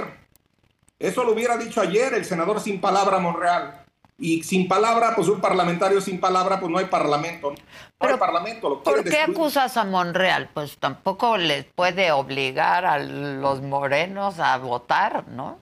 [0.98, 3.84] Eso lo hubiera dicho ayer el senador sin palabra Monreal.
[4.18, 7.54] Y sin palabra, pues un parlamentario sin palabra, pues no hay parlamento.
[8.00, 8.82] No hay parlamento.
[8.82, 10.50] ¿Por qué acusas a Monreal?
[10.52, 15.60] Pues tampoco les puede obligar a los morenos a votar, ¿no?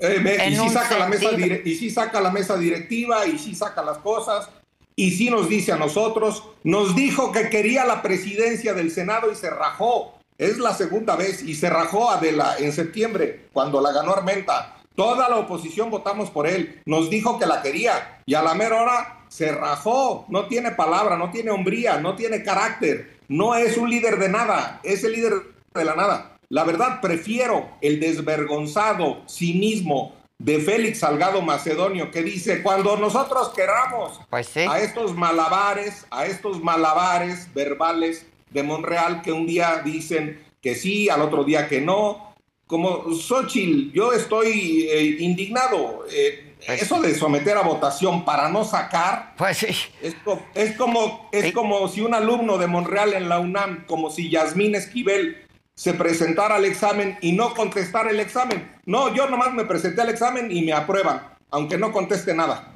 [0.00, 3.84] Eh, y, si saca la mesa y si saca la mesa directiva y si saca
[3.84, 4.48] las cosas
[4.96, 9.34] y sí nos dice a nosotros, nos dijo que quería la presidencia del Senado y
[9.34, 10.18] se rajó.
[10.38, 14.76] Es la segunda vez y se rajó Adela en septiembre cuando la ganó Armenta.
[14.94, 16.82] Toda la oposición votamos por él.
[16.84, 20.26] Nos dijo que la quería y a la mera hora se rajó.
[20.28, 23.18] No tiene palabra, no tiene hombría, no tiene carácter.
[23.28, 25.34] No es un líder de nada, es el líder
[25.72, 26.36] de la nada.
[26.50, 34.20] La verdad, prefiero el desvergonzado cinismo de Félix Salgado Macedonio, que dice, cuando nosotros queramos
[34.28, 40.74] pues a estos malabares, a estos malabares verbales de Monreal, que un día dicen que
[40.74, 42.34] sí, al otro día que no,
[42.66, 46.04] como Xochitl, yo estoy eh, indignado.
[46.10, 49.66] Eh, pues eso de someter a votación para no sacar, pues sí.
[50.00, 50.14] es,
[50.54, 54.74] es, como, es como si un alumno de Monreal en la UNAM, como si Yasmín
[54.74, 55.44] Esquivel
[55.82, 58.70] se presentara al examen y no contestara el examen.
[58.86, 62.72] No, yo nomás me presenté al examen y me aprueban, aunque no conteste nada.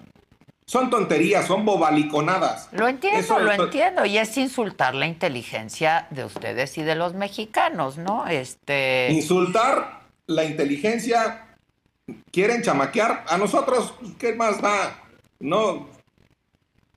[0.66, 2.69] Son tonterías, son bobaliconadas.
[2.73, 4.05] Lo entiendo, lo entiendo.
[4.05, 8.27] Y es insultar la inteligencia de ustedes y de los mexicanos, ¿no?
[8.27, 9.07] Este.
[9.12, 11.47] Insultar la inteligencia.
[12.33, 13.24] Quieren chamaquear.
[13.28, 15.01] A nosotros, ¿qué más da?
[15.39, 15.91] No.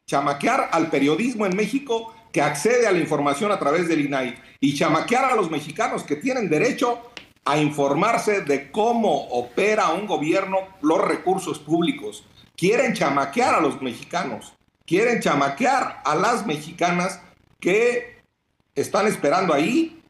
[0.07, 4.76] Chamaquear al periodismo en México que accede a la información a través del INAI y
[4.76, 7.11] chamaquear a los mexicanos que tienen derecho
[7.45, 12.26] a informarse de cómo opera un gobierno los recursos públicos.
[12.56, 14.53] Quieren chamaquear a los mexicanos,
[14.85, 17.22] quieren chamaquear a las mexicanas
[17.60, 18.22] que
[18.76, 20.01] están esperando ahí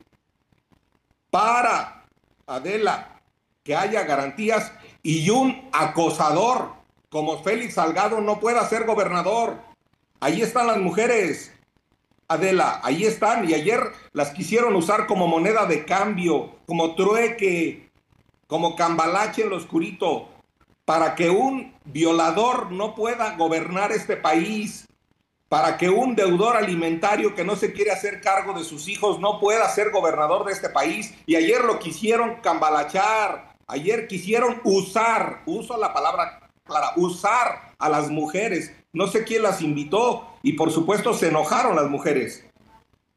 [1.29, 2.05] para
[2.47, 3.21] Adela,
[3.63, 4.73] que haya garantías
[5.03, 6.73] y un acosador
[7.09, 9.57] como Félix Salgado no pueda ser gobernador.
[10.19, 11.51] Ahí están las mujeres,
[12.29, 17.89] Adela, ahí están y ayer las quisieron usar como moneda de cambio, como trueque,
[18.45, 20.29] como cambalache en lo oscurito,
[20.85, 24.87] para que un violador no pueda gobernar este país,
[25.47, 29.39] para que un deudor alimentario que no se quiere hacer cargo de sus hijos no
[29.39, 31.15] pueda ser gobernador de este país.
[31.25, 38.11] Y ayer lo quisieron cambalachar, ayer quisieron usar, uso la palabra clara, usar a las
[38.11, 38.71] mujeres.
[38.91, 42.45] No sé quién las invitó y por supuesto se enojaron las mujeres.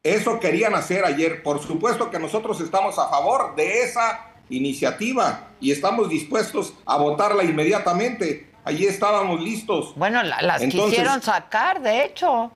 [0.03, 1.41] Eso querían hacer ayer.
[1.41, 7.43] Por supuesto que nosotros estamos a favor de esa iniciativa y estamos dispuestos a votarla
[7.43, 8.51] inmediatamente.
[8.65, 9.95] Allí estábamos listos.
[9.95, 12.51] Bueno, las quisieron sacar, de hecho.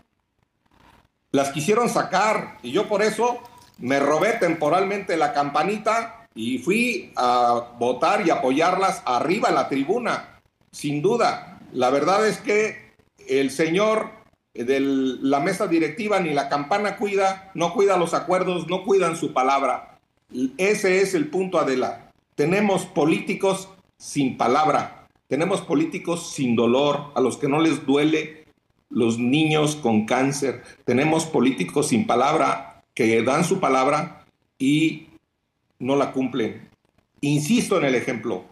[1.31, 3.39] Las quisieron sacar y yo por eso
[3.79, 10.39] me robé temporalmente la campanita y fui a votar y apoyarlas arriba en la tribuna,
[10.71, 11.59] sin duda.
[11.73, 12.86] La verdad es que
[13.27, 14.11] el señor
[14.53, 19.33] de la mesa directiva ni la campana cuida, no cuida los acuerdos, no cuidan su
[19.33, 19.99] palabra.
[20.57, 22.11] Ese es el punto, Adela.
[22.35, 28.45] Tenemos políticos sin palabra, tenemos políticos sin dolor, a los que no les duele
[28.89, 30.63] los niños con cáncer.
[30.85, 34.25] Tenemos políticos sin palabra que dan su palabra
[34.57, 35.07] y
[35.79, 36.69] no la cumplen.
[37.21, 38.45] Insisto en el ejemplo.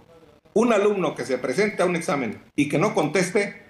[0.54, 3.65] Un alumno que se presente a un examen y que no conteste,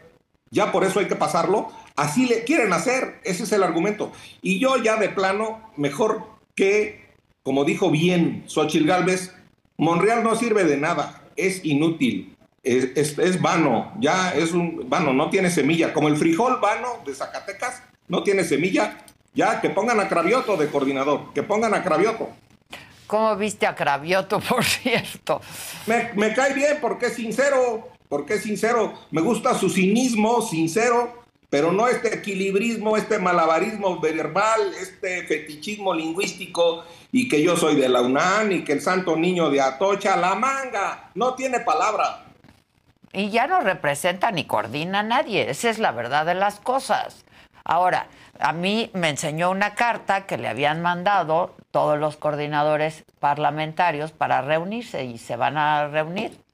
[0.49, 1.71] ya por eso hay que pasarlo.
[1.95, 4.11] Así le quieren hacer, ese es el argumento.
[4.41, 6.23] Y yo ya de plano, mejor
[6.55, 7.05] que,
[7.43, 9.33] como dijo bien Xochitl Galvez,
[9.77, 12.35] Monreal no sirve de nada, es inútil
[12.65, 15.93] es, vano, ya es un vano, no tiene semilla.
[15.93, 18.97] Como el frijol vano de Zacatecas, no tiene semilla,
[19.33, 22.29] ya que pongan a Cravioto de coordinador, que pongan a Cravioto.
[23.07, 25.41] ¿Cómo viste a Cravioto, por cierto?
[25.85, 28.93] Me, me cae bien porque es sincero, porque es sincero.
[29.11, 36.83] Me gusta su cinismo, sincero, pero no este equilibrismo, este malabarismo verbal, este fetichismo lingüístico
[37.11, 40.35] y que yo soy de la UNAM y que el santo niño de Atocha, la
[40.35, 42.25] manga, no tiene palabra.
[43.13, 47.23] Y ya no representa ni coordina a nadie, esa es la verdad de las cosas.
[47.63, 48.07] Ahora,
[48.39, 54.41] a mí me enseñó una carta que le habían mandado todos los coordinadores parlamentarios para
[54.41, 56.44] reunirse y se van a reunir.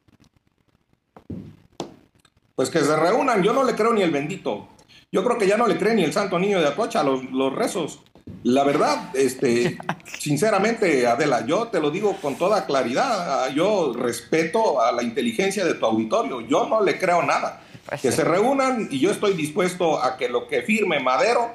[2.56, 4.68] Pues que se reúnan, yo no le creo ni el bendito.
[5.11, 7.53] Yo creo que ya no le cree ni el santo niño de Atocha, los, los
[7.53, 8.02] rezos.
[8.44, 9.78] La verdad, este,
[10.19, 13.49] sinceramente, Adela, yo te lo digo con toda claridad.
[13.53, 16.41] Yo respeto a la inteligencia de tu auditorio.
[16.41, 17.61] Yo no le creo nada.
[17.88, 21.52] Pues que se reúnan y yo estoy dispuesto a que lo que firme Madero,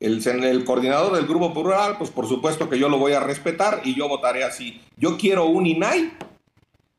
[0.00, 3.80] el, el coordinador del Grupo Plural, pues por supuesto que yo lo voy a respetar
[3.84, 4.82] y yo votaré así.
[4.96, 6.12] Yo quiero un INAI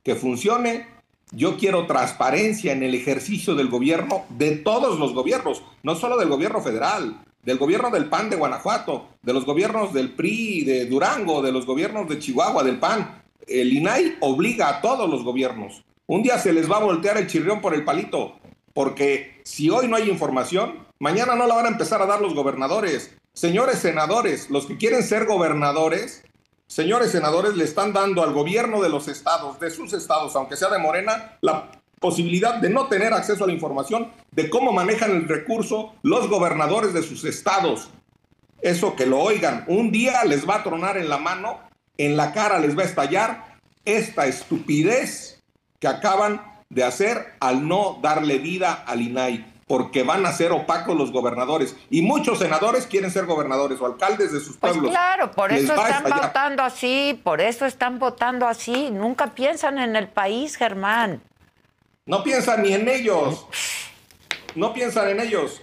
[0.03, 0.87] que funcione.
[1.31, 6.29] Yo quiero transparencia en el ejercicio del gobierno, de todos los gobiernos, no solo del
[6.29, 11.41] gobierno federal, del gobierno del PAN de Guanajuato, de los gobiernos del PRI de Durango,
[11.41, 13.23] de los gobiernos de Chihuahua, del PAN.
[13.47, 15.83] El INAI obliga a todos los gobiernos.
[16.05, 18.35] Un día se les va a voltear el chirrión por el palito,
[18.73, 22.33] porque si hoy no hay información, mañana no la van a empezar a dar los
[22.33, 23.15] gobernadores.
[23.33, 26.23] Señores senadores, los que quieren ser gobernadores,
[26.73, 30.69] señores senadores, le están dando al gobierno de los estados, de sus estados, aunque sea
[30.69, 31.69] de Morena, la
[31.99, 36.91] posibilidad de no tener acceso a la información de cómo manejan el recurso los gobernadores
[36.91, 37.91] de sus estados.
[38.59, 41.59] Eso que lo oigan, un día les va a tronar en la mano,
[41.97, 45.43] en la cara les va a estallar esta estupidez
[45.79, 50.95] que acaban de hacer al no darle vida al INAI, porque van a ser opacos
[50.95, 51.75] los gobernadores.
[51.89, 54.91] Y muchos senadores quieren ser gobernadores o alcaldes de sus pues pueblos.
[54.91, 58.91] claro, por eso están votando así, por eso están votando así.
[58.91, 61.23] Nunca piensan en el país, Germán.
[62.05, 63.47] No piensan ni en ellos.
[64.53, 65.59] No piensan en ellos.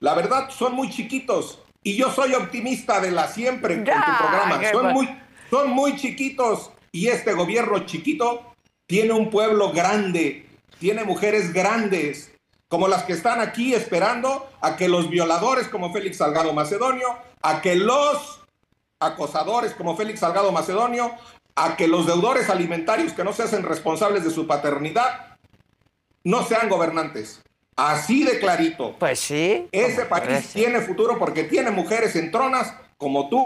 [0.00, 1.58] La verdad, son muy chiquitos.
[1.82, 4.62] Y yo soy optimista de la siempre en tu programa.
[4.72, 5.14] Son muy,
[5.50, 6.70] son muy chiquitos.
[6.90, 8.54] Y este gobierno chiquito
[8.86, 10.48] tiene un pueblo grande.
[10.78, 12.32] Tiene mujeres grandes.
[12.68, 17.60] Como las que están aquí esperando a que los violadores como Félix Salgado Macedonio, a
[17.60, 18.40] que los
[18.98, 21.12] acosadores como Félix Salgado Macedonio,
[21.54, 25.38] a que los deudores alimentarios que no se hacen responsables de su paternidad
[26.24, 27.40] no sean gobernantes.
[27.76, 28.96] Así de clarito.
[28.98, 29.68] Pues sí.
[29.70, 33.44] Ese país tiene futuro porque tiene mujeres en tronas como tú,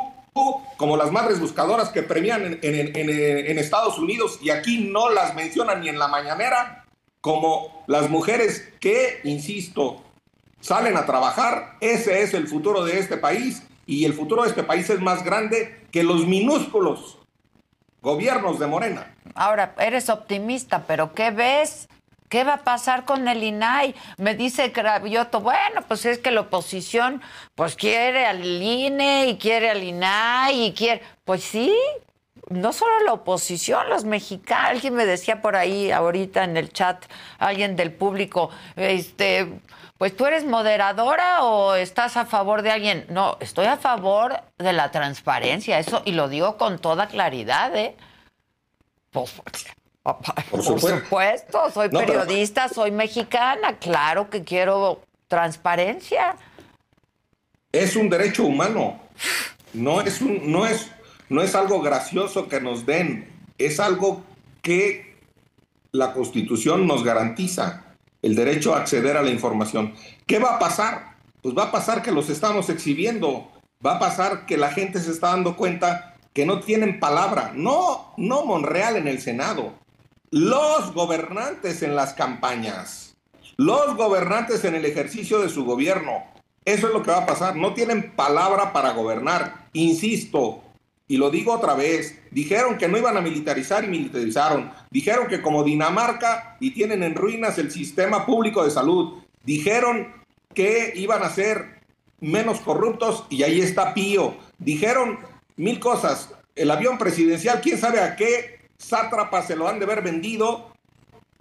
[0.76, 5.88] como las madres buscadoras que premian en, Estados Unidos y aquí no las mencionan ni
[5.88, 6.79] en la mañanera,
[7.20, 10.02] como las mujeres que, insisto,
[10.60, 11.76] salen a trabajar.
[11.80, 15.24] Ese es el futuro de este país y el futuro de este país es más
[15.24, 17.18] grande que los minúsculos
[18.02, 19.14] gobiernos de Morena.
[19.34, 21.88] Ahora, eres optimista, pero ¿qué ves?
[22.28, 23.94] ¿Qué va a pasar con el INAI?
[24.16, 27.20] Me dice Cravioto, bueno, pues es que la oposición
[27.56, 31.02] pues quiere al INE y quiere al INAI y quiere...
[31.24, 31.74] Pues sí,
[32.50, 34.70] no solo la oposición, los mexicanos.
[34.70, 37.04] Alguien me decía por ahí ahorita en el chat,
[37.38, 39.60] alguien del público, este,
[39.96, 43.06] pues tú eres moderadora o estás a favor de alguien.
[43.08, 47.96] No, estoy a favor de la transparencia, eso, y lo digo con toda claridad, ¿eh?
[49.10, 49.30] Pues,
[50.50, 51.70] por, supuesto.
[51.70, 56.36] soy periodista, soy mexicana, claro que quiero transparencia.
[57.70, 58.98] Es un derecho humano,
[59.72, 60.90] no es, un, no es,
[61.30, 64.22] no es algo gracioso que nos den, es algo
[64.62, 65.16] que
[65.92, 67.84] la Constitución nos garantiza,
[68.20, 69.94] el derecho a acceder a la información.
[70.26, 71.16] ¿Qué va a pasar?
[71.40, 73.48] Pues va a pasar que los estamos exhibiendo,
[73.84, 78.12] va a pasar que la gente se está dando cuenta que no tienen palabra, no,
[78.16, 79.74] no Monreal en el Senado,
[80.30, 83.16] los gobernantes en las campañas,
[83.56, 86.24] los gobernantes en el ejercicio de su gobierno.
[86.64, 87.56] Eso es lo que va a pasar.
[87.56, 89.68] No tienen palabra para gobernar.
[89.72, 90.62] Insisto,
[91.10, 94.70] y lo digo otra vez, dijeron que no iban a militarizar y militarizaron.
[94.92, 99.20] Dijeron que como Dinamarca y tienen en ruinas el sistema público de salud.
[99.42, 100.14] Dijeron
[100.54, 101.80] que iban a ser
[102.20, 104.36] menos corruptos y ahí está Pío.
[104.60, 105.18] Dijeron
[105.56, 106.32] mil cosas.
[106.54, 110.70] El avión presidencial, quién sabe a qué sátrapas se lo han de haber vendido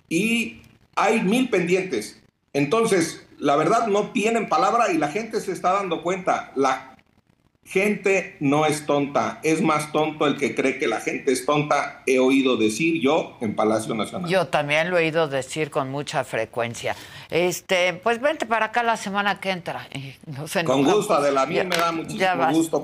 [0.09, 0.63] y
[0.95, 2.19] hay mil pendientes.
[2.53, 6.51] Entonces, la verdad no tienen palabra y la gente se está dando cuenta.
[6.55, 6.88] La
[7.65, 12.03] gente no es tonta, es más tonto el que cree que la gente es tonta.
[12.05, 14.29] He oído decir yo en Palacio Nacional.
[14.29, 16.95] Yo también lo he oído decir con mucha frecuencia.
[17.29, 19.87] Este, pues vente para acá la semana que entra.
[20.65, 22.83] con gusto, Adela, a mí me da muchísimo gusto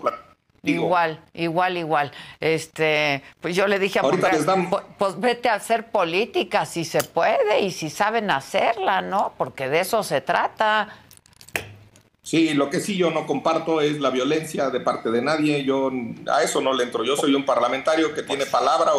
[0.66, 2.12] igual, igual, igual.
[2.40, 7.62] Este, pues yo le dije a Monreal, pues, vete a hacer política si se puede
[7.62, 9.34] y si saben hacerla, ¿no?
[9.38, 10.90] Porque de eso se trata.
[12.26, 15.64] Sí, lo que sí yo no comparto es la violencia de parte de nadie.
[15.64, 15.92] Yo
[16.28, 17.04] a eso no le entro.
[17.04, 18.94] Yo soy un parlamentario que tiene palabra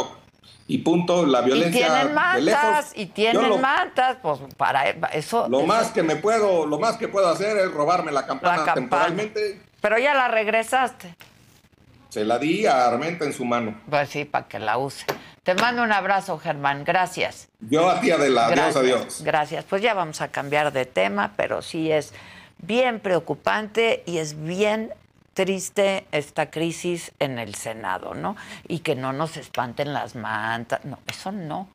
[0.68, 1.26] y punto.
[1.26, 1.80] La violencia.
[1.80, 5.48] Y tienen mantas, y tienen mantas, pues para eso.
[5.48, 8.72] Lo más que me puedo, lo más que puedo hacer es robarme la campana.
[8.72, 9.60] temporalmente.
[9.80, 11.16] Pero ya la regresaste.
[12.10, 13.80] Se la di a Armenta en su mano.
[13.90, 15.04] Pues sí, para que la use.
[15.42, 16.84] Te mando un abrazo, Germán.
[16.84, 17.48] Gracias.
[17.58, 18.46] Yo a ti, Adela.
[18.46, 19.22] Adiós, adiós.
[19.24, 19.64] Gracias.
[19.64, 22.14] Pues ya vamos a cambiar de tema, pero sí es
[22.58, 24.92] bien preocupante y es bien
[25.34, 28.36] triste esta crisis en el Senado, ¿no?
[28.66, 30.84] Y que no nos espanten las mantas.
[30.84, 31.68] No, eso no.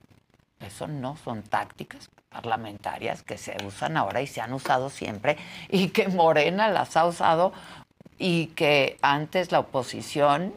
[0.60, 5.38] Eso no son tácticas parlamentarias que se usan ahora y se han usado siempre
[5.70, 7.52] y que Morena las ha usado
[8.18, 10.54] y que antes la oposición,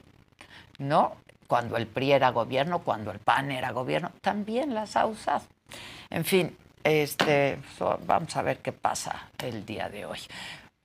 [0.78, 1.16] ¿no?
[1.46, 5.44] Cuando el PRI era gobierno, cuando el PAN era gobierno, también las ha usado.
[6.10, 7.58] En fin, este,
[8.06, 10.20] vamos a ver qué pasa el día de hoy.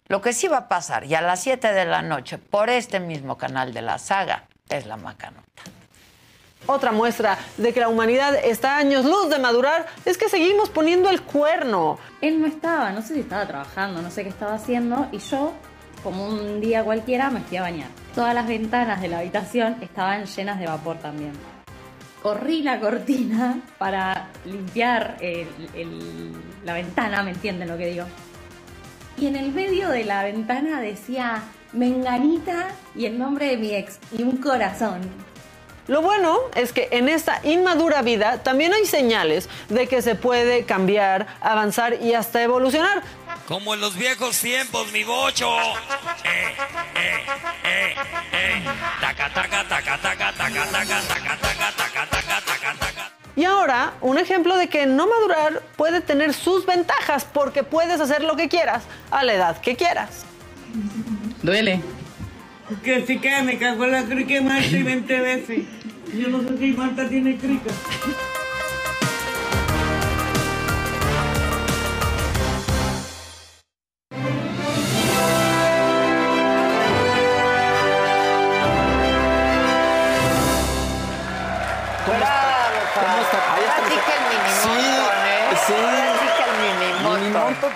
[0.08, 3.00] Lo que sí va a pasar, y a las 7 de la noche, por este
[3.00, 5.44] mismo canal de la saga, es la macanota.
[6.66, 10.70] Otra muestra de que la humanidad está a años luz de madurar es que seguimos
[10.70, 12.00] poniendo el cuerno.
[12.22, 15.54] Él no estaba, no sé si estaba trabajando, no sé qué estaba haciendo, y yo
[16.04, 17.90] como un día cualquiera, me fui a bañar.
[18.16, 21.34] Todas las ventanas de la habitación estaban llenas de vapor también.
[22.22, 25.18] Corrí la cortina para limpiar
[26.66, 28.06] la ventana, ¿me entienden lo que digo?
[29.18, 34.00] Y en el medio de la ventana decía Menganita y el nombre de mi ex
[34.18, 35.02] y un corazón.
[35.88, 40.64] Lo bueno es que en esta inmadura vida también hay señales de que se puede
[40.64, 43.02] cambiar, avanzar y hasta evolucionar.
[43.48, 45.50] Como en los viejos tiempos, mi bocho.
[53.36, 58.24] Y ahora, un ejemplo de que no madurar puede tener sus ventajas porque puedes hacer
[58.24, 60.26] lo que quieras a la edad que quieras.
[61.42, 61.82] Duele.
[62.84, 65.60] Que si que me cagó la crica más y 20 veces.
[66.14, 67.72] Yo no sé si Marta tiene crica.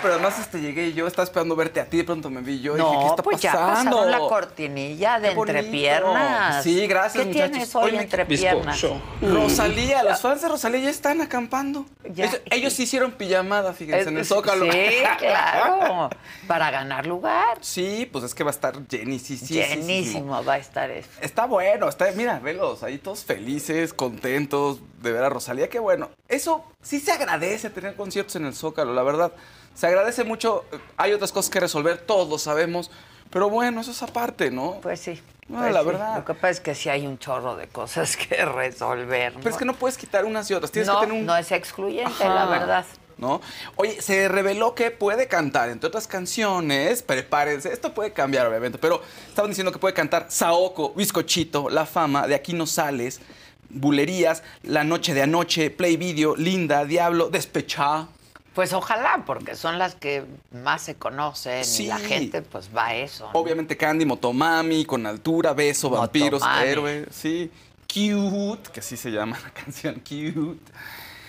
[0.00, 2.76] Pero además este, llegué yo, estaba esperando verte a ti, de pronto me vi yo
[2.76, 3.96] y No, dije, ¿qué está pues ya pasando?
[3.96, 5.58] pasaron la cortinilla de Qué bonito.
[5.58, 6.62] entrepiernas.
[6.64, 7.50] Sí, gracias, ¿Qué muchachos.
[7.50, 8.84] tienes hoy Hoy me- entrepiernas?
[9.20, 11.86] Rosalía, los fans de Rosalía ya están acampando.
[12.04, 14.70] Ellos, ellos sí hicieron pijamada, fíjense, en el Es- Zócalo.
[14.70, 14.78] Sí,
[15.18, 16.10] claro.
[16.46, 17.58] Para ganar lugar.
[17.60, 19.40] Sí, pues es que va a estar llenísimo.
[19.48, 21.08] Llenísimo va a estar eso.
[21.20, 26.10] Está bueno, está, mira, velos, ahí todos felices, contentos de ver a Rosalía, qué bueno.
[26.28, 29.32] Eso sí se agradece tener conciertos en el Zócalo, la verdad.
[29.74, 30.64] Se agradece mucho,
[30.96, 32.90] hay otras cosas que resolver, todos lo sabemos,
[33.30, 34.78] pero bueno, eso es aparte, ¿no?
[34.82, 35.20] Pues sí.
[35.48, 35.86] No, Pues la sí.
[35.86, 36.16] verdad.
[36.18, 39.34] Lo que pasa es que sí hay un chorro de cosas que resolver.
[39.34, 39.40] ¿no?
[39.40, 41.26] Pero es que no puedes quitar unas y otras, tienes no, que tener un...
[41.26, 42.34] no es excluyente, Ajá.
[42.34, 42.84] la verdad.
[43.16, 43.40] ¿No?
[43.76, 49.00] Oye, se reveló que puede cantar, entre otras canciones, prepárense, esto puede cambiar obviamente, pero
[49.28, 53.20] estaban diciendo que puede cantar Saoko, Bizcochito, La Fama, De Aquí No Sales,
[53.68, 58.08] Bulerías, La Noche de Anoche, Play Video, Linda, Diablo, Despechá.
[58.54, 61.84] Pues ojalá, porque son las que más se conocen Sí.
[61.84, 63.28] y la gente pues va a eso.
[63.32, 63.38] ¿no?
[63.40, 66.42] Obviamente Candy, Motomami, Con Altura, Beso, Vampiros.
[66.62, 67.50] Héroe, sí.
[67.92, 70.72] Cute, que así se llama la canción, Cute.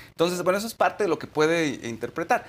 [0.09, 2.45] Entonces, bueno, eso es parte de lo que puede interpretar.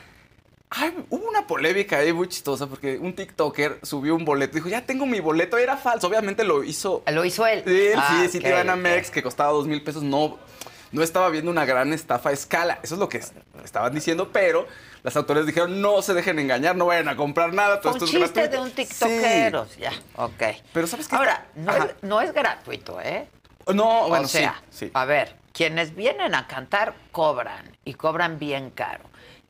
[0.68, 4.54] Ay, hubo una polémica ahí muy chistosa porque un TikToker subió un boleto.
[4.56, 5.56] Dijo, ya tengo mi boleto.
[5.58, 6.06] Era falso.
[6.06, 7.02] Obviamente lo hizo.
[7.10, 7.62] Lo hizo él.
[7.66, 8.80] Sí, Ah, sí, sí, ok, te iban a ok.
[8.80, 10.02] Mex, que costaba dos mil pesos.
[10.02, 10.38] No,
[10.96, 12.78] no estaba viendo una gran estafa a escala.
[12.82, 13.32] Eso es lo que es-
[13.62, 14.66] estaban diciendo, pero
[15.02, 17.80] las autoridades dijeron, no se dejen engañar, no vayan a comprar nada.
[17.80, 18.50] Todo un esto es chiste gratuito".
[18.50, 19.66] de un tiktokero.
[19.66, 19.80] Sí.
[19.80, 20.42] Ya, ok.
[20.72, 21.16] Pero ¿sabes qué?
[21.16, 23.28] Ahora, no es, no es gratuito, ¿eh?
[23.74, 24.90] No, bueno, o sea, sí, sí.
[24.94, 29.04] a ver, quienes vienen a cantar cobran y cobran bien caro.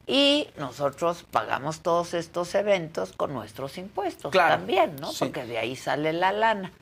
[0.09, 5.13] Y nosotros pagamos todos estos eventos con nuestros impuestos Claro, también, ¿no?
[5.13, 5.19] sí.
[5.21, 6.73] Porque de ahí sale la lana.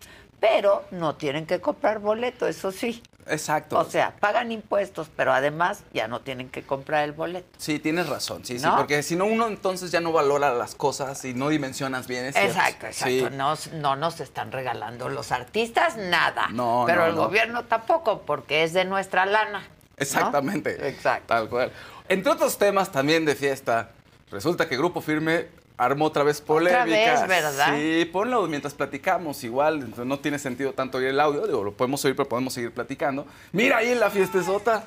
[0.41, 3.03] Pero no tienen que comprar boleto, eso sí.
[3.27, 3.79] Exacto.
[3.79, 7.49] O sea, pagan impuestos, pero además ya no tienen que comprar el boleto.
[7.59, 11.25] Sí, tienes razón, sí, sí, porque si no uno entonces ya no valora las cosas
[11.25, 12.27] y no dimensionas bien.
[12.27, 12.37] es.
[12.37, 13.07] Exacto, exacto.
[13.07, 13.27] Sí.
[13.33, 16.49] No, no nos están regalando los artistas nada.
[16.51, 17.23] No, Pero no, el no.
[17.23, 19.67] gobierno tampoco, porque es de nuestra lana.
[19.97, 20.89] Exactamente.
[20.89, 21.27] Exacto.
[21.29, 21.73] Tal cual.
[22.09, 23.91] Entre otros temas también de fiesta,
[24.31, 26.85] resulta que Grupo Firme armó otra vez polémica.
[26.85, 27.75] vez, ¿verdad?
[27.75, 31.73] Sí, ponlo mientras platicamos, igual, entonces no tiene sentido tanto oír el audio, digo, lo
[31.73, 33.27] podemos oír, pero podemos seguir platicando.
[33.53, 34.85] Mira ahí en la fiestezota,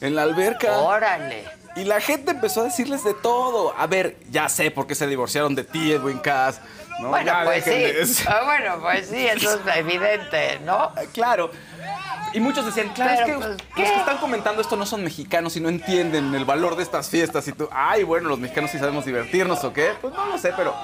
[0.00, 0.78] en la alberca.
[0.78, 1.44] Órale.
[1.76, 3.74] Y la gente empezó a decirles de todo.
[3.76, 6.60] A ver, ya sé por qué se divorciaron de ti, Edwin Cass.
[7.00, 7.08] ¿no?
[7.08, 8.24] Bueno, Ya pues sí.
[8.28, 10.92] Ah, bueno, pues sí, eso es evidente, ¿no?
[11.12, 11.50] Claro.
[12.32, 15.04] Y muchos decían, claro, Pero, es que pues, los que están comentando esto no son
[15.04, 17.46] mexicanos y no entienden el valor de estas fiestas.
[17.48, 19.92] Y tú, ay, bueno, los mexicanos sí sabemos divertirnos o qué.
[20.00, 20.74] Pues no lo sé, pero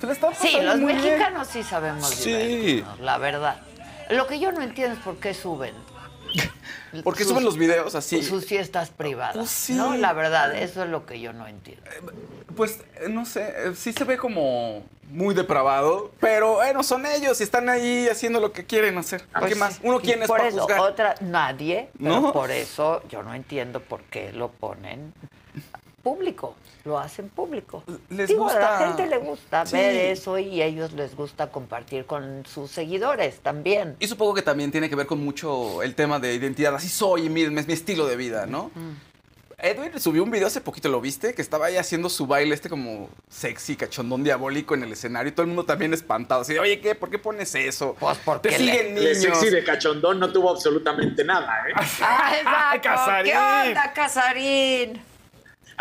[0.00, 1.04] se le está Sí, los muy bien.
[1.04, 2.30] mexicanos sí sabemos Sí.
[2.32, 3.56] divertirnos, la verdad.
[4.10, 5.74] Lo que yo no entiendo es por qué suben.
[7.04, 8.22] ¿Por qué sus- suben los videos así?
[8.22, 9.36] Sus fiestas privadas.
[9.36, 9.74] Pues sí.
[9.74, 11.82] No, la verdad, eso es lo que yo no entiendo.
[12.56, 17.40] Pues, eh, no sé, eh, sí se ve como muy depravado, pero bueno, son ellos
[17.40, 19.22] y están ahí haciendo lo que quieren hacer.
[19.22, 19.80] ¿Qué Pues más?
[19.82, 20.80] ¿Uno quién es por para eso, juzgar?
[20.80, 22.32] Otra, nadie, pero No.
[22.32, 25.12] por eso yo no entiendo por qué lo ponen
[26.02, 26.54] público,
[26.84, 27.84] lo hacen público.
[28.08, 28.86] Les Digo, a la gusta.
[28.86, 29.76] gente le gusta Sí.
[29.76, 33.96] ver eso y a ellos les gusta compartir con sus seguidores también.
[34.00, 36.74] Y supongo que también tiene que ver con mucho el tema de identidad.
[36.74, 38.70] Así soy, y miren, es mi estilo de vida, ¿no?
[39.62, 41.34] Edwin subió un video hace poquito, ¿lo viste?
[41.34, 45.32] Que estaba ahí haciendo su baile este como sexy, cachondón diabólico en el escenario y
[45.32, 46.40] todo el mundo también espantado.
[46.40, 46.94] Así, de, oye, ¿qué?
[46.94, 47.94] ¿Por qué pones eso?
[48.00, 49.18] Pues porque Te siguen De niños.
[49.18, 51.72] sexy de cachondón no tuvo absolutamente nada, ¿eh?
[52.00, 52.80] ¡Ah, exacto!
[52.88, 53.32] Casarín!
[53.32, 55.02] ¿Qué onda, Casarín?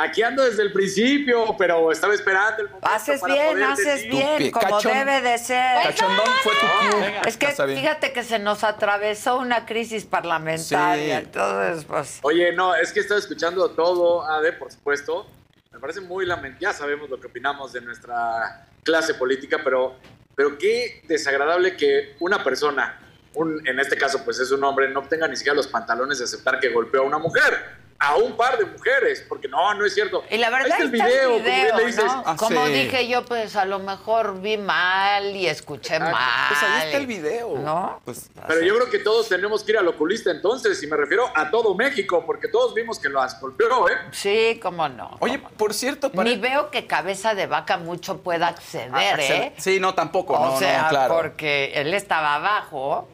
[0.01, 3.85] Aquí ando desde el principio, pero estaba esperando el momento Haces para bien, poder haces
[3.85, 5.83] decir- bien, como Cachón- debe de ser.
[5.83, 7.21] Cachondón fue tu cue.
[7.27, 11.25] Es que fíjate que se nos atravesó una crisis parlamentaria, Sí.
[11.25, 12.19] entonces pues...
[12.21, 15.27] Oye, no, es que estaba escuchando todo, Ade, por supuesto.
[15.73, 16.57] Me parece muy lamentable.
[16.61, 19.95] Ya sabemos lo que opinamos de nuestra clase política, pero,
[20.35, 22.99] pero qué desagradable que una persona,
[23.33, 26.23] un, en este caso pues es un hombre, no tenga ni siquiera los pantalones de
[26.23, 27.78] aceptar que golpeó a una mujer.
[28.01, 30.23] A un par de mujeres, porque no, no es cierto.
[30.29, 32.05] Y la verdad está el video, como bien video, le dices.
[32.05, 32.23] ¿no?
[32.25, 32.71] Ah, Como sí.
[32.71, 36.15] dije yo, pues a lo mejor vi mal y escuché mal.
[36.47, 37.57] Pues ahí está el video.
[37.57, 37.99] ¿No?
[38.05, 41.25] Pues, Pero yo creo que todos tenemos que ir al oculista entonces, y me refiero
[41.35, 43.93] a todo México, porque todos vimos que lo golpeó, ¿eh?
[44.11, 45.17] Sí, cómo no.
[45.19, 49.53] Oye, por cierto, para- Ni veo que cabeza de vaca mucho pueda acceder, Ah, ¿eh?
[49.57, 50.35] Sí, no, tampoco.
[50.35, 51.15] O no, sea, no, claro.
[51.17, 53.09] porque él estaba abajo,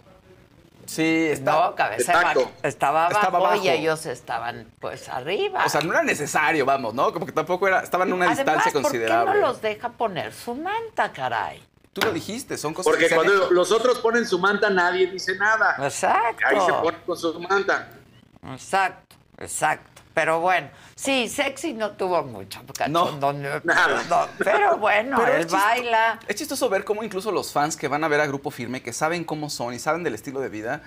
[0.86, 1.52] Sí, está.
[1.52, 2.52] no, cabeza de, tacto.
[2.64, 3.64] estaba abajo, Estaba abajo.
[3.64, 5.64] y ellos estaban pues arriba.
[5.66, 7.12] O sea, no era necesario, vamos, ¿no?
[7.12, 7.80] Como que tampoco era.
[7.82, 9.34] Estaban en una Además, distancia ¿por qué considerable.
[9.42, 11.62] no los deja poner su manta, caray?
[11.94, 13.54] Tú lo dijiste, son cosas Porque que se han cuando hecho.
[13.54, 15.78] los otros ponen su manta, nadie dice nada.
[15.80, 16.46] Exacto.
[16.46, 17.88] Ahí se pone con su manta.
[18.52, 19.95] Exacto, exacto.
[20.16, 22.62] Pero bueno, sí, sexy no tuvo mucho.
[22.88, 23.12] No,
[23.66, 24.30] nada.
[24.40, 26.20] pero bueno, Pero él es baila.
[26.28, 28.94] Es chistoso ver cómo incluso los fans que van a ver a Grupo Firme, que
[28.94, 30.82] saben cómo son y saben del estilo de vida,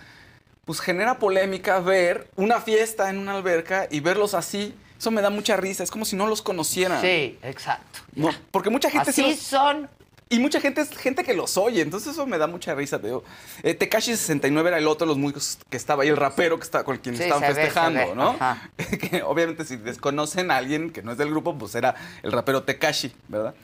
[0.65, 4.75] pues genera polémica ver una fiesta en una alberca y verlos así.
[4.99, 5.85] Eso me da mucha risa.
[5.85, 7.01] Es como si no los conocieran.
[7.03, 8.01] Sí, exacto.
[8.15, 9.91] No, porque mucha gente sí Así los- son.
[10.31, 13.07] Y mucha gente es gente que los oye, entonces eso me da mucha risa, te
[13.07, 13.25] digo.
[13.63, 16.65] Eh, Tekashi 69 era el otro de los músicos que estaba ahí, el rapero que
[16.65, 18.37] estaba con quien Sí, estaban festejando, ¿no?
[19.11, 22.63] que obviamente si desconocen a alguien que no es del grupo, pues era el rapero
[22.63, 23.55] Tekashi, ¿verdad?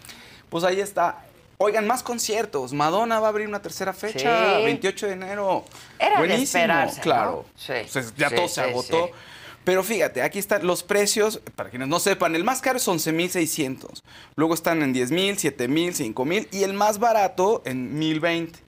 [0.48, 1.24] Pues ahí está.
[1.58, 2.72] Oigan, más conciertos.
[2.72, 4.64] Madonna va a abrir una tercera fecha, Sí.
[4.64, 5.64] 28 de enero.
[5.98, 6.64] Era de Buenísimo,
[7.02, 7.44] claro.
[7.56, 9.10] Sí, Pues ya todo se sí, agotó.
[9.64, 14.04] Pero fíjate, aquí están los precios, para quienes no sepan, el más caro es 11,600.
[14.36, 18.58] Luego están en 10,000, 7,000, 5,000 y el más barato en 1,020.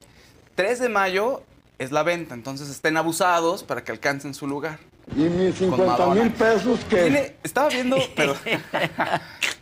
[0.55, 1.43] 3 de mayo
[1.79, 4.79] es la venta, entonces estén abusados para que alcancen su lugar.
[5.15, 6.23] Y mis Con 50 Madonna.
[6.23, 7.37] mil pesos que...
[7.43, 8.35] Estaba viendo, pero,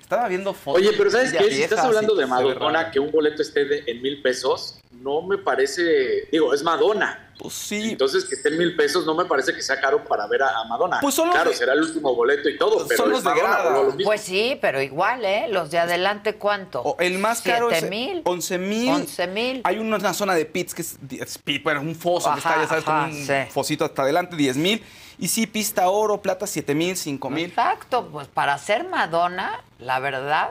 [0.01, 0.81] estaba viendo fotos.
[0.81, 1.51] Oye, pero ¿sabes qué?
[1.51, 5.37] Si estás hablando de Madonna, que un boleto esté de- en mil pesos, no me
[5.39, 6.29] parece.
[6.33, 7.21] Digo, es Madonna.
[7.39, 7.91] Pues sí.
[7.91, 10.61] Entonces, que esté en mil pesos no me parece que sea caro para ver a,
[10.61, 10.99] a Madonna.
[11.01, 13.35] Pues son los claro, de- será el último boleto y todo, pero son es los
[13.35, 13.71] de grada.
[13.71, 14.05] lo mismo.
[14.05, 15.47] Pues sí, pero igual, ¿eh?
[15.51, 16.97] Los de adelante, ¿cuánto?
[16.99, 18.23] El más caro es ¿Siete mil?
[18.25, 18.89] 11 mil.
[18.91, 19.61] 11 mil.
[19.65, 22.57] Hay una, una zona de pits que es, es pit, bueno, un foso que está,
[22.63, 23.33] ya sabes, ajá, con un sí.
[23.51, 24.83] fosito hasta adelante, 10 mil.
[25.19, 27.47] Y sí, pista oro, plata, 7 mil, 5 mil.
[27.47, 30.51] Exacto, pues para ser Madonna, la verdad.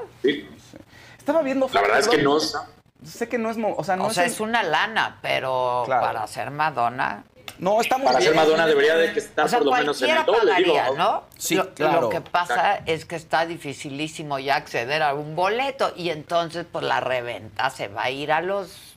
[1.18, 2.38] Estaba viendo La verdad es que no.
[2.40, 3.58] Sé que no es.
[3.78, 4.14] O sea, no o es.
[4.14, 7.24] sea, es una lana, pero para ser Madonna.
[7.60, 8.32] No, está muy Para bien.
[8.32, 10.78] ser Madonna debería de que estar O sea, por lo menos en el doble, digo.
[10.98, 11.24] ¿no?
[11.38, 12.02] Sí, lo, claro.
[12.02, 16.84] Lo que pasa es que está dificilísimo ya acceder a un boleto y entonces pues
[16.86, 18.94] la reventa se va a ir a los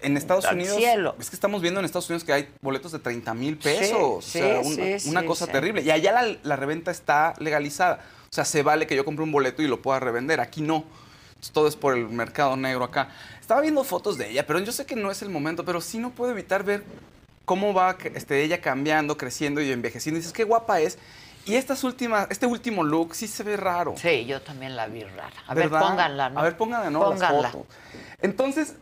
[0.00, 0.76] En Estados al Unidos.
[0.76, 1.14] cielo.
[1.20, 4.24] Es que estamos viendo en Estados Unidos que hay boletos de 30 mil pesos.
[4.24, 5.52] Sí, o sea, sí, un- sí, una sí, cosa sí.
[5.52, 5.82] terrible.
[5.82, 8.00] Y allá la, la reventa está legalizada.
[8.30, 10.40] O sea, se vale que yo compre un boleto y lo pueda revender.
[10.40, 10.84] Aquí no.
[11.52, 13.08] Todo es por el mercado negro acá.
[13.40, 15.98] Estaba viendo fotos de ella, pero yo sé que no es el momento, pero sí
[15.98, 16.84] no puedo evitar ver
[17.50, 20.18] cómo va este, ella cambiando, creciendo y envejeciendo.
[20.18, 20.98] Y dices, qué guapa es.
[21.46, 23.94] Y estas últimas, este último look sí se ve raro.
[23.96, 25.32] Sí, yo también la vi rara.
[25.48, 25.80] A ¿Verdad?
[25.80, 26.38] ver, pónganla, ¿no?
[26.38, 27.50] A ver, pónganla de nuevo las Pónganla.
[27.50, 27.66] fotos.
[28.22, 28.74] Entonces,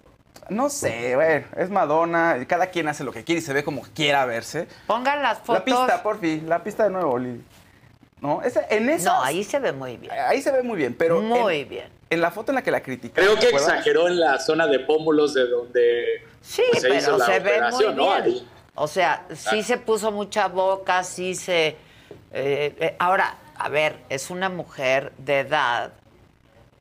[0.51, 3.65] no sé, bueno, es Madonna, y cada quien hace lo que quiere y se ve
[3.65, 4.69] como quiera verse.
[4.87, 5.55] Pongan las fotos.
[5.55, 7.43] La pista, por fin, la pista de nuevo, Lili.
[8.21, 8.43] ¿No?
[8.43, 10.13] Esa- en esas, No, ahí se ve muy bien.
[10.13, 11.23] Ahí se ve muy bien, pero.
[11.23, 11.89] Muy en- bien.
[12.11, 13.15] En la foto en la que la criticé.
[13.15, 16.05] Creo que exageró en la zona de pómulos de donde
[16.41, 17.53] Sí, pues, se hizo pero la se ve muy
[17.85, 18.03] operación, ¿no?
[18.07, 18.23] bien.
[18.25, 18.49] Ahí.
[18.81, 21.69] O sea, sí se puso mucha boca, sí se...
[21.69, 21.77] eh,
[22.81, 25.93] eh, ahora, a ver, es una mujer de edad,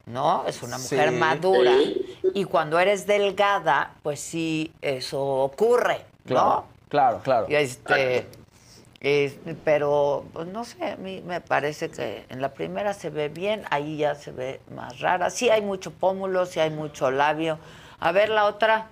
[0.06, 0.46] ¿no?
[0.48, 1.16] Es una mujer Sí.
[1.16, 1.78] madura.
[2.34, 6.66] Y cuando eres delgada, pues sí, eso ocurre, ¿no?
[6.90, 7.46] Claro, claro, claro.
[7.50, 8.28] Y este,
[9.00, 13.30] es- pero, pues no sé, a mí me parece que en la primera se ve
[13.30, 15.30] bien, ahí ya se ve más rara.
[15.30, 17.58] Sí hay mucho pómulo, sí hay mucho labio.
[18.00, 18.88] A ver la otra.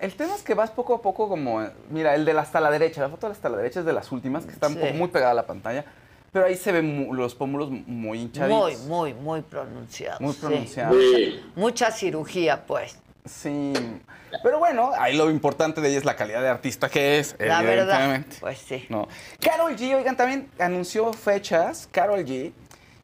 [0.00, 1.66] El tema es que vas poco a poco como...
[1.90, 3.86] Mira, el de la hasta la derecha, la foto de la hasta la derecha es
[3.86, 4.80] de las últimas, que está un Sí.
[4.80, 5.84] poco muy pegada a la pantalla.
[6.32, 8.58] Pero ahí se ven los pómulos muy hinchaditos.
[8.58, 10.18] Muy, muy, muy pronunciado.
[10.20, 10.40] Muy sí.
[10.40, 10.94] pronunciado.
[10.94, 11.44] Mucha, Sí.
[11.56, 12.96] mucha cirugía, pues.
[13.26, 13.72] Sí.
[14.42, 17.62] Pero bueno, ahí lo importante de ella es la calidad de artista que es, La
[17.62, 18.24] verdad.
[18.40, 18.86] Pues sí.
[18.88, 19.08] No.
[19.40, 21.88] Carol G, oigan, también anunció fechas.
[21.90, 22.52] Carol G.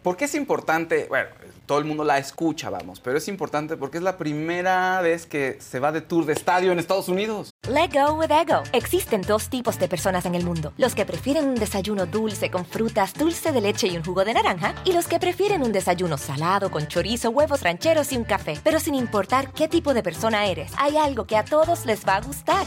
[0.02, 1.06] ¿Por qué es importante?
[1.08, 1.28] Bueno,
[1.66, 5.58] todo el mundo la escucha, vamos, pero es importante porque es la primera vez que
[5.60, 7.50] se va de tour de estadio en Estados Unidos.
[7.68, 8.62] Let go with ego.
[8.72, 12.64] Existen dos tipos de personas en el mundo: los que prefieren un desayuno dulce con
[12.64, 16.16] frutas, dulce de leche y un jugo de naranja, y los que prefieren un desayuno
[16.16, 18.58] salado con chorizo, huevos rancheros y un café.
[18.62, 22.16] Pero sin importar qué tipo de persona eres, hay algo que a todos les va
[22.16, 22.66] a gustar.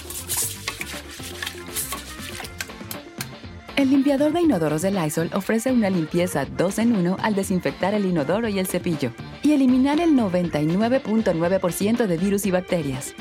[3.75, 8.05] El limpiador de inodoros de Lysol ofrece una limpieza 2 en 1 al desinfectar el
[8.05, 9.11] inodoro y el cepillo
[9.41, 13.13] y eliminar el 99.9% de virus y bacterias.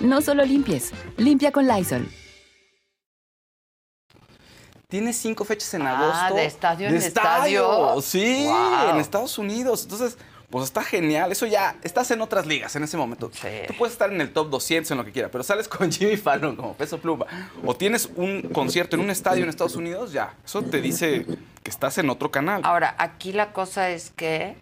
[0.00, 2.08] No solo limpies, limpia con Lysol.
[4.88, 6.36] Tiene cinco fechas en Ah, agosto.
[6.36, 8.00] de estadio en estadio.
[8.00, 8.90] Sí, Wow.
[8.90, 9.82] en Estados Unidos.
[9.82, 10.16] Entonces,
[10.50, 11.32] pues está genial.
[11.32, 13.30] Eso ya, estás en otras ligas en ese momento.
[13.30, 16.16] Tú puedes estar en el top 200 en lo que quieras, pero sales con Jimmy
[16.16, 17.26] Fallon como peso pluma.
[17.64, 20.34] O tienes un concierto en un estadio en Estados Unidos, ya.
[20.44, 21.26] Eso te dice
[21.62, 22.62] que estás en otro canal.
[22.64, 24.56] Ahora, aquí la cosa es que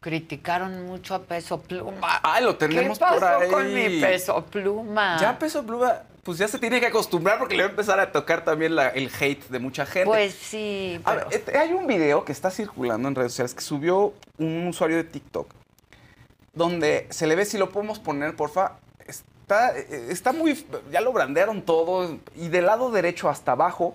[0.00, 2.20] Criticaron mucho a Peso Pluma.
[2.22, 3.50] Ay, lo tenemos ¿Qué pasó por ahí.
[3.50, 5.18] con mi Peso Pluma?
[5.20, 8.12] Ya Peso Pluma, pues ya se tiene que acostumbrar porque le va a empezar a
[8.12, 10.06] tocar también la- el hate de mucha gente.
[10.06, 13.62] Pues sí, A ver, este, hay un video que está circulando en redes sociales que
[13.62, 15.48] subió un usuario de TikTok
[16.52, 18.72] donde se le ve, si lo podemos poner, porfa,
[19.06, 23.94] está, está muy, ya lo brandearon todo y del lado derecho hasta abajo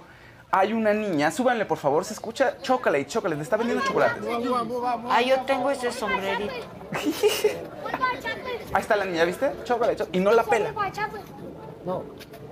[0.51, 4.21] hay una niña, súbanle por favor, se escucha chocolate, chocolate, le está vendiendo chocolate.
[5.09, 6.53] Ah, yo tengo ese sombrerito.
[8.73, 9.51] Ahí está la niña, ¿viste?
[9.65, 10.73] Chocolate, cho- y no la pela.
[11.85, 12.03] No.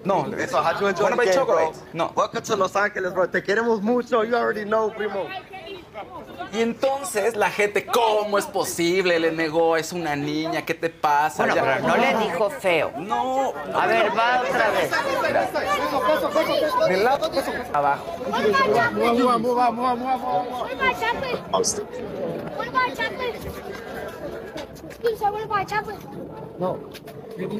[0.05, 1.71] No, Eso, how'd you enjoy the game, chocolate?
[1.71, 1.81] bro?
[1.93, 2.11] No.
[2.15, 3.27] Welcome to Los Ángeles, bro.
[3.29, 4.23] Te queremos mucho.
[4.23, 5.25] You already know, primo.
[6.51, 9.19] Y entonces la gente, ¿cómo es posible?
[9.19, 11.45] Le negó, es una niña, ¿qué te pasa?
[11.45, 12.91] Bueno, pero no le dijo feo.
[12.97, 13.53] No.
[13.73, 14.91] A ver, va otra vez.
[16.89, 17.31] Del lado
[17.73, 18.17] abajo.
[26.59, 26.77] No.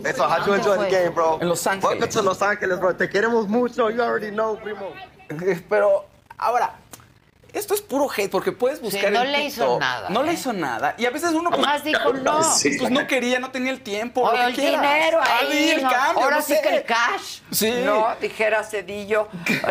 [0.06, 1.40] Eso, how'd you enjoy the game, bro?
[1.42, 1.84] En Los Ángeles.
[1.90, 2.96] Welcome to Los Ángeles, bro.
[2.96, 3.90] Te queremos mucho.
[3.90, 4.92] You already know, primo.
[5.70, 6.06] Pero
[6.38, 6.76] ahora,
[7.54, 9.80] esto es puro hate porque puedes buscar no en le hizo TikTok.
[9.80, 10.34] nada, No le ¿eh?
[10.36, 10.94] hizo nada.
[11.00, 12.44] Y a veces uno pues, Nomás dijo no.
[12.44, 14.22] Sí, pues no quería, no tenía el tiempo.
[14.22, 14.82] O el quieras.
[14.82, 15.70] dinero Ah, ahí.
[15.72, 15.90] el no.
[15.90, 16.62] cambio, Ahora no sí sé.
[16.62, 17.40] que el cash.
[17.52, 17.74] Sí.
[17.84, 19.28] No, dijera Cedillo.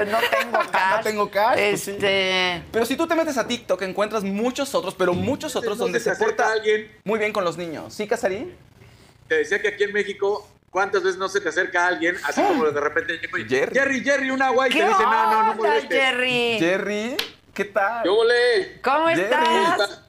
[0.09, 0.97] No tengo cash.
[0.97, 1.55] No tengo cash.
[1.59, 1.91] pues sí.
[1.93, 2.65] Este.
[2.73, 6.17] Pero si tú te metes a TikTok encuentras muchos otros, pero muchos otros donde se
[6.17, 6.91] porta alguien.
[7.05, 7.95] muy bien con los niños.
[7.95, 8.57] ¿Sí, Casarín?
[9.33, 12.71] Te decía que aquí en México, ¿cuántas veces no se te acerca alguien así como
[12.71, 13.19] de repente,
[13.49, 13.73] Jerry.
[13.73, 15.89] Jerry, Jerry, un agua y ¿Qué te dice, no, no, no onda, molestes.
[15.89, 16.57] Jerry?
[16.59, 17.17] Jerry,
[17.55, 18.05] ¿qué tal?
[18.05, 18.79] Yo volé.
[18.85, 19.23] ¿Cómo Jerry.
[19.23, 20.03] estás?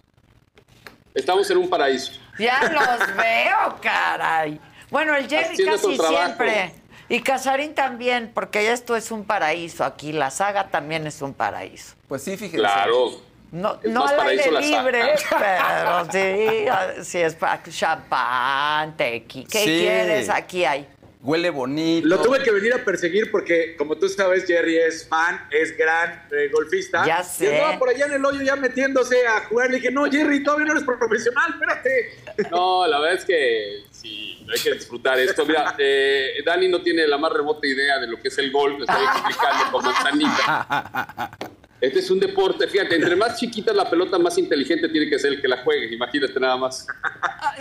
[1.13, 2.19] Estamos en un paraíso.
[2.37, 4.59] Ya los veo, caray.
[4.89, 6.75] Bueno, el Jerry Haciendo casi siempre.
[7.07, 10.11] Y Casarín también, porque esto es un paraíso aquí.
[10.11, 11.95] La saga también es un paraíso.
[12.09, 12.57] Pues sí, fíjense.
[12.57, 13.21] Claro.
[13.53, 19.45] No, Es no al aire libre, pero sí, sí es para champán, tequi.
[19.45, 19.65] ¿Qué Sí.
[19.81, 20.27] quieres?
[20.29, 20.87] Aquí hay.
[21.21, 22.07] Huele bonito.
[22.07, 26.23] Lo tuve que venir a perseguir porque, como tú sabes, Jerry es fan, es gran
[26.31, 27.05] eh, golfista.
[27.05, 27.55] Ya Y sé.
[27.61, 29.69] andaba por allá en el hoyo ya metiéndose a jugar.
[29.69, 32.49] Le dije, no, Jerry, todavía no eres profesional, espérate.
[32.49, 35.45] No, la verdad es que sí, hay que disfrutar esto.
[35.45, 38.79] Mira, eh, Dani no tiene la más remota idea de lo que es el golf,
[38.79, 41.29] le estoy explicando con manzanita.
[41.83, 45.33] Este es un deporte, fíjate, entre más chiquita la pelota, más inteligente tiene que ser
[45.33, 46.87] el que la juegue, imagínate nada más.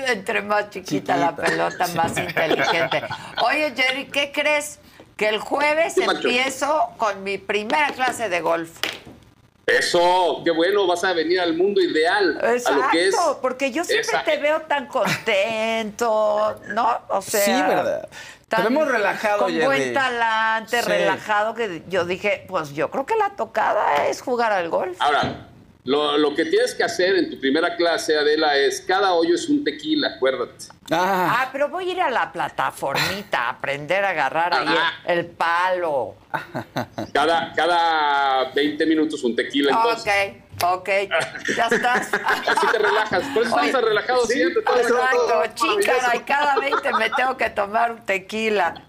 [0.07, 3.03] Entre más chiquita, la pelota, más inteligente.
[3.45, 4.79] Oye, Jerry, ¿qué crees?
[5.17, 8.71] Que el jueves empiezo con mi primera clase de golf.
[9.67, 13.17] Eso, qué bueno, vas a venir al mundo ideal, Exacto, a lo que es...
[13.41, 17.01] porque yo siempre Esa- te veo tan contento, ¿no?
[17.09, 18.09] O sea, Sí, ¿verdad?
[18.57, 19.65] Te tan- vemos relajado, Con Jerry.
[19.65, 20.89] buen talante, Sí.
[20.89, 24.97] relajado, que yo dije, pues yo creo que la tocada es jugar al golf.
[25.01, 25.47] Ahora,
[25.85, 29.49] lo, lo que tienes que hacer en tu primera clase, Adela, es cada hoyo es
[29.49, 30.67] un tequila, acuérdate.
[30.91, 34.69] Ah, pero voy a ir a la plataformita a aprender a agarrar ahí
[35.07, 36.15] el, el palo.
[37.13, 40.13] Cada, cada 20 minutos un tequila, entonces.
[40.13, 40.89] Ok, ok,
[41.57, 42.13] ya estás.
[42.47, 43.23] Así te relajas.
[43.35, 44.63] Por eso estamos relajados sí, siempre.
[44.63, 48.89] todo Exacto, chícara, y cada 20 me tengo que tomar un tequila.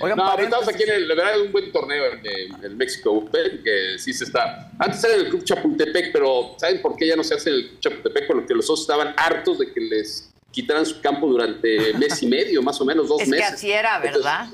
[0.00, 0.44] Oigan, no, paréntesis.
[0.44, 3.62] estamos aquí en el, de verdad, es un buen torneo en el, el México Open,
[3.62, 4.70] que sí se está.
[4.78, 7.68] Antes era en el Club Chapultepec, pero ¿saben por qué ya no se hace el
[7.68, 8.26] Club Chapultepec?
[8.26, 12.62] Porque los socios estaban hartos de que les quitaran su campo durante mes y medio,
[12.62, 13.52] más o menos, dos Es que meses.
[13.52, 14.46] así era, ¿verdad?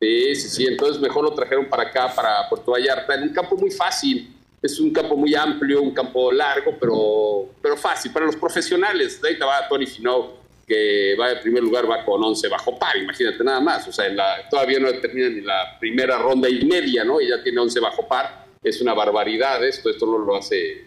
[0.00, 0.66] Sí, sí, sí.
[0.66, 4.34] Entonces mejor lo trajeron para acá, para Puerto Vallarta, en un campo muy fácil.
[4.60, 9.20] Es un campo muy amplio, un campo largo, pero, pero fácil para los profesionales.
[9.22, 10.32] De ahí te va Tony Finau,
[10.66, 13.86] que va en primer lugar, va con 11 bajo par, imagínate nada más.
[13.86, 17.20] O sea, en la- todavía no termina ni la primera ronda y media, ¿no?
[17.20, 18.46] Y ya tiene 11 bajo par.
[18.62, 19.88] Es una barbaridad esto.
[19.90, 20.84] Esto no lo hace,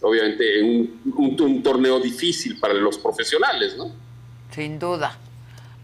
[0.00, 1.12] obviamente, un-
[1.44, 3.90] un torneo difícil para los profesionales, ¿no?
[4.52, 5.18] Sin duda.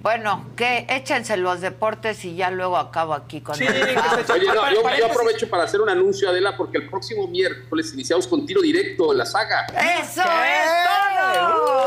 [0.04, 4.70] Bueno, que échense los deportes y ya luego acabo aquí con Sí, el Oye, no,
[4.70, 8.60] yo, yo aprovecho para hacer un anuncio, Adela, porque el próximo miércoles iniciamos con tiro
[8.60, 9.64] directo en la saga.
[9.68, 11.86] ¡Eso es todo!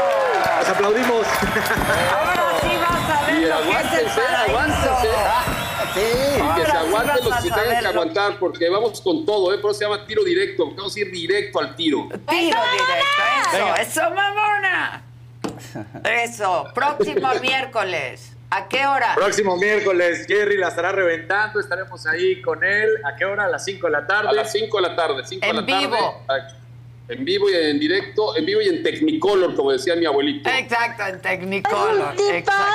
[0.58, 1.28] Nos aplaudimos.
[2.18, 4.52] Ahora sí vas a ver Y lo que es el aguántense, paraíso.
[4.52, 5.08] aguántense.
[5.94, 6.02] Sí.
[6.02, 9.60] Y que Ahora se aguanten los que tengan que aguantar, porque vamos con todo, ¿eh?
[9.60, 10.72] Por eso se llama tiro directo.
[10.76, 12.08] Vamos a ir directo al tiro.
[12.10, 15.04] Tiro directo, eso, eso, mamona.
[16.04, 18.34] Eso, próximo miércoles.
[18.50, 19.14] ¿A qué hora?
[19.16, 21.60] Próximo miércoles, Jerry la estará reventando.
[21.60, 22.90] Estaremos ahí con él.
[23.04, 23.44] ¿A qué hora?
[23.46, 24.30] A las 5 de la tarde.
[24.30, 25.24] A las 5 de la tarde.
[25.26, 25.88] 5 de En la tarde.
[25.88, 26.24] vivo.
[27.10, 30.50] En vivo y en directo, en vivo y en Technicolor, como decía mi abuelito.
[30.50, 32.14] Exacto, en Technicolor.
[32.16, 32.74] ¡Es un exacto.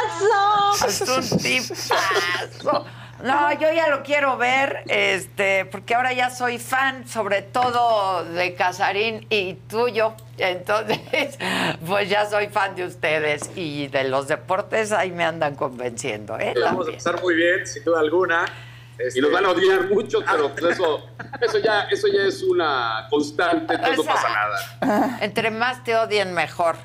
[0.79, 0.87] tipazo!
[0.89, 2.87] Es un tipazo.
[3.23, 8.55] No, yo ya lo quiero ver, este, porque ahora ya soy fan, sobre todo de
[8.55, 10.15] Casarín y tuyo.
[10.39, 11.39] Entonces,
[11.87, 16.53] pues ya soy fan de ustedes y de los deportes ahí me andan convenciendo, ¿eh?
[16.61, 18.45] Vamos a pasar muy bien, sin duda alguna.
[19.15, 21.09] Y nos van a odiar mucho, pero pues eso,
[21.41, 25.19] eso, ya, eso ya es una constante, entonces no pasa nada.
[25.21, 26.77] Entre más te odien, mejor.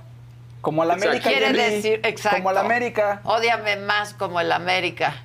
[0.61, 1.29] Como la América.
[1.29, 2.37] Quiere decir, exacto.
[2.37, 3.21] Como la América.
[3.23, 5.15] Ódiame más como el América.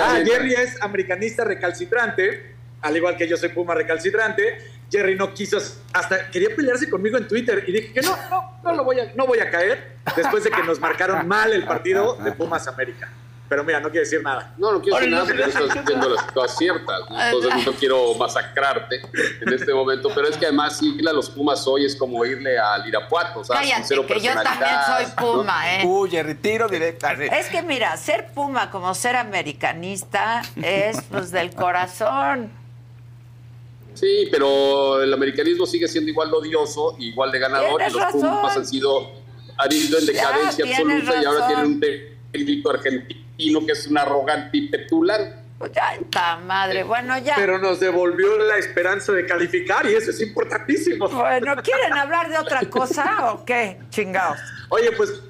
[0.00, 4.58] Ah, Jerry es americanista recalcitrante, al igual que yo soy Puma recalcitrante.
[4.90, 5.58] Jerry no quiso,
[5.92, 9.12] hasta quería pelearse conmigo en Twitter y dije que no, no, no, lo voy a,
[9.14, 13.10] no voy a caer después de que nos marcaron mal el partido de Pumas América.
[13.48, 14.54] Pero mira, no quiere decir nada.
[14.58, 17.00] No, no quiero decir nada porque estás diciendo las cosas ciertas.
[17.08, 17.22] ¿no?
[17.22, 19.00] Entonces no quiero masacrarte
[19.40, 20.10] en este momento.
[20.14, 23.40] Pero es que además irle a los Pumas hoy es como irle al Irapuato.
[23.40, 25.86] O sea, Cállate, cero que yo también soy Puma, ¿eh?
[25.86, 27.12] Uy, retiro directa.
[27.12, 32.50] Es que mira, ser Puma como ser americanista es pues del corazón.
[33.94, 38.20] Sí, pero el americanismo sigue siendo igual de odioso, igual de ganador, y los razón.
[38.20, 39.10] Pumas han sido
[39.56, 41.80] han ido en decadencia absoluta y ahora tienen un
[42.30, 45.42] técnico argentino que es un arrogante y petular.
[45.58, 46.84] Pues ya está madre.
[46.84, 47.34] Bueno, ya.
[47.36, 51.08] Pero nos devolvió la esperanza de calificar y eso es importantísimo.
[51.08, 53.78] Bueno, ¿quieren hablar de otra cosa o qué?
[53.90, 54.38] Chingados.
[54.68, 55.22] Oye, pues.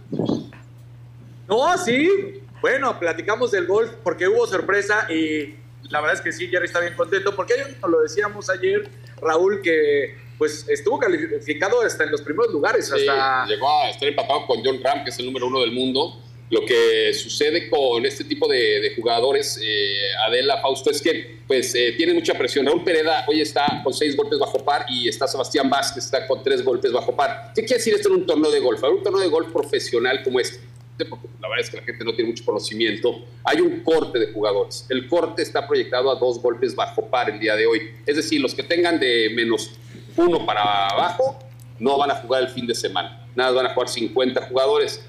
[1.47, 2.43] No, sí.
[2.61, 5.55] Bueno, platicamos del golf porque hubo sorpresa y
[5.91, 8.91] la verdad es que sí, Jerry está bien contento porque nos lo decíamos ayer,
[9.23, 12.87] Raúl, que pues estuvo calificado hasta en los primeros lugares.
[12.87, 13.47] Sí, hasta...
[13.47, 16.23] llegó a estar empatado con John Ram, que es el número uno del mundo.
[16.51, 21.95] Lo que sucede con este tipo de, jugadores, eh, Adela Fausto, es que pues eh,
[21.97, 22.65] tiene mucha presión.
[22.65, 26.43] Raúl Pereda hoy está con seis golpes bajo par y está Sebastián Vázquez, está con
[26.43, 27.53] tres golpes bajo par.
[27.55, 28.83] ¿Qué quiere decir esto en un torneo de golf?
[28.83, 30.61] En un torneo de golf profesional como este,
[31.09, 34.33] porque la verdad es que la gente no tiene mucho conocimiento, hay un corte de
[34.33, 34.87] jugadores.
[34.89, 37.91] El corte está proyectado a dos golpes bajo par el día de hoy.
[38.07, 39.73] Es decir, los que tengan de menos
[40.17, 41.39] uno para abajo
[41.79, 43.27] no van a jugar el fin de semana.
[43.35, 45.05] Nada, van a jugar 50 jugadores.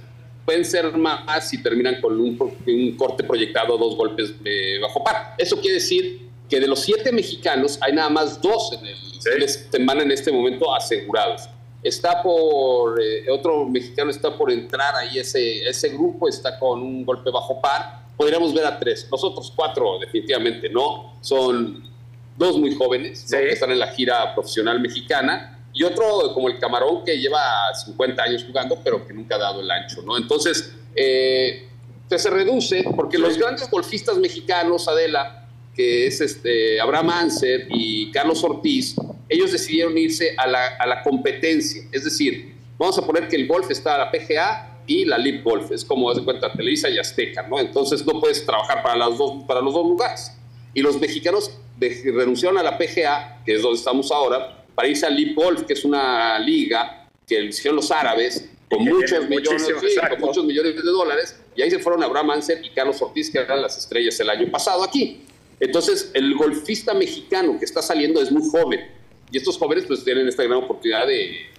[0.50, 2.36] Pueden ser más si terminan con un,
[2.66, 5.36] un corte proyectado dos golpes eh, bajo par.
[5.38, 9.48] Eso quiere decir que de los siete mexicanos hay nada más dos en el de
[9.48, 11.48] semana en este momento asegurados.
[11.84, 17.06] Está por, eh, otro mexicano está por entrar ahí ese, ese grupo, está con un
[17.06, 18.08] golpe bajo par.
[18.18, 19.08] Podríamos ver a tres.
[19.12, 21.14] Los otros cuatro definitivamente no.
[21.22, 21.88] Son
[22.36, 23.38] dos muy jóvenes ¿no?
[23.38, 27.40] que están en la gira profesional mexicana y otro como el Camarón que lleva
[27.74, 30.18] 50 años jugando pero que nunca ha dado el ancho, ¿no?
[30.18, 31.70] Entonces, eh,
[32.10, 38.44] se reduce porque los grandes golfistas mexicanos, Adela, que es este Abraham Anser y Carlos
[38.44, 38.96] Ortiz,
[39.30, 43.48] ellos decidieron irse a la, a la competencia, es decir, vamos a poner que el
[43.48, 46.98] golf está a la PGA y la Lip Golf, es como, de cuenta, Televisa y
[46.98, 47.60] Azteca, ¿no?
[47.60, 50.36] Entonces no puedes trabajar para, las dos, para los dos lugares.
[50.74, 55.06] Y los mexicanos de- renunciaron a la PGA, que es donde estamos ahora, para irse
[55.06, 60.00] a Lip Golf, que es una liga que hicieron los árabes con muchos millones, sí,
[60.10, 63.40] con muchos millones de dólares, y ahí se fueron Abraham Anser y Carlos Ortiz, que
[63.40, 65.26] eran las estrellas el año pasado aquí.
[65.60, 68.90] Entonces, el golfista mexicano que está saliendo es muy joven,
[69.30, 71.50] y estos jóvenes pues tienen esta gran oportunidad de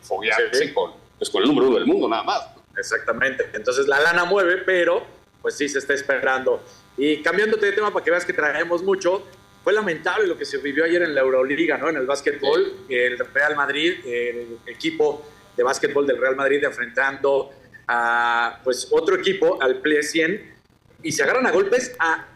[0.00, 2.48] foguearse con, pues, con el número uno del mundo, nada más.
[2.78, 3.44] Exactamente.
[3.52, 5.04] Entonces la lana mueve, pero
[5.42, 6.64] pues sí se está esperando.
[6.96, 9.26] Y cambiándote de tema para que veas que traemos mucho,
[9.62, 11.88] fue lamentable lo que se vivió ayer en la Euroliga, ¿no?
[11.90, 15.26] En el básquetbol, el Real Madrid, el equipo
[15.56, 17.50] de básquetbol del Real Madrid enfrentando
[17.86, 20.54] a pues otro equipo, al Play 100,
[21.02, 22.26] y se agarran a golpes a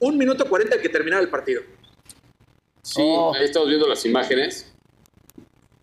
[0.00, 1.62] un minuto 40 de que terminara el partido.
[2.82, 4.70] Sí, ahí estamos viendo las imágenes.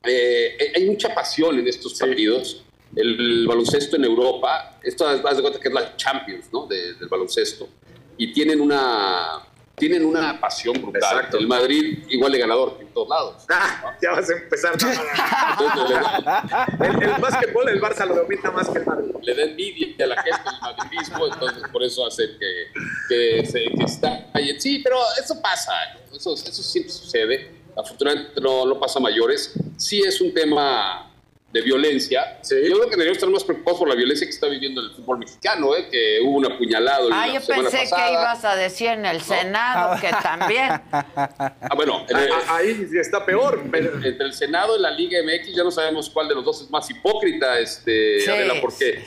[0.03, 2.64] Eh, hay mucha pasión en estos partidos.
[2.95, 6.68] El, el baloncesto en Europa, esto haz de cuenta que es la Champions ¿no?
[6.68, 7.69] de- del baloncesto.
[8.18, 9.40] Y tienen una,
[9.82, 11.28] tienen una pasión brutal.
[11.34, 13.45] El Madrid igual de ganador que en todos lados.
[13.52, 14.74] Ah, ya vas a empezar.
[16.80, 19.12] el, el básquetbol, el Barça lo domina más que el Madrid.
[19.22, 22.68] Le da envidia a la gente del madridismo, entonces por eso hace que,
[23.10, 24.60] que, se, que está ahí.
[24.60, 26.16] Sí, pero eso pasa, ¿no?
[26.16, 27.52] eso, eso siempre sucede.
[27.76, 29.53] Afortunadamente no, no pasa a mayores.
[29.78, 31.11] Sí es un tema
[31.52, 32.40] de violencia.
[32.49, 35.18] Yo creo que deberíamos estar más preocupados por la violencia que está viviendo el fútbol
[35.19, 35.88] mexicano, ¿eh?
[35.91, 38.06] que hubo un apuñalado Ah, la yo semana pensé pasada.
[38.07, 40.69] que ibas a decir en el Senado que también.
[40.91, 43.61] Ah, bueno, en el- ahí está peor.
[43.73, 46.69] Entre el Senado y la Liga MX ya no sabemos cuál de los dos es
[46.69, 49.03] más hipócrita, este, Sí, Adela, porque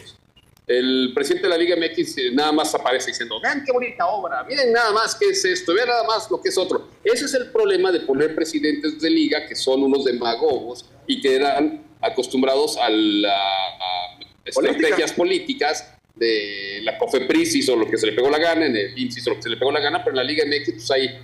[0.67, 4.43] el presidente de la Liga MX eh, nada más aparece diciendo, vean qué bonita obra,
[4.45, 6.89] miren nada más qué es esto, vean nada más lo que es otro.
[7.03, 11.37] Ese es el problema de poner presidentes de liga que son unos demagogos y que
[11.37, 18.13] eran acostumbrados a, la- a estrategias políticas de la COFEPRIS hizo lo que se le
[18.13, 20.11] pegó la gana, en el INSS hizo lo que se le pegó la gana, pero
[20.13, 21.19] en la Liga MX pues hay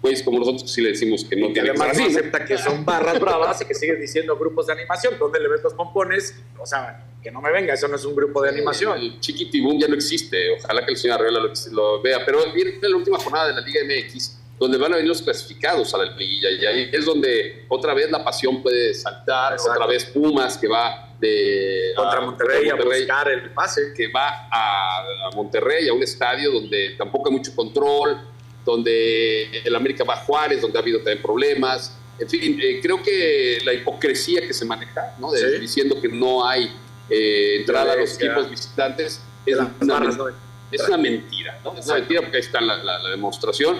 [0.00, 2.00] pues como nosotros que sí le decimos que no Y tiene que ser así.
[2.02, 2.08] ¿no?
[2.08, 5.18] acepta que son barras bravas y que sigue diciendo grupos de animación.
[5.18, 6.34] ¿Dónde le ves los pompones?
[6.58, 8.98] O sea, que no me venga, eso no es un grupo de animación.
[8.98, 10.52] El Chiquitibum ya no existe.
[10.58, 12.24] Ojalá que el señor Arreola lo, lo vea.
[12.24, 15.92] Pero viene la última jornada de la Liga MX, donde van a venir los clasificados
[15.94, 16.50] a la liguilla.
[16.50, 19.56] Y ahí es donde otra vez la pasión puede saltar.
[19.58, 21.92] Otra vez Pumas, que va de.
[21.96, 23.80] Contra a- Monterrey a Monterrey, buscar el pase.
[23.96, 28.18] Que va a, a Monterrey, a un estadio donde tampoco hay mucho control,
[28.64, 31.96] donde el América va a Juárez, donde ha habido también problemas.
[32.18, 35.32] En fin, eh, creo que la hipocresía que se maneja, ¿no?
[35.32, 35.58] De- Sí.
[35.58, 36.70] diciendo que no hay
[37.08, 40.28] eh, entrada a los equipos visitantes, es, una, barras men- no
[40.70, 41.76] es una mentira, ¿no?
[41.76, 43.78] Es una mentira porque ahí está la, la- la demostración.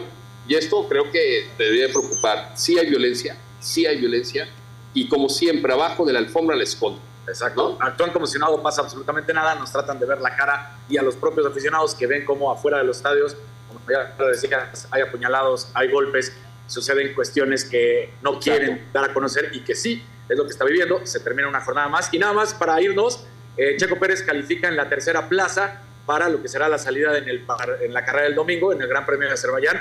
[0.49, 2.53] Y esto creo que te debería preocupar.
[2.57, 4.49] Sí hay violencia, sí hay violencia,
[4.93, 7.03] y como siempre, abajo de la alfombra la esconden.
[7.29, 7.79] Exacto.
[7.81, 11.03] Actúan como si no pasa absolutamente nada, nos tratan de ver la cara y a
[11.03, 13.37] los propios aficionados que ven como afuera de los estadios,
[13.69, 16.33] como ya lo decías, hay apuñalados, hay golpes,
[16.67, 20.65] suceden cuestiones que no quieren dar a conocer y que sí es lo que está
[20.65, 21.07] viviendo.
[21.07, 23.25] Se termina una jornada más y nada más para irnos.
[23.57, 27.29] eh, Checo Pérez califica en la tercera plaza para lo que será la salida en,
[27.29, 27.45] el,
[27.83, 29.77] en la carrera del domingo en el Gran Premio de Azerbaiyán.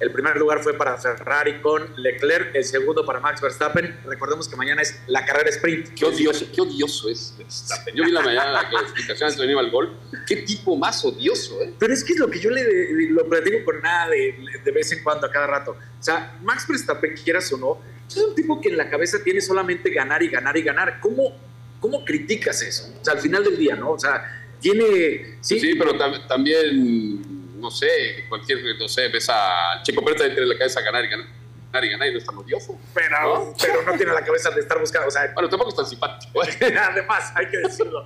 [0.00, 3.98] El primer lugar fue para Ferrari con Leclerc, el segundo para Max Verstappen.
[4.06, 5.88] Recordemos que mañana es la carrera sprint.
[5.94, 7.94] Qué odioso, qué odioso es Verstappen.
[7.96, 9.96] Yo vi la mañana la clasificación antes de venir al gol.
[10.26, 11.74] Qué tipo más odioso, ¿eh?
[11.78, 12.64] Pero es que es lo que yo le
[13.10, 15.72] lo platico con nada de, de vez en cuando, a cada rato.
[15.72, 19.40] O sea, Max Verstappen, quieras o no, es un tipo que en la cabeza tiene
[19.40, 21.00] solamente ganar y ganar y ganar.
[21.00, 21.36] ¿Cómo,
[21.80, 22.94] cómo criticas eso?
[23.00, 23.90] O sea, al final del día, ¿no?
[23.92, 25.38] O sea, tiene...
[25.40, 30.46] Sí, Sí, pero tam- también, no sé, cualquier, no sé, ves a Checo Pérez tiene
[30.46, 31.26] la cabeza a ganar y ganar,
[31.70, 32.78] ganar y ganar y no es tan odioso.
[32.94, 35.08] pero, pero no tiene la cabeza de estar buscando.
[35.08, 36.40] O sea, Bueno, tampoco es tan simpático.
[36.90, 38.04] Además, hay que decirlo.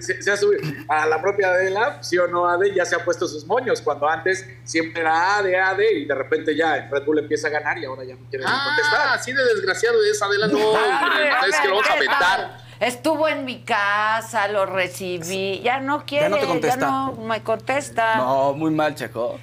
[0.00, 3.04] Se, se ha subido a la propia Adela, sí o no, Ade, ya se ha
[3.04, 3.80] puesto sus moños.
[3.82, 7.50] Cuando antes siempre era Ade, Ade, y de repente ya en Red Bull empieza a
[7.50, 9.08] ganar y ahora ya no quiere Ah, contestar.
[9.16, 11.30] así de desgraciado es Adela, no, hombre.
[11.48, 12.63] Es que lo vamos a ¿qué vetar.
[12.84, 15.60] Estuvo en mi casa, lo recibí.
[15.62, 16.80] Ya no quiere, no te contesta.
[16.80, 18.16] ya no me contesta.
[18.16, 19.40] No, muy mal, Checo.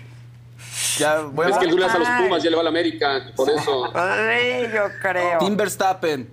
[0.99, 2.07] Ya voy a Es que el a los.
[2.07, 3.87] Pumas ya le va a la América, por eso.
[3.87, 5.39] Sí, yo creo.
[5.39, 6.29] Tim Verstappen.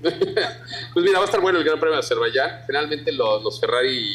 [0.92, 2.62] Pues mira, va a estar bueno el Gran Premio de Azerbaiyán.
[2.66, 4.08] Generalmente los, los Ferrari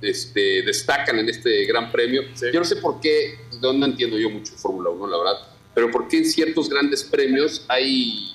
[0.00, 2.22] este, destacan en este Gran Premio.
[2.52, 5.90] Yo no sé por qué, no, no entiendo yo mucho Fórmula 1, la verdad, pero
[5.90, 8.31] por qué en ciertos grandes premios hay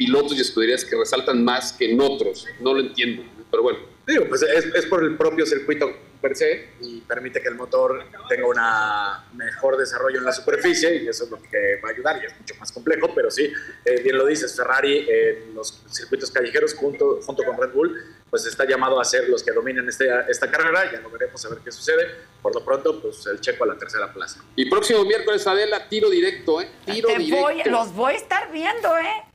[0.00, 2.46] pilotos y escuderías que resaltan más que en otros.
[2.58, 3.80] No lo entiendo, pero bueno.
[4.06, 8.02] Digo, pues es, es por el propio circuito per se y permite que el motor
[8.26, 12.18] tenga un mejor desarrollo en la superficie y eso es lo que va a ayudar
[12.22, 13.52] y es mucho más complejo, pero sí,
[13.84, 17.94] eh, bien lo dices, Ferrari en los circuitos callejeros junto, junto con Red Bull,
[18.30, 21.48] pues está llamado a ser los que dominen este, esta carrera, ya lo veremos a
[21.50, 22.06] ver qué sucede.
[22.40, 24.42] Por lo pronto, pues el checo a la tercera plaza.
[24.56, 26.68] Y próximo miércoles, Adela, tiro directo, ¿eh?
[26.86, 27.42] Tiro Te directo.
[27.42, 29.29] voy, los voy a estar viendo, ¿eh?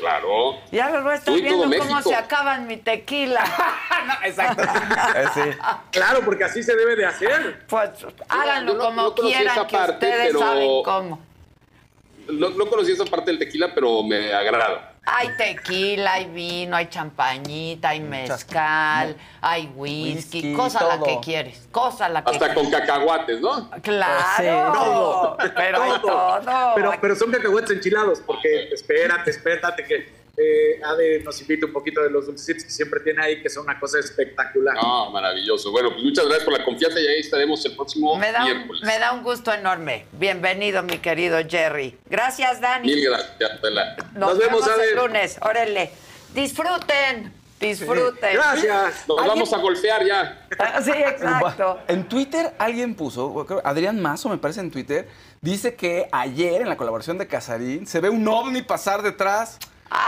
[0.00, 0.58] Claro.
[0.72, 2.02] Ya los voy a estar viendo cómo México.
[2.08, 3.44] se acaban mi tequila.
[4.24, 4.62] Exacto.
[4.64, 5.56] Eh,
[5.90, 7.64] Claro, porque así se debe de hacer.
[7.68, 7.90] Pues
[8.28, 11.20] háganlo no- como no quieran, esa que parte, ustedes pero- saben cómo.
[12.28, 14.89] No, no conocí esa parte del tequila, pero me agrada.
[15.04, 21.04] Hay tequila, hay vino, hay champañita, hay mezcal, hay whisky, Whisky, cosa la todo.
[21.06, 23.70] que quieres, cosa la que Hasta con cacahuates, ¿no?
[23.82, 25.36] Claro, Todo.
[25.56, 26.40] pero hay todo.
[26.74, 32.02] Pero, pero son cacahuetes enchilados, porque espérate, espérate que eh, Ade nos invita un poquito
[32.02, 34.74] de los dulcecitos que siempre tiene ahí, que son una cosa espectacular.
[34.74, 35.70] No, maravilloso.
[35.70, 38.52] Bueno, pues muchas gracias por la confianza y ahí estaremos el próximo me, da un,
[38.52, 38.82] miércoles.
[38.84, 40.06] me da un gusto enorme.
[40.12, 41.98] Bienvenido, mi querido Jerry.
[42.08, 42.86] Gracias, Dani.
[42.86, 43.60] Mil gracias.
[44.14, 45.38] Nos, Nos vemos, vemos el lunes.
[45.42, 45.90] Órale.
[46.34, 48.34] Disfruten, disfruten.
[48.34, 49.08] Gracias.
[49.08, 49.34] Nos ¿Alguien?
[49.34, 50.46] vamos a golpear ya.
[50.58, 51.80] Ah, Sí, exacto.
[51.88, 55.08] En Twitter alguien puso, creo, Adrián Mazo me parece en Twitter,
[55.40, 59.58] dice que ayer en la colaboración de Casarín se ve un ovni pasar detrás.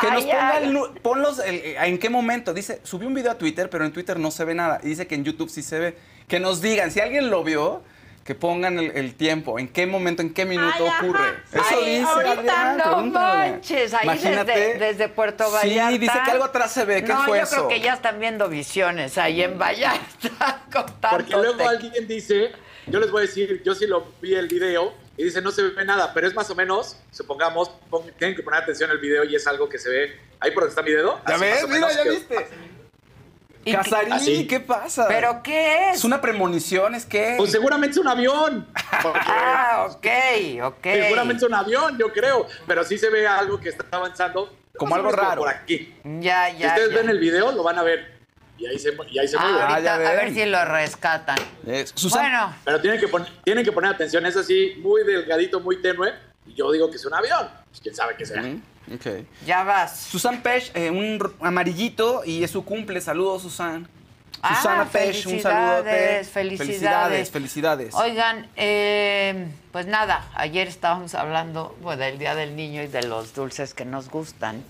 [0.01, 2.55] Que nos ponga el ponlos el- eh, en qué momento.
[2.55, 4.81] Dice, subió un video a Twitter, pero en Twitter no se ve nada.
[4.83, 5.97] Y dice que en YouTube sí se ve.
[6.29, 7.83] Que nos digan, si alguien lo vio,
[8.25, 11.05] que pongan el, el tiempo, en qué momento, en qué minuto Ay, ajá.
[11.05, 11.29] ocurre.
[11.53, 14.53] Eso Ay, dice ahorita no manches, ahí Imagínate.
[14.53, 15.91] desde, desde Puerto Vallarta.
[15.91, 17.03] Sí, dice que algo atrás se ve.
[17.03, 17.57] ¿Qué no, fue yo eso?
[17.57, 20.63] creo que ya están viendo visiones ahí en Vallarta.
[20.73, 22.53] con Porque luego alguien dice,
[22.87, 25.63] yo les voy a decir, yo sí lo vi el video y dice no se
[25.63, 29.25] ve nada, pero es más o menos, supongamos, pon- tienen que poner atención al video
[29.25, 31.21] y es algo que se ve ahí por donde está mi dedo.
[31.29, 31.55] ¿Ya ves?
[31.55, 32.49] más o Mira, menos ya que- viste.
[33.65, 34.47] ¿Y qué- Casarín, así?
[34.49, 35.07] ¿qué pasa?
[35.07, 35.99] ¿Pero qué es?
[35.99, 37.35] Es una premonición, ¿es qué?
[37.37, 38.67] Pues seguramente es un avión.
[39.03, 40.07] porque Ah, ok,
[40.65, 40.83] ok.
[40.83, 42.47] Seguramente es un avión, yo creo.
[42.67, 44.53] Pero sí se ve algo que está avanzando.
[44.77, 45.43] Como algo raro.
[45.43, 45.95] Por aquí.
[46.21, 46.69] Ya, Si ya.
[46.69, 46.97] ustedes ya.
[46.97, 48.22] ven el video, lo van a ver.
[48.63, 49.59] Y ahí se, y ahí se mueve.
[49.61, 51.37] Ah, ahorita, a ver si lo rescatan.
[51.95, 55.83] Susan- Bueno, Pero tienen que, pon- tienen que poner atención, es así, muy delgadito, muy
[55.83, 56.13] tenue.
[56.47, 57.49] Y yo digo que es un avión.
[57.69, 58.41] Pues quién sabe qué sea.
[58.95, 59.25] Ok.
[59.45, 59.97] ya vas.
[59.99, 63.01] Susan Pech, eh, un amarillito y es su cumple.
[63.01, 63.89] Saludos, Susan.
[64.45, 65.83] Ah, Susana Pech, un saludo.
[65.85, 66.59] felicidades, felicidades.
[66.59, 67.95] Felicidades, felicidades.
[67.95, 73.35] Oigan, eh, pues nada, ayer estábamos hablando pues, del Día del Niño y de los
[73.35, 74.63] dulces que nos gustan.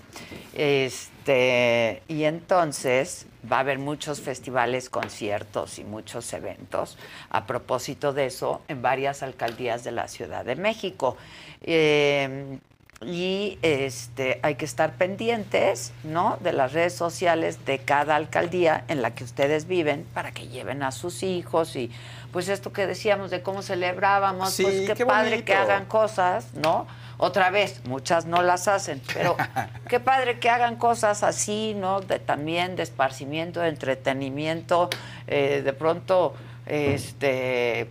[0.53, 6.97] Este, y entonces va a haber muchos festivales, conciertos y muchos eventos
[7.29, 11.17] a propósito de eso en varias alcaldías de la Ciudad de México.
[11.61, 12.59] Eh,
[13.05, 16.37] y este hay que estar pendientes, ¿no?
[16.39, 20.83] De las redes sociales de cada alcaldía en la que ustedes viven para que lleven
[20.83, 21.91] a sus hijos y
[22.31, 25.45] pues esto que decíamos de cómo celebrábamos, Sí, pues qué, qué padre bonito.
[25.45, 26.87] que hagan cosas, ¿no?
[27.17, 29.35] Otra vez, muchas no las hacen, pero
[29.89, 32.01] qué padre que hagan cosas así, ¿no?
[32.01, 34.89] De, también de esparcimiento, de entretenimiento,
[35.27, 36.33] eh, de pronto,
[36.65, 37.89] este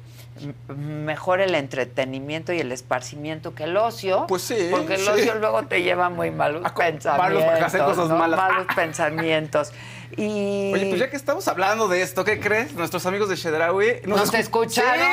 [0.77, 4.27] mejor el entretenimiento y el esparcimiento que el ocio.
[4.29, 5.09] Pues sí, Porque el sí.
[5.09, 7.45] ocio luego te lleva muy malos pensamientos.
[7.45, 8.17] malos- a hacer cosas ¿no?
[8.17, 8.41] malas.
[8.41, 9.73] Malos pensamientos.
[10.17, 10.73] Y...
[10.75, 12.73] Oye, pues ya que estamos hablando de esto, ¿qué crees?
[12.75, 15.07] Nuestros amigos de Chedraui ¿Nos escu- escucharon?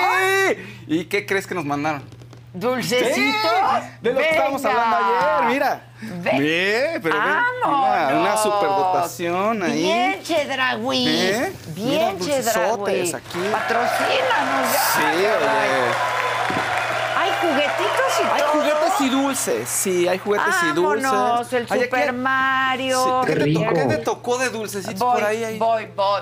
[0.49, 0.84] Sí.
[0.88, 2.02] ¿Y qué crees que nos mandaron?
[2.60, 3.15] ¿Dulcecitos?
[3.15, 3.34] Sí,
[4.02, 5.81] de lo que estábamos hablando ayer, mira.
[6.02, 7.26] Ve- Bien, pero ven,
[7.64, 8.10] ¡Vámonos!
[8.10, 9.81] una, una superdotación ahí.
[9.81, 11.07] Bien, Chedraui.
[11.07, 11.53] ¿Eh?
[11.68, 13.40] Bien, Mira, dulcesotes aquí.
[13.52, 14.80] Patrocínanos ya.
[14.95, 16.10] Sí, oye.
[17.18, 18.52] Hay juguetitos y Hay todo.
[18.52, 21.53] juguetes y dulces, sí, hay juguetes y dulces.
[21.53, 23.03] El Ay, Super ¿qué- Mario.
[23.26, 25.44] sí, ¿qué, te tocó, ¿Qué te tocó de dulcecitos Voy, por ahí?
[25.44, 25.57] ahí?
[25.60, 26.22] voy, voy.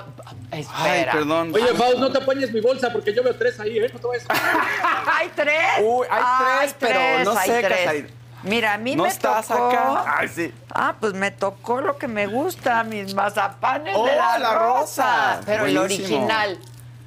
[0.50, 0.82] Espera.
[0.82, 1.52] Ay, perdón.
[1.54, 3.90] Oye, Faust, no te apañes mi bolsa porque yo veo tres ahí, ¿eh?
[3.92, 5.16] No te vayas a...
[5.18, 5.56] ¿Hay tres?
[5.82, 6.24] Uy, hay
[6.60, 7.62] tres, pero no sé.
[7.62, 8.18] Casarín.
[8.44, 9.68] Mira, a mí ¿No me estás tocó...
[9.68, 10.04] acá?
[10.18, 10.52] Ay, sí.
[10.72, 15.40] Ah, pues me tocó lo que me gusta, mis mazapanes ¡Oh, de la, la rosa!
[15.44, 16.58] Pero el original,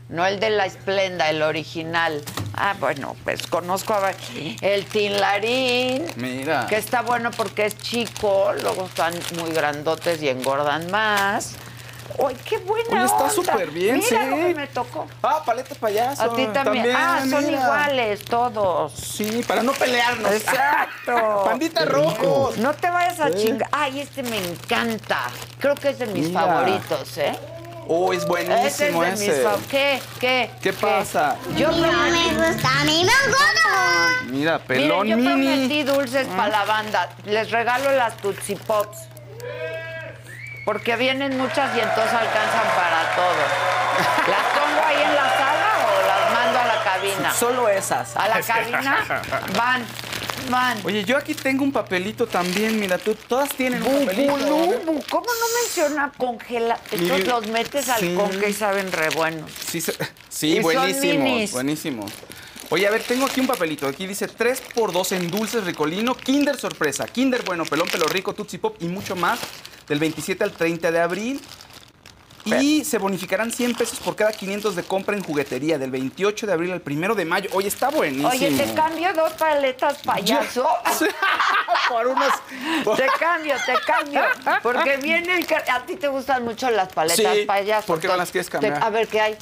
[0.09, 2.22] no el de la esplenda, el original.
[2.53, 4.11] Ah, bueno, pues conozco a
[4.61, 6.68] el tinlarín, Mira.
[6.68, 11.55] que está bueno porque es chico, luego están muy grandotes y engordan más.
[12.17, 14.29] ¡Uy, qué buena Oye, está súper bien, Mira sí.
[14.29, 15.07] lo que me tocó.
[15.23, 16.21] Ah, paleta payaso.
[16.23, 16.89] A ti también.
[16.95, 18.93] ah, son iguales todos.
[18.93, 20.31] Sí, para no pelearnos.
[20.31, 21.43] Exacto.
[21.45, 22.57] Pandita rojos.
[22.57, 23.45] No te vayas a Sí.
[23.45, 23.69] chingar.
[23.71, 25.27] Ay, este me encanta.
[25.59, 26.41] Creo que es de mis Mira.
[26.41, 27.38] favoritos, ¿eh?
[27.88, 29.27] Oh, es buenísimo ese es de ese.
[29.33, 29.67] mis favoritos.
[29.69, 30.01] ¿Qué?
[30.19, 30.51] ¿Qué?
[30.61, 31.35] ¿Qué pasa?
[31.57, 34.23] Yo A mí no me gusta, a mí me gusta.
[34.27, 35.47] Mira, pelón Miren, yo mini.
[35.57, 37.09] prometí dulces para la banda.
[37.25, 38.97] Les regalo las Tootsie Pops.
[40.65, 44.29] Porque vienen muchas y entonces alcanzan para todo.
[44.29, 47.33] ¿Las pongo ahí en la sala o las mando a la cabina?
[47.39, 48.15] Solo esas.
[48.15, 49.03] ¿A la cabina?
[49.57, 49.83] Van,
[50.49, 50.77] van.
[50.83, 54.38] Oye, yo aquí tengo un papelito también, mira, tú, todas tienen un papelito.
[54.38, 56.75] bu, bu, ¿Cómo no menciona congela?
[56.91, 58.13] Estos Mini- los metes al Sí.
[58.15, 59.49] conge y saben re buenos.
[59.67, 59.95] Sí, se-
[60.29, 62.11] sí Y buenísimos, buenísimos.
[62.72, 63.85] Oye, a ver, tengo aquí un papelito.
[63.88, 68.77] Aquí dice 3x2 en dulces ricolino, Kinder sorpresa, Kinder bueno, pelón, pelo rico, Tootsie Pop
[68.80, 69.39] y mucho más
[69.89, 71.41] del 27 al 30 de abril.
[72.43, 76.53] Y se bonificarán 100 pesos por cada 500 de compra en juguetería del 28 de
[76.53, 77.49] abril al 1 de mayo.
[77.53, 78.30] Oye, está buenísimo.
[78.30, 80.65] Oye, te cambio dos paletas payaso.
[81.89, 82.34] por unas.
[82.98, 84.22] Te cambio, te cambio.
[84.64, 85.45] Porque viene el.
[85.45, 87.85] ca- A ti te gustan mucho las paletas Sí, payaso.
[87.85, 88.81] ¿por qué no las quieres Te- cambiar?
[88.84, 89.38] A ver qué hay.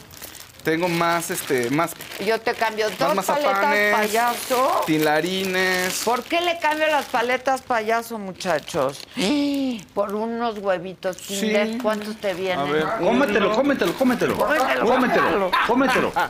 [0.64, 1.91] Tengo más, este, más
[2.26, 4.84] Yo te cambio dos paletas payaso.
[4.86, 6.02] tilarines.
[6.03, 8.99] ¿Por qué le cambio las paletas payaso, muchachos?
[9.94, 11.77] Por unos huevitos Kinder.
[11.81, 12.60] ¿Cuántos te vienen?
[12.60, 14.38] A ver, Cómetelo, cómetelo, cómetelo.
[14.38, 16.11] Cómetelo, Cómetelo, cómetelo.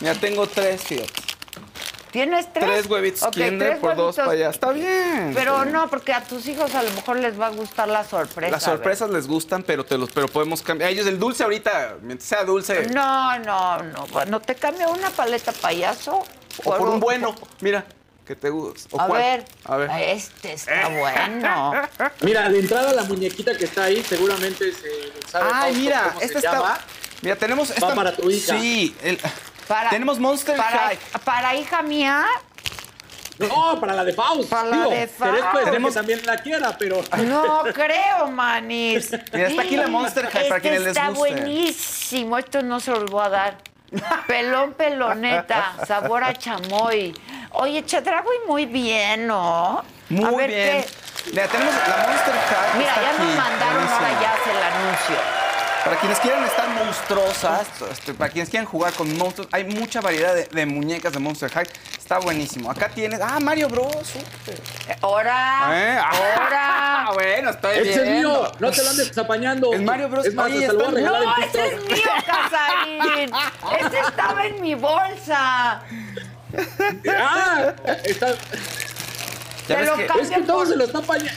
[0.00, 1.10] Ya tengo tres, fíjate.
[2.16, 2.64] ¿Tienes tres?
[2.64, 4.48] Tres huevitos Ok, Kinder tres por dos para allá.
[4.48, 5.32] Está bien.
[5.34, 8.50] Pero no, porque a tus hijos a lo mejor les va a gustar la sorpresa.
[8.52, 10.88] Las sorpresas les gustan, pero te los pero podemos cambiar.
[10.88, 12.86] A ellos el dulce ahorita, mientras sea dulce.
[12.86, 14.06] No, no, no.
[14.06, 16.24] Bueno, te cambio una paleta payaso.
[16.64, 17.34] o por un bueno.
[17.60, 17.84] Mira,
[18.26, 18.88] que te gusta.
[18.96, 19.20] ¿O A cuál?
[19.22, 19.90] ver, A ver.
[20.16, 21.72] este está bueno.
[22.22, 26.20] Mira, de entrada la muñequita que está ahí seguramente se sabe Ay, Fausto mira, cómo
[26.22, 26.52] esta se está.
[26.52, 26.78] llama.
[27.20, 27.94] Mira, tenemos esta.
[27.94, 28.58] para tu hija.
[28.58, 29.18] Sí, el-
[29.68, 30.98] Para- tenemos Monster para, High.
[31.24, 32.24] para hija mía,
[33.38, 34.48] No, para la de Faust.
[34.48, 35.34] Para la de ser
[35.64, 37.02] Tenemos- que también la quiera, pero...
[37.18, 39.10] no creo, manis.
[39.32, 41.34] Mira, está aquí la Monster High, para quienes les está guste.
[41.34, 42.38] buenísimo.
[42.38, 43.58] Esto no se los voy a dar.
[44.26, 47.14] Pelón, peloneta, sabor a chamoy.
[47.50, 49.84] Oye, Chedragui, muy bien, ¿no?
[50.08, 50.82] Muy a ver bien.
[50.82, 50.88] qué-
[51.32, 52.78] Mira, tenemos la Monster High.
[52.78, 55.16] Mira, está ya nos mandaron, ahora ya hace el anuncio.
[55.86, 60.34] Para quienes quieran estar monstruosas, este, para quienes quieran jugar con monstruos, hay mucha variedad
[60.34, 61.68] de, de muñecas de Monster High.
[61.96, 62.68] Está buenísimo.
[62.68, 63.20] Acá tienes.
[63.22, 63.94] Ah, Mario Bros.
[64.04, 64.60] súper.
[65.00, 67.10] Ahora, Eh, ah, ahora.
[67.14, 69.72] bueno, estoy Ese es mío, no te lo andes apañando.
[69.72, 70.26] Es Mario Bros.
[70.26, 73.30] Es más, Oye, está- No, ese es mío, Casarín.
[73.86, 75.82] Ese estaba en mi bolsa.
[77.08, 77.72] Ah,
[78.04, 78.28] está...
[78.32, 78.36] Ya
[79.68, 81.32] Te ves lo que- Es que todo por- se lo está apañando.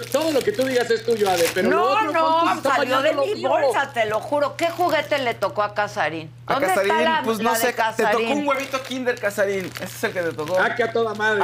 [0.12, 2.54] Todo lo que tú digas es tuyo, Ade, pero lo no, otro Fausto, se no,
[2.56, 3.48] está salió de lo mi mío.
[3.48, 4.56] bolsa, te lo juro.
[4.56, 6.30] ¿Qué juguete le tocó a Casarín?
[6.46, 9.66] A ¿Dónde Casarín, está la, pues no sé, te tocó un huevito Kinder Casarín.
[9.76, 10.58] Ese es el que te tocó.
[10.58, 11.42] Ah, que a toda madre.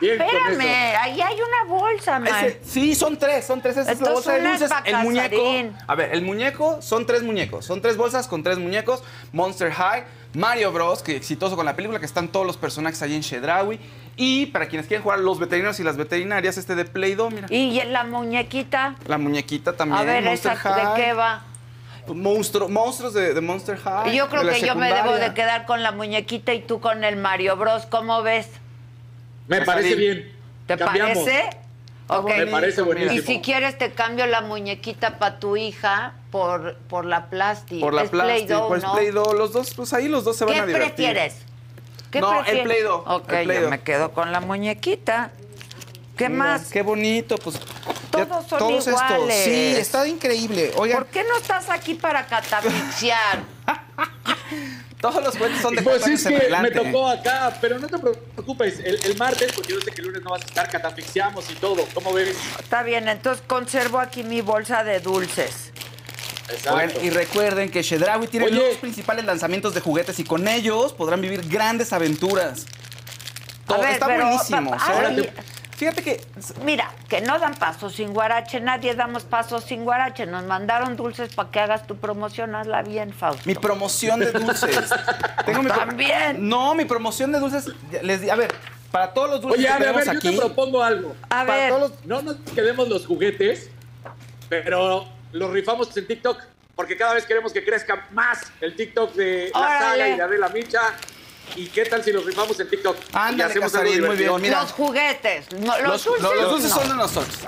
[0.00, 0.06] ¿Qué?
[0.06, 2.44] Bien con Espérame, ahí hay una bolsa, man.
[2.44, 3.76] Ese- sí, son tres, son tres.
[3.76, 4.70] Esa es la bolsa de dulces.
[4.84, 5.42] El muñeco.
[5.86, 7.64] A ver, el muñeco son tres muñecos.
[7.64, 9.02] Son tres bolsas con tres muñecos.
[9.32, 10.04] Monster High,
[10.34, 13.80] Mario Bros, que exitoso con la película, que están todos los personajes ahí en Shedrawi.
[14.16, 17.46] Y para quienes quieren jugar los veterinarios y las veterinarias, este de Play-Doh, mira.
[17.50, 18.94] ¿Y la muñequita?
[19.06, 20.00] La muñequita también.
[20.00, 20.94] A ver, Monster ¿esa de High.
[21.04, 21.42] qué va?
[22.08, 24.14] Monstruo, monstruos de, de Monster High.
[24.16, 27.04] Yo creo de que yo me debo de quedar con la muñequita y tú con
[27.04, 27.84] el Mario Bros.
[27.86, 28.48] ¿Cómo ves?
[29.48, 30.32] Me parece bien.
[30.66, 31.24] ¿Te Cambiamos.
[31.24, 31.50] parece?
[32.08, 32.30] Ok.
[32.36, 33.22] Me parece Y buenísimo.
[33.26, 37.80] si quieres te cambio la muñequita para tu hija por, por la plasti.
[37.80, 38.92] Por la es plástico, Play-Doh, pues ¿no?
[38.94, 40.94] Play-Doh, los dos, pues ahí los dos se van ¿Qué a divertir.
[40.94, 41.36] prefieres?
[42.16, 42.62] ¿Qué No, el?
[42.62, 45.32] Play-Doh, Ok, el yo me quedo con la muñequita.
[46.16, 46.70] ¿Qué Mira, más?
[46.70, 47.56] Qué bonito, pues.
[48.16, 49.02] ya Todos son todos estos.
[49.10, 49.44] iguales.
[49.44, 50.72] Sí, está increíble.
[50.76, 53.40] Oigan, ¿Por qué no estás aquí para catafixiar?
[55.02, 58.78] todos los juguetes son de Pues es que me tocó acá, pero no te preocupes,
[58.80, 61.54] el, el martes, porque yo sé que el lunes no vas a estar, catafixiamos y
[61.56, 61.84] todo.
[61.92, 62.34] ¿Cómo ves?
[62.58, 65.70] Está bien, entonces conservo aquí mi bolsa de dulces.
[66.70, 68.68] Oigan, y recuerden que Shedrawi tiene Oye.
[68.68, 72.66] los principales lanzamientos de juguetes y con ellos podrán vivir grandes aventuras.
[73.66, 74.70] Todo, ver, está pero, buenísimo.
[74.70, 75.28] pa- ay.
[75.76, 76.20] fíjate que
[76.64, 80.24] Mira, que no dan pasos sin guarache, nadie damos pasos sin guarache.
[80.26, 83.42] Nos mandaron dulces para que hagas tu promoción, hazla bien, Fausto.
[83.44, 84.70] mi promoción de dulces.
[85.46, 86.48] Tengo mi También.
[86.48, 87.68] No, mi promoción de dulces.
[88.02, 88.54] Les di- a ver,
[88.92, 90.36] para todos los dulces Oye, que a ver, a tenemos ver, yo aquí.
[90.38, 91.16] te propongo algo.
[91.24, 91.68] A Para ver.
[91.70, 93.68] todos los- no nos quedemos los juguetes,
[94.48, 96.40] pero los rifamos en TikTok,
[96.74, 100.48] porque cada vez queremos que crezca más el TikTok de la saga y de Adela
[100.48, 100.80] Micha.
[101.54, 102.96] ¿Y qué tal si los rifamos en TikTok?
[102.96, 104.62] y Ándale, algo muy bien, mira.
[104.62, 106.22] Los juguetes, no, los, Los, dulces.
[106.22, 106.76] no, los dulces no.
[106.76, 107.38] son de nosotros.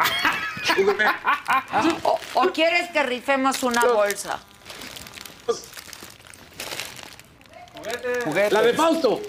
[2.02, 4.38] O, o quieres que rifemos una bolsa.
[8.24, 8.52] Juguetes.
[8.52, 9.20] La de Fausto.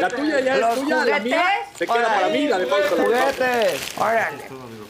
[0.00, 1.78] La tuya ya ¿Los es tuya, la mía juguetes?
[1.78, 2.96] se queda para mí, la de Fausto.
[2.96, 3.44] la de Fausto.
[3.44, 3.80] Juguetes.
[3.96, 4.44] Órale.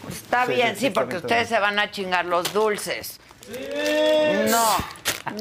[0.08, 3.18] Está Sí, bien, sí, porque ustedes se van a chingar los dulces.
[4.50, 4.76] No,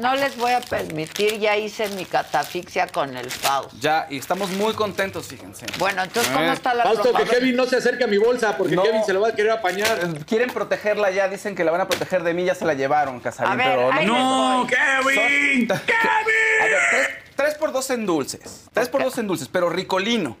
[0.00, 3.74] no les voy a permitir, ya hice mi catafixia con el Faust.
[3.80, 5.66] Ya, y estamos muy contentos, fíjense.
[5.78, 6.52] Bueno, entonces, ¿cómo Eh.
[6.52, 7.24] está la Fausto, que?
[7.24, 8.82] Kevin no se acerque a mi bolsa, porque No.
[8.82, 9.98] Kevin se lo va a querer apañar.
[10.26, 13.20] Quieren protegerla ya, dicen que la van a proteger de mí, ya se la llevaron,
[13.20, 15.14] Casarín, A ver, pero ahí ¡No, voy.
[15.14, 15.72] Kevin!
[15.72, 18.64] A ver, tres, tres por dos en dulces.
[18.72, 20.36] Tres por dos en dulces, pero ricolino.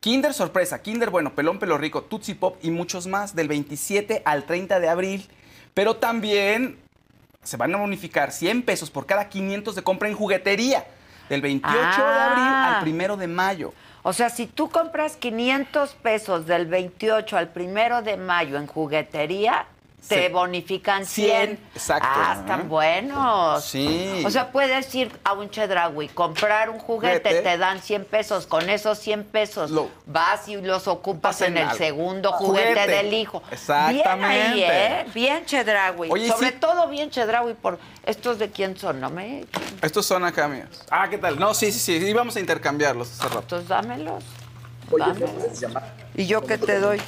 [0.00, 4.44] Kinder sorpresa, Kinder bueno, pelón pelo rico, Tootsie Pop y muchos más del 27 al
[4.44, 5.28] 30 de abril.
[5.74, 6.78] Pero también
[7.42, 10.86] se van a bonificar 100 pesos por cada 500 de compra en juguetería.
[11.28, 12.78] Del 28 de abril Ah.
[12.80, 13.74] al 1 de mayo.
[14.02, 19.66] O sea, si tú compras 500 pesos del 28 al 1 de mayo en juguetería,
[20.08, 20.32] te Sí.
[20.32, 21.26] bonifican 100.
[21.56, 22.08] 100, exacto.
[22.10, 23.64] Ah, están buenos.
[23.64, 24.22] Sí.
[24.26, 28.46] O sea, puedes ir a un Chedraui, comprar un juguete, te dan 100 pesos.
[28.46, 31.76] Con esos 100 pesos Lo- vas y los ocupas en el algo.
[31.78, 32.90] segundo juguete, Juguete.
[32.92, 33.42] del hijo.
[33.50, 34.08] Exactamente.
[34.08, 35.06] Bien ahí, ¿eh?
[35.14, 36.08] Bien Chedraui.
[36.10, 36.56] Oye, Sobre sí.
[36.60, 39.44] todo bien Chedraui por estos de quién son, ¿no me?
[39.82, 40.68] Estos son acá míos.
[40.90, 41.38] Ah, ¿qué tal?
[41.38, 41.92] No, sí, sí, sí.
[42.06, 43.40] Íbamos a intercambiarlos hace rato.
[43.40, 44.24] Entonces dámelos.
[44.90, 45.62] Oye, dámelos.
[46.16, 47.00] ¿Y yo qué te doy?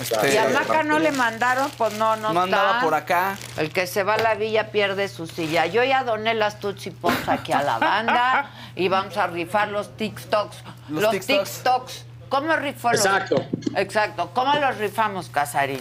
[0.00, 1.70] Este, ¿Y a Maca no le mandaron?
[1.76, 2.80] Pues no, no, no andaba está.
[2.84, 3.36] por acá.
[3.56, 5.66] El que se va a la villa pierde su silla.
[5.66, 10.56] Yo ya doné las Pops aquí a la banda y vamos a rifar los TikToks.
[10.88, 11.50] Los Los, TikToks.
[11.50, 12.04] TikToks.
[12.28, 13.44] ¿Cómo rifó los- Exacto.
[13.74, 14.30] Exacto.
[14.34, 15.80] ¿Cómo los rifamos, Casarín?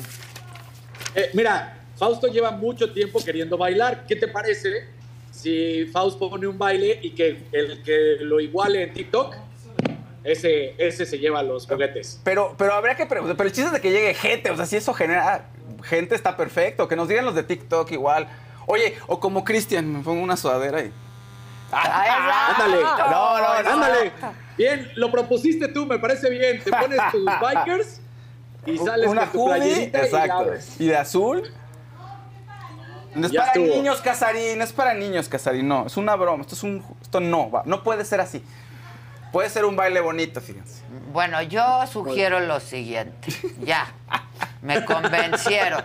[1.14, 4.06] Eh, mira, Fausto lleva mucho tiempo queriendo bailar.
[4.08, 4.88] ¿Qué te parece
[5.32, 9.36] si Fausto pone un baile y que el que lo iguale en TikTok,
[10.32, 12.20] ese, ese se lleva los juguetes?
[12.24, 13.38] Pero, pero habría que preguntar.
[13.38, 14.52] Pero el chiste es de que llegue gente.
[14.52, 15.46] O sea, si eso genera
[15.84, 16.88] gente, está perfecto.
[16.88, 18.28] Que nos digan los de TikTok igual.
[18.66, 20.92] Oye, o como Cristian, me pongo una sudadera y.
[21.72, 22.82] Ah, Ándale.
[22.82, 23.70] No, no, no.
[23.70, 24.12] Ándale.
[24.58, 26.62] Bien, lo propusiste tú, me parece bien.
[26.64, 28.02] Te pones tus bikers
[28.66, 30.34] y sales una con tu hoodie, playerita y exacto.
[30.34, 30.76] abres.
[30.80, 31.44] Y de azul.
[33.16, 33.76] No es Ya para estuvo.
[33.76, 37.20] niños, Casarín, no es para niños, Casarín, no, es una broma, esto es un, esto
[37.20, 38.44] no, va, no puede ser así.
[39.38, 40.82] Puede ser un baile bonito, fíjense.
[41.14, 43.32] Bueno, yo sugiero lo siguiente.
[43.60, 43.86] Ya.
[44.64, 45.84] Me convencieron.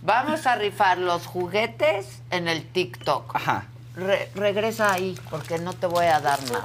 [0.00, 3.36] Vamos a rifar los juguetes en el TikTok.
[3.36, 3.64] Ajá.
[3.96, 6.64] Re- regresa ahí, porque no te voy a dar nada.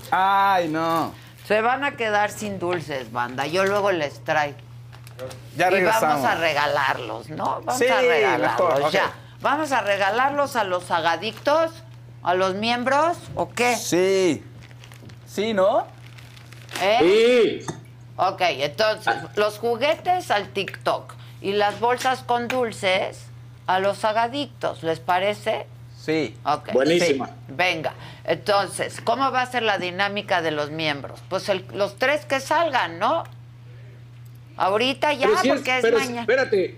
[0.53, 1.11] Ay, no.
[1.49, 3.45] Se van a quedar sin dulces, banda.
[3.45, 4.55] Yo luego les traigo.
[5.57, 6.01] Ya y regresamos.
[6.21, 7.59] vamos a regalarlos, ¿no?
[7.65, 9.11] Vamos Sí, a regalarlos mejor, ya.
[9.41, 11.71] Vamos a regalarlos a los agadictos,
[12.23, 13.75] a los miembros, ¿o qué?
[13.75, 14.41] Sí.
[15.33, 15.87] Sí, ¿no?
[16.79, 17.61] ¿Eh?
[17.65, 17.73] Sí.
[18.17, 23.25] Ok, entonces, los juguetes al TikTok y las bolsas con dulces
[23.65, 25.65] a los agadictos, ¿les parece?
[25.99, 26.35] Sí.
[26.45, 26.71] Ok.
[26.73, 27.25] Buenísima.
[27.27, 27.33] Sí.
[27.47, 27.93] Venga,
[28.25, 31.19] entonces, ¿cómo va a ser la dinámica de los miembros?
[31.29, 33.23] Pues el- los tres que salgan, ¿no?
[34.57, 36.21] Ahorita ya, Pero si es- porque es, pero mañana.
[36.21, 36.77] Espérate.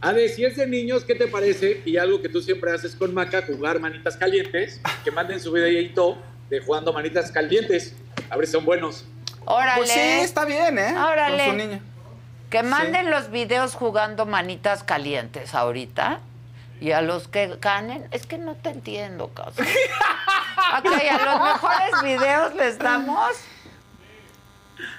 [0.00, 1.82] Ade, si es de niños, ¿qué te parece?
[1.84, 6.18] Y algo que tú siempre haces con Maca, jugar manitas calientes, que manden su videito
[6.48, 7.94] de jugando manitas calientes.
[8.30, 9.04] A ver si son buenos.
[9.44, 9.78] Órale.
[9.78, 10.94] Pues sí, está bien, ¿eh?
[10.96, 11.44] Órale.
[11.44, 11.80] Con su niño.
[12.50, 16.20] Que manden los videos jugando manitas calientes ahorita.
[16.80, 19.62] Y a los que ganen, es que no te entiendo, caso.
[20.78, 23.36] Ok, a los mejores videos les damos.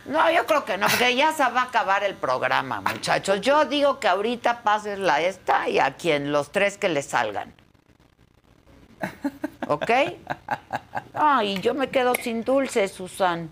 [0.05, 3.41] No, yo creo que no, porque ya se va a acabar el programa, muchachos.
[3.41, 7.53] Yo digo que ahorita pases la esta y a quien los tres que le salgan.
[9.67, 9.91] ¿Ok?
[11.13, 13.49] Ay, yo me quedo sin dulce, Susan.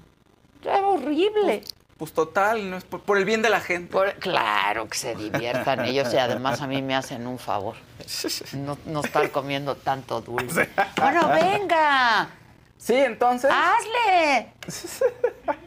[0.64, 1.62] Es horrible.
[1.98, 3.92] Pues total, no es por, por el bien de la gente.
[3.92, 7.76] Por- claro que se diviertan ellos y además a mí me hacen un favor.
[8.54, 10.70] No, no estar comiendo tanto dulce.
[10.98, 12.28] Bueno, venga.
[12.78, 13.50] Sí, entonces.
[13.54, 14.52] ¡Hazle!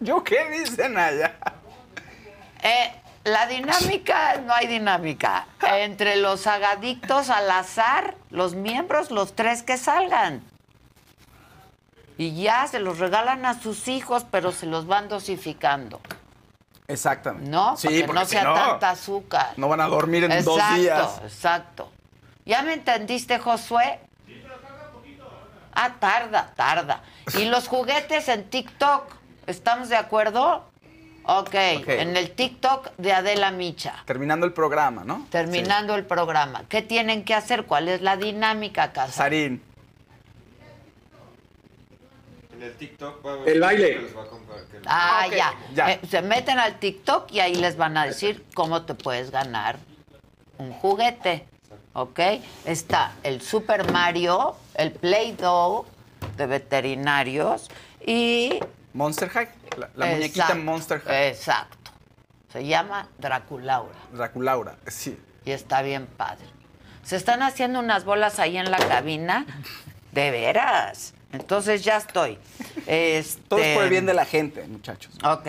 [0.00, 1.34] ¿Yo qué dicen allá?
[2.62, 2.92] Eh,
[3.24, 5.46] la dinámica, no hay dinámica.
[5.60, 10.42] Entre los agadictos al azar, los miembros, los tres que salgan.
[12.18, 16.00] Y ya se los regalan a sus hijos, pero se los van dosificando.
[16.88, 17.48] Exactamente.
[17.48, 17.76] ¿No?
[17.76, 19.54] Sí, porque no si sea no, tanta azúcar.
[19.56, 21.20] No van a dormir en dos Exacto, días.
[21.22, 21.92] Exacto.
[22.44, 24.00] ¿Ya me entendiste, Josué?
[25.74, 27.02] Ah, tarda, tarda.
[27.38, 29.04] ¿Y los juguetes en TikTok?
[29.46, 30.71] ¿Estamos de acuerdo?
[31.24, 31.88] Ok, Ok.
[31.88, 34.02] en el TikTok de Adela Micha.
[34.06, 35.26] Terminando el programa, ¿no?
[35.30, 36.64] Terminando el programa.
[36.68, 37.64] ¿Qué tienen que hacer?
[37.64, 39.12] ¿Cuál es la dinámica, Casa?
[39.12, 39.62] Sarín.
[42.54, 44.00] En el TikTok va a El baile.
[44.02, 45.54] les va a contar que- Ah, ya.
[45.74, 45.92] ya.
[45.92, 49.78] Eh, se meten al TikTok y ahí les van a decir cómo te puedes ganar
[50.58, 51.46] un juguete.
[51.94, 52.20] ¿Ok?
[52.64, 55.84] Está el Super Mario, el Play-Doh
[56.36, 57.68] de veterinarios
[58.06, 58.58] y.
[58.94, 59.48] Monster High.
[59.76, 61.28] La, la muñequita Monster High.
[61.28, 61.90] Exacto.
[62.52, 65.18] Se llama Draculaura Draculaura, sí.
[65.44, 66.44] y está bien padre.
[67.02, 69.46] Se están haciendo unas bolas ahí en la cabina.
[70.12, 71.14] De veras.
[71.32, 72.38] Entonces ya estoy.
[72.86, 73.42] Este...
[73.48, 75.14] Todo es por el bien de la gente, muchachos.
[75.24, 75.48] Ok.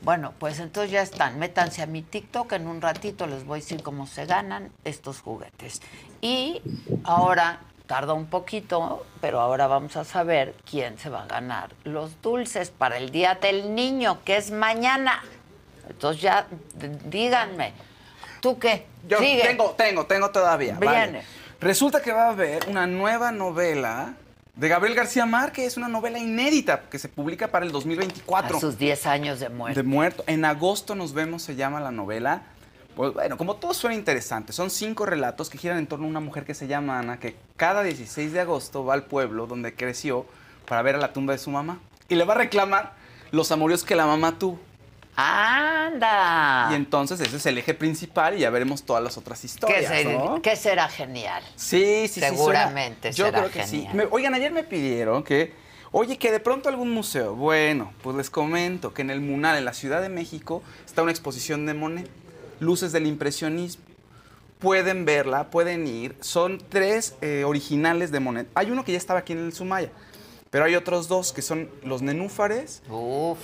[0.00, 1.38] Bueno, pues entonces ya están.
[1.38, 2.52] Métanse a mi TikTok.
[2.52, 5.82] En un ratito les voy a decir cómo se ganan estos juguetes.
[6.20, 6.62] Y
[7.04, 12.20] ahora, tarda un poquito, pero ahora vamos a saber quién se va a ganar los
[12.22, 15.22] dulces para el Día del Niño, que es mañana.
[15.88, 16.46] Entonces ya,
[17.06, 17.72] díganme.
[18.40, 18.86] ¿Tú qué?
[19.08, 19.42] Yo Sigue.
[19.42, 20.78] tengo, tengo, tengo todavía.
[20.78, 20.90] vale.
[20.90, 21.24] Viene.
[21.60, 24.14] Resulta que va a haber una nueva novela
[24.54, 28.56] de Gabriel García Márquez, una novela inédita que se publica para el 2024.
[28.56, 29.82] A sus 10 años de muerte.
[29.82, 30.24] De muerto.
[30.26, 32.42] En agosto nos vemos, se llama la novela.
[32.96, 36.20] Pues bueno, como todo suena interesante, son cinco relatos que giran en torno a una
[36.20, 40.26] mujer que se llama Ana, que cada 16 de agosto va al pueblo donde creció
[40.66, 41.80] para ver a la tumba de su mamá.
[42.08, 42.92] Y le va a reclamar
[43.32, 44.58] los amoríos que la mamá tuvo.
[45.16, 46.68] ¡Anda!
[46.70, 49.86] Y entonces ese es el eje principal y ya veremos todas las otras que, historias,
[49.92, 50.40] se- ¿no?
[50.42, 51.42] que será genial.
[51.56, 52.20] Sí, sí, sí.
[52.20, 53.88] Seguramente suena- Yo será creo que sí.
[53.92, 55.52] Me- oigan, ayer me pidieron que,
[55.92, 57.34] oye, que de pronto algún museo.
[57.34, 61.12] Bueno, pues les comento que en el Munal, en la Ciudad de México, está una
[61.12, 62.10] exposición de Monet,
[62.64, 63.84] Luces del Impresionismo.
[64.58, 66.16] Pueden verla, pueden ir.
[66.20, 68.48] Son tres eh, originales de Monet.
[68.54, 69.90] Hay uno que ya estaba aquí en el Sumaya,
[70.50, 72.82] pero hay otros dos que son los nenúfares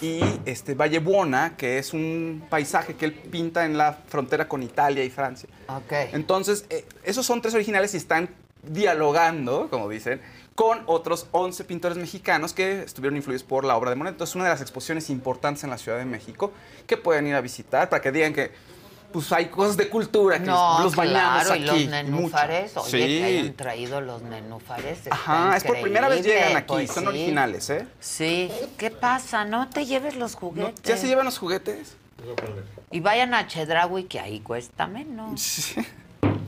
[0.00, 4.62] y este Valle Buona, que es un paisaje que él pinta en la frontera con
[4.62, 5.48] Italia y Francia.
[5.68, 5.92] Ok.
[6.12, 8.30] Entonces, eh, esos son tres originales y están
[8.62, 10.20] dialogando, como dicen,
[10.54, 14.12] con otros 11 pintores mexicanos que estuvieron influidos por la obra de Monet.
[14.12, 16.52] Entonces, una de las exposiciones importantes en la Ciudad de México
[16.86, 18.52] que pueden ir a visitar para que digan que
[19.12, 21.62] pues hay cosas de cultura que No, los bañamos claro, aquí.
[21.62, 21.90] y los mucho.
[21.90, 23.18] nenúfares, oye, Sí.
[23.18, 24.98] que hayan traído los nenúfares.
[25.10, 27.08] Ajá, es por primera vez llegan aquí, pues son sí.
[27.08, 27.86] originales, ¿eh?
[27.98, 29.44] Sí, ¿qué pasa?
[29.44, 30.38] No te lleves los ¿No?
[30.40, 30.82] juguetes.
[30.84, 31.96] ¿Ya se llevan los juguetes?
[32.90, 35.72] Y vayan a Chedraui, que ahí cuesta menos.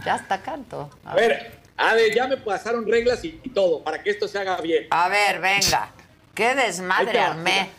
[0.04, 0.90] Ya está canto.
[1.04, 4.60] A ver, Ade, ya me pasaron reglas y, y todo para que esto se haga
[4.60, 4.86] bien.
[4.90, 5.90] A ver, venga.
[6.34, 7.70] Qué desmadre armé.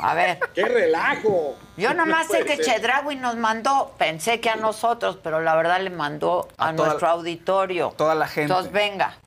[0.00, 0.38] A ver.
[0.54, 1.56] ¡Qué relajo!
[1.76, 2.64] Yo nomás No sé que ser.
[2.64, 7.94] Chedraui nos mandó, pensé que a nosotros, pero la verdad le mandó a, nuestro auditorio.
[7.96, 8.52] Toda la gente.
[8.52, 9.18] Entonces, venga.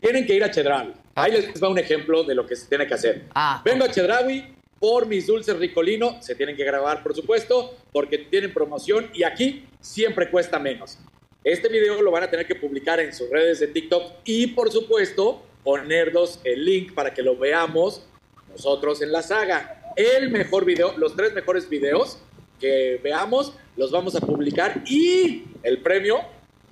[0.00, 0.94] Tienen que ir a Chedraui.
[1.14, 3.26] Ahí les va un ejemplo de lo que se tiene que hacer.
[3.34, 3.60] Ah.
[3.64, 6.22] Vengo a Chedraui por mis dulces Ricolino.
[6.22, 10.98] Se tienen que grabar, por supuesto, porque tienen promoción y aquí siempre cuesta menos.
[11.42, 14.70] Este video lo van a tener que publicar en sus redes de TikTok y, por
[14.70, 18.02] supuesto, ponernos el link para que lo veamos
[18.50, 19.92] nosotros en la saga.
[19.96, 22.18] El mejor video, los tres mejores videos
[22.58, 26.20] que veamos, los vamos a publicar y el premio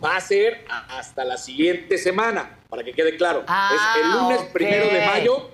[0.03, 3.45] va a ser hasta la siguiente semana, para que quede claro.
[3.47, 5.51] Ah, es el lunes primero de mayo,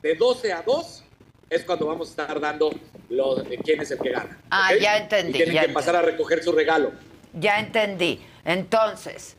[0.00, 1.04] de 12 a 2,
[1.50, 2.70] es cuando vamos a estar dando
[3.08, 4.38] lo de quién es el que gana.
[4.50, 6.92] Ah, ya entendí, Y tienen ya que pasar a recoger su regalo.
[7.34, 8.20] Ya entendí.
[8.44, 9.36] Entonces,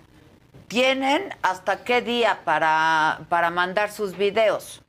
[0.73, 4.79] ¿tienen hasta qué día para, para mandar sus videos?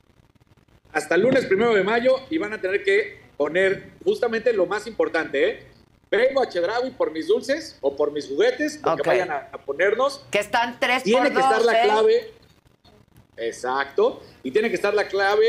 [0.91, 4.87] hasta el lunes primero de mayo y van a tener que poner justamente lo más
[4.87, 5.67] importante, ¿eh?
[6.09, 9.01] Vengo a Chedraui por mis dulces o por mis juguetes, lo Ok.
[9.01, 10.23] que vayan a, a ponernos.
[10.31, 11.83] Que están tres Tiene por que estar la ¿eh?
[11.83, 12.33] clave.
[13.35, 14.23] Exacto.
[14.41, 15.45] Y tiene que estar la clave,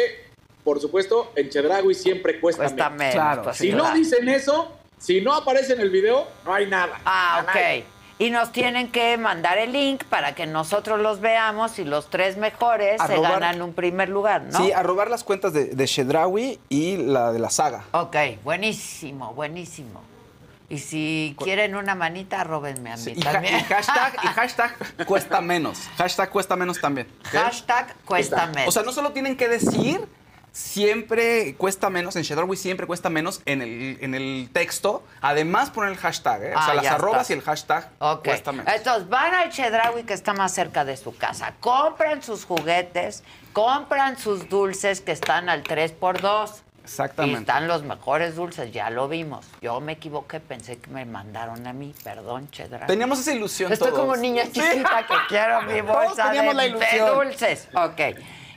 [0.64, 2.98] por supuesto, en Chedraui siempre cuesta, Cuesta menos.
[2.98, 3.42] menos, Claro.
[3.44, 3.84] pues, si claro.
[3.84, 7.00] no dicen eso, si no aparece en el video, no hay nada.
[7.04, 7.84] Ah, nadie.
[8.18, 12.38] Y nos tienen que mandar el link para que nosotros los veamos y los tres
[12.38, 14.58] mejores se ganan un primer lugar, ¿no?
[14.58, 17.84] Sí, a robar las cuentas de, de Shedrawi y la de la saga.
[17.92, 20.00] Ok, buenísimo, buenísimo.
[20.68, 23.56] Y si quieren una manita, róbenme a mí Y, ha- también.
[23.58, 25.78] y hashtag, y hashtag cuesta menos.
[25.98, 27.06] Hashtag cuesta menos también.
[27.24, 28.66] Hashtag cuesta menos.
[28.68, 30.00] O sea, no solo tienen que decir
[30.56, 35.04] siempre cuesta menos, en Shedrawi siempre cuesta menos en el, en el texto.
[35.20, 36.52] Además poner el hashtag, ¿eh?
[36.54, 37.34] O Ah, sea, las ya arrobas está.
[37.34, 37.90] y el hashtag
[38.24, 38.72] cuesta menos.
[38.74, 43.22] Entonces van al Chedraui que está más cerca de su casa, compran sus juguetes,
[43.52, 46.50] compran sus dulces que están al 3x2.
[46.56, 47.40] Y Exactamente.
[47.40, 49.44] están los mejores dulces, ya lo vimos.
[49.60, 51.92] Yo me equivoqué, pensé que me mandaron a mí.
[52.04, 52.86] Perdón, Chedraui.
[52.86, 54.00] Teníamos esa ilusión Estoy todos.
[54.02, 57.68] como niña chiquita que quiero mi bolsa de, de dulces.
[57.74, 58.00] Ok.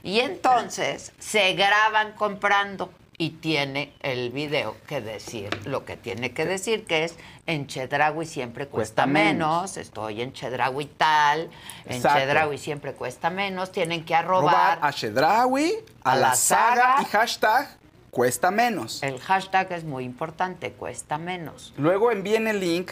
[0.04, 6.46] Y entonces se graban comprando y tiene el video que decir lo que tiene que
[6.46, 7.16] decir, que es
[7.48, 9.62] en Chedraui siempre cuesta, Cuesta menos.
[9.64, 9.78] menos.
[9.78, 11.50] estoy en Chedraui tal,
[11.86, 12.20] en Exacto.
[12.20, 14.80] Chedraui siempre cuesta menos, tienen que Robar arrobar.
[14.82, 15.74] a Shedrawi,
[16.04, 17.02] a, a la, la saga, saga.
[17.02, 17.68] y hashtag
[18.10, 19.04] cuesta menos.
[19.04, 21.74] El hashtag es muy importante, cuesta menos.
[21.78, 22.92] Luego envíen el link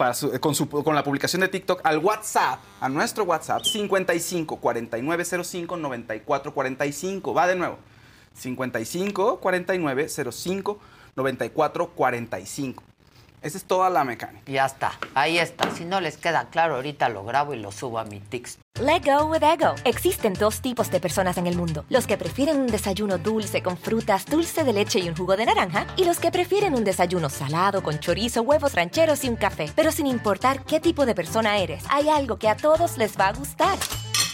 [0.00, 4.56] para su- con, su- con la publicación de TikTok al WhatsApp, a nuestro WhatsApp, 55
[4.56, 7.34] 4905 9445.
[7.34, 7.76] Va de nuevo.
[8.34, 10.78] 55 4905
[11.16, 12.82] 9445.
[13.42, 14.50] Esa es toda la mecánica.
[14.50, 15.70] Ya está, ahí está.
[15.70, 18.60] Si no les queda claro, ahorita lo grabo y lo subo a mi TikTok.
[18.80, 19.74] Let go with ego.
[19.84, 23.76] Existen dos tipos de personas en el mundo: los que prefieren un desayuno dulce con
[23.76, 27.30] frutas, dulce de leche y un jugo de naranja, y los que prefieren un desayuno
[27.30, 29.70] salado con chorizo, huevos rancheros y un café.
[29.74, 33.28] Pero sin importar qué tipo de persona eres, hay algo que a todos les va
[33.28, 33.78] a gustar.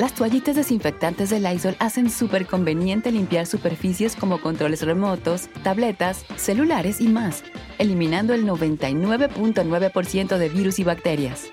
[0.00, 7.02] Las toallitas desinfectantes de Lysol hacen súper conveniente limpiar superficies como controles remotos, tabletas, celulares
[7.02, 7.44] y más,
[7.78, 11.50] eliminando el 99.9% de virus y bacterias.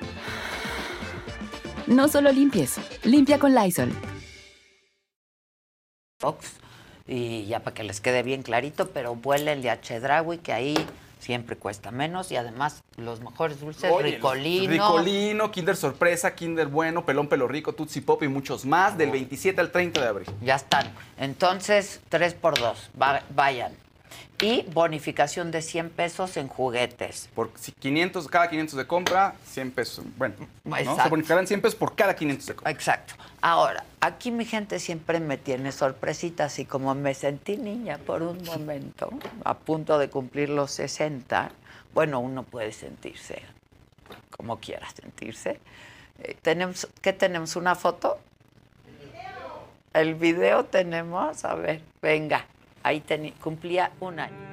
[1.87, 3.91] No solo limpies, limpia con Lysol.
[7.05, 9.19] Y ya para que les quede bien clarito, pero
[9.81, 10.75] Chedraui, que ahí
[11.19, 14.71] siempre cuesta menos y además los mejores dulces, Oye, Ricolino.
[14.71, 19.59] Ricolino, Kinder Sorpresa, Kinder Bueno, Pelón Pelo Rico, Tutsi Pop y muchos más del 27
[19.61, 20.27] al 30 de abril.
[20.41, 20.91] Ya están.
[21.17, 22.91] Entonces, 3 por 2
[23.35, 23.73] vayan.
[24.39, 27.29] Y bonificación de 100 pesos en juguetes.
[27.33, 30.05] Por si 500, cada 500 de compra, 100 pesos.
[30.15, 30.35] Bueno,
[31.03, 32.71] se bonificarán 100 pesos por cada 500 de compra.
[32.71, 33.15] Exacto.
[33.41, 38.43] Ahora, aquí mi gente siempre me tiene sorpresitas y como me sentí niña por un
[38.43, 39.09] momento,
[39.43, 41.51] a punto de cumplir los 60,
[41.93, 43.41] bueno, uno puede sentirse
[44.37, 45.59] como quiera sentirse.
[46.19, 47.55] Eh, tenemos, ¿Qué tenemos?
[47.55, 48.19] ¿Una foto?
[49.93, 52.45] El video tenemos, a ver, venga,
[52.87, 53.03] ahí
[53.41, 54.47] cumplía un año.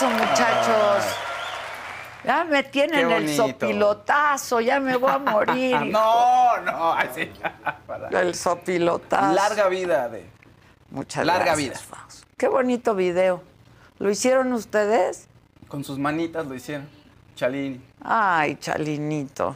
[0.00, 1.04] Eso, muchachos?
[2.24, 5.76] Ya me tienen el sopilotazo, ya me voy a morir.
[5.76, 5.84] hijo.
[5.86, 7.30] no, no, así.
[8.10, 9.34] El sopilotazo.
[9.34, 10.26] Larga vida de.
[10.90, 12.24] Muchas Larga gracias, Faust.
[12.36, 13.42] Qué bonito video.
[13.98, 15.28] ¿Lo hicieron ustedes?
[15.68, 16.88] Con sus manitas lo hicieron.
[17.36, 17.80] Chalini.
[18.02, 19.54] Ay, Chalinito.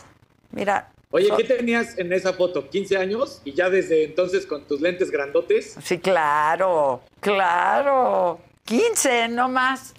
[0.52, 0.90] Mira.
[1.10, 2.68] Oye, so- ¿qué tenías en esa foto?
[2.70, 3.40] ¿15 años?
[3.44, 5.76] ¿Y ya desde entonces con tus lentes grandotes?
[5.82, 8.40] Sí, claro, claro.
[8.64, 9.94] 15, no más.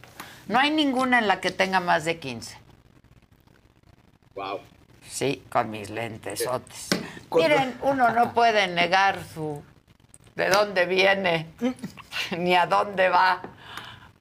[0.47, 2.57] No hay ninguna en la que tenga más de 15.
[4.35, 4.59] Wow.
[5.07, 6.43] Sí, con mis lentes.
[7.31, 9.63] Miren, uno no puede negar su
[10.35, 11.47] de dónde viene
[12.37, 13.41] ni a dónde va.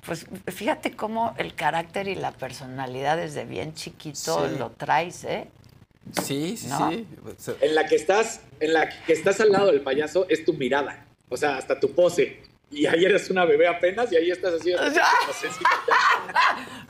[0.06, 4.56] Pues fíjate cómo el carácter y la personalidad desde bien chiquito Sí.
[4.58, 5.48] lo traes, ¿eh?
[6.22, 6.90] Sí, sí, ¿No?
[6.90, 7.06] sí.
[7.62, 11.06] En la que estás, en la que estás al lado del payaso es tu mirada.
[11.30, 12.42] O sea, hasta tu pose.
[12.74, 14.72] Y ahí eres una bebé apenas y ahí estás así.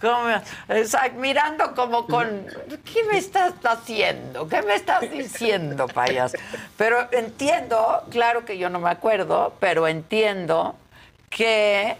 [0.00, 0.28] Como,
[1.18, 2.46] mirando como con,
[2.92, 4.46] ¿qué me estás haciendo?
[4.48, 6.36] ¿Qué me estás diciendo, payaso?
[6.76, 10.76] Pero entiendo, claro que yo no me acuerdo, pero entiendo
[11.30, 11.96] que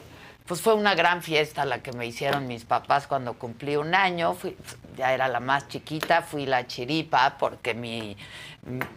[0.47, 4.35] pues fue una gran fiesta la que me hicieron mis papás cuando cumplí un año.
[4.35, 4.57] Fui-
[4.99, 8.15] ya era la más chiquita, fui la chiripa porque mi,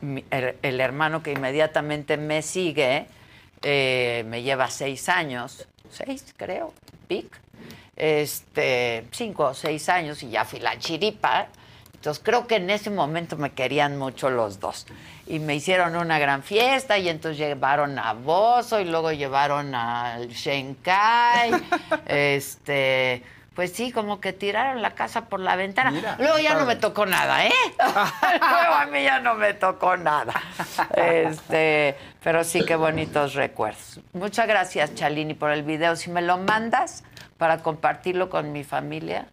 [0.01, 3.07] mi- el, el hermano que inmediatamente me sigue
[3.61, 6.73] eh, me lleva seis años, seis creo,
[7.07, 7.41] Vic
[7.97, 11.47] este, cinco o seis años y ya fui la chiripa.
[11.95, 14.85] Entonces creo que en ese momento me querían mucho los dos.
[15.25, 20.29] Y me hicieron una gran fiesta y entonces llevaron a Bozo y luego llevaron al
[20.29, 21.51] Shenkai.
[22.05, 23.23] este,
[23.57, 25.89] pues sí, como que tiraron la casa por la ventana.
[25.89, 27.51] Mira, luego ya no me tocó nada, ¿eh?
[27.79, 30.31] luego a mí ya no me tocó nada.
[30.95, 33.99] Este, pero sí, qué bonitos recuerdos.
[34.13, 35.95] Muchas gracias, Chalini, por el video.
[35.95, 37.03] Si me lo mandas
[37.39, 39.25] para compartirlo con mi familia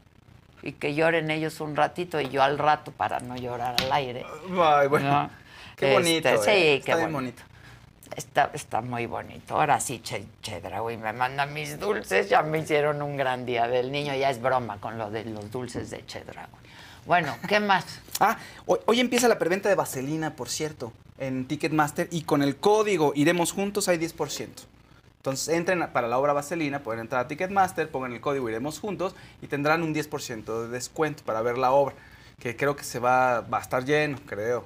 [0.62, 4.24] y que lloren ellos un ratito y yo al rato para no llorar al aire.
[4.58, 5.06] Ay, bueno.
[5.06, 5.30] ¿no?
[5.76, 6.30] Qué bonito.
[6.30, 6.54] Este, eh.
[6.54, 7.42] Sí, Está qué bien bonito.
[7.42, 7.53] bonito.
[8.16, 9.54] Está, está muy bonito.
[9.54, 12.28] Ahora sí, Che, Chedraui me manda mis dulces.
[12.28, 14.14] Ya me hicieron un gran día del niño.
[14.14, 16.48] Ya es broma con lo de los dulces de Chedraui.
[17.06, 17.84] Bueno, ¿qué más?
[18.20, 22.54] Ah, hoy, hoy empieza la preventa de Vaselina, por cierto, en Ticketmaster y con el
[22.56, 24.48] código Iremos Juntos hay 10%.
[25.16, 28.78] Entonces entren a- para la obra Vaselina, pueden entrar a Ticketmaster, pongan el código Iremos
[28.78, 31.96] Juntos y tendrán un 10% de descuento para ver la obra,
[32.38, 34.64] que creo que se va, va a estar lleno, creo,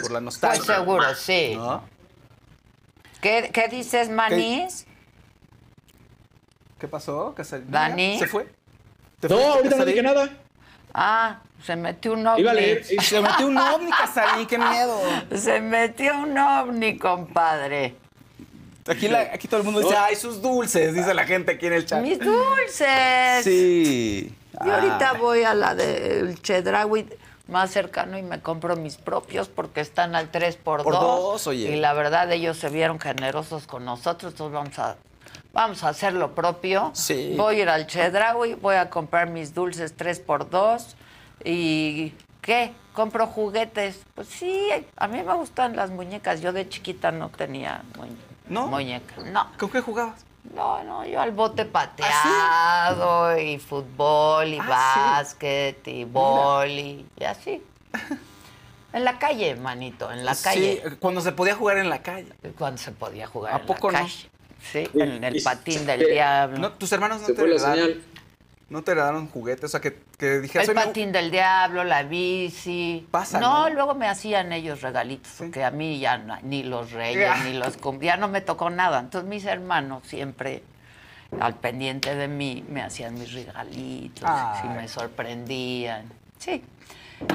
[0.00, 0.62] por la nostalgia.
[0.64, 1.52] Pues seguro, sí.
[1.54, 1.84] ¿No?
[3.20, 4.86] ¿Qué, qué dices, Manís?
[6.78, 7.34] ¿Qué pasó?
[7.34, 7.70] Casarín?
[7.70, 8.18] Dani.
[8.18, 8.46] ¿Se fue?
[9.20, 10.28] ¿Te No, ahorita no dije nada.
[10.92, 12.40] Ah, se metió un ovni.
[12.42, 12.84] Iba a leer.
[13.02, 14.98] Se metió un ovni, Casarín, qué miedo.
[15.34, 17.96] Se metió un ovni, compadre.
[18.88, 21.72] Aquí, la- aquí todo el mundo dice, ay, sus dulces, dice la gente aquí en
[21.72, 22.02] el chat.
[22.02, 23.42] Mis dulces.
[23.44, 24.32] Sí.
[24.64, 25.18] Y ahorita Ah.
[25.18, 27.06] voy a la del Chedraui
[27.48, 31.46] más cercano y me compro mis propios porque están al 3 por Por 2 dos,
[31.46, 31.70] oye.
[31.76, 34.96] Y la verdad ellos se vieron generosos con nosotros, entonces vamos a
[35.52, 36.90] vamos a hacer lo propio.
[36.94, 37.34] Sí.
[37.36, 40.96] Voy a ir al Chedraui, voy a comprar mis dulces 3 por 2
[41.44, 42.72] y ¿qué?
[42.92, 44.00] Compro juguetes.
[44.14, 46.40] Pues sí, a mí me gustan las muñecas.
[46.42, 48.16] Yo de chiquita no tenía muñe-
[48.48, 48.66] ¿No?
[48.66, 49.14] muñeca.
[49.32, 49.50] No.
[49.58, 50.25] ¿Con qué jugabas?
[50.54, 57.62] No, no, yo al bote pateado y fútbol y Ah, básquet y boli y así.
[58.92, 60.80] En la calle, manito, en la calle.
[60.82, 62.32] Sí, cuando se podía jugar en la calle.
[62.56, 64.06] Cuando se podía jugar ¿A en poco la no?
[64.06, 64.30] calle.
[64.72, 66.56] Sí, en el patín del diablo.
[66.58, 68.02] No, tus hermanos no Se te fue la señal.
[68.68, 71.84] No te heredaron juguetes, o sea, que, que dijeras, el "Oye, me- patín del diablo,
[71.84, 73.06] la bici.
[73.12, 73.74] Pasa, no, ¿no?
[73.74, 77.78] luego me hacían ellos regalitos, porque a mí ya no- ni los reyes, ni los
[78.00, 78.98] ya no me tocó nada.
[78.98, 80.64] Entonces mis hermanos siempre
[81.40, 84.28] al pendiente de mí me hacían mis regalitos,
[84.60, 86.06] si me sorprendían.
[86.38, 86.64] Sí.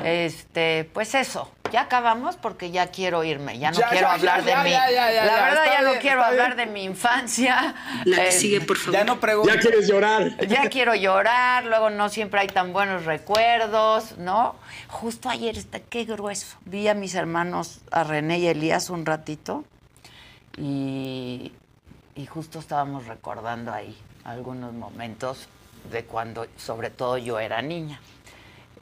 [0.03, 4.39] Este, pues eso, ya acabamos porque ya quiero irme, ya no Ya, quiero ya, hablar
[4.39, 4.69] ya, de ya, mí.
[4.71, 6.67] ya, ya, ya, la verdad ya no bien, quiero hablar bien.
[6.67, 7.73] de mi infancia.
[8.05, 8.93] La que Eh, sigue, por favor.
[8.93, 9.53] Ya no pregunto.
[9.53, 10.37] Ya quieres llorar.
[10.47, 14.55] ya quiero llorar, luego no siempre hay tan buenos recuerdos, ¿no?
[14.87, 16.57] Justo ayer está, qué grueso.
[16.65, 19.63] Vi a mis hermanos, a René y Elías un ratito
[20.57, 21.51] y,
[22.15, 25.47] y justo estábamos recordando ahí algunos momentos
[25.91, 27.99] de cuando, sobre todo yo era niña.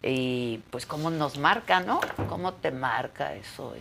[0.02, 2.00] Y pues cómo nos marca, ¿no?
[2.30, 3.74] Cómo te marca eso.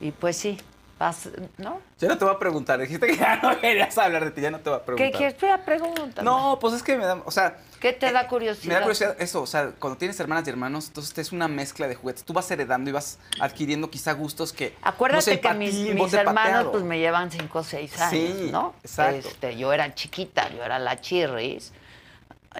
[0.00, 0.58] Y, y pues sí,
[0.98, 1.28] Vas-
[1.58, 1.78] ¿No?
[2.00, 2.80] Yo no te voy a preguntar.
[2.80, 5.10] Dijiste que ya no querías hablar de ti, ya no te voy a preguntar.
[5.12, 5.34] ¿Qué quieres?
[5.34, 6.22] Espera, pregunta.
[6.22, 8.76] No, pues es que me da, o sea, ¿Qué te da me curiosidad?
[8.76, 11.96] da curiosidad eso, o sea, cuando tienes hermanas y hermanos, entonces es una mezcla de
[11.96, 12.24] juguetes.
[12.24, 15.74] Tú vas heredando y vas adquiriendo quizá gustos que no Acuérdate sé, que mis,
[16.14, 16.72] hermanos pateado.
[16.72, 18.72] pues me llevan 5 o 6 años, Sí, ¿no?
[18.82, 19.28] exacto.
[19.28, 21.74] Este, yo era chiquita, yo era la chirris.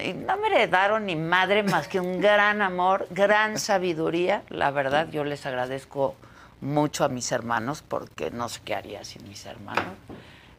[0.03, 4.43] Y no me heredaron ni madre más que un gran amor, gran sabiduría.
[4.49, 6.15] La verdad, yo les agradezco
[6.61, 9.95] mucho a mis hermanos porque no sé qué haría sin mis hermanos.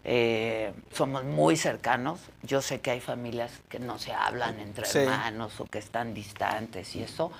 [0.03, 2.19] Eh, somos muy cercanos.
[2.43, 4.99] Yo sé que hay familias que no se hablan entre Sí.
[4.99, 7.32] hermanos o que están distantes y eso.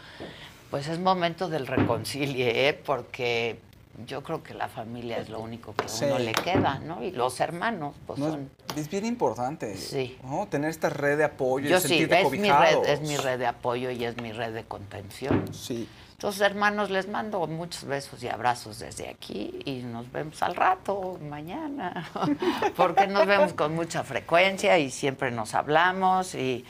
[0.70, 2.74] Pues es momento del reconcilie, ¿eh?
[2.74, 3.58] porque
[4.06, 6.24] yo creo que la familia es lo único que a uno Sí.
[6.24, 7.04] le queda, ¿no?
[7.04, 8.50] Y los hermanos, pues No, son...
[8.76, 9.76] es bien importante.
[9.78, 10.18] Sí.
[10.24, 10.48] ¿no?
[10.48, 13.48] Tener esta red de apoyo Yo y sí, es mi, red, es mi red de
[13.48, 15.52] apoyo y es mi red de contención.
[15.54, 15.90] Sí.
[16.12, 21.20] Entonces, hermanos, les mando muchos besos y abrazos desde aquí y nos vemos al rato,
[21.22, 22.10] mañana,
[22.76, 26.66] porque nos vemos con mucha frecuencia y siempre nos hablamos y,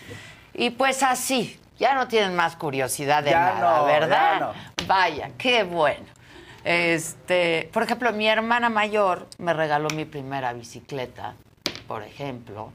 [0.53, 4.39] y pues así, ya no tienen más curiosidad de Ya nada, no, ¿verdad?
[4.77, 6.05] ya Vaya, qué bueno.
[6.67, 11.33] Este, por ejemplo, mi hermana mayor me regaló mi primera bicicleta,
[11.87, 12.71] por ejemplo.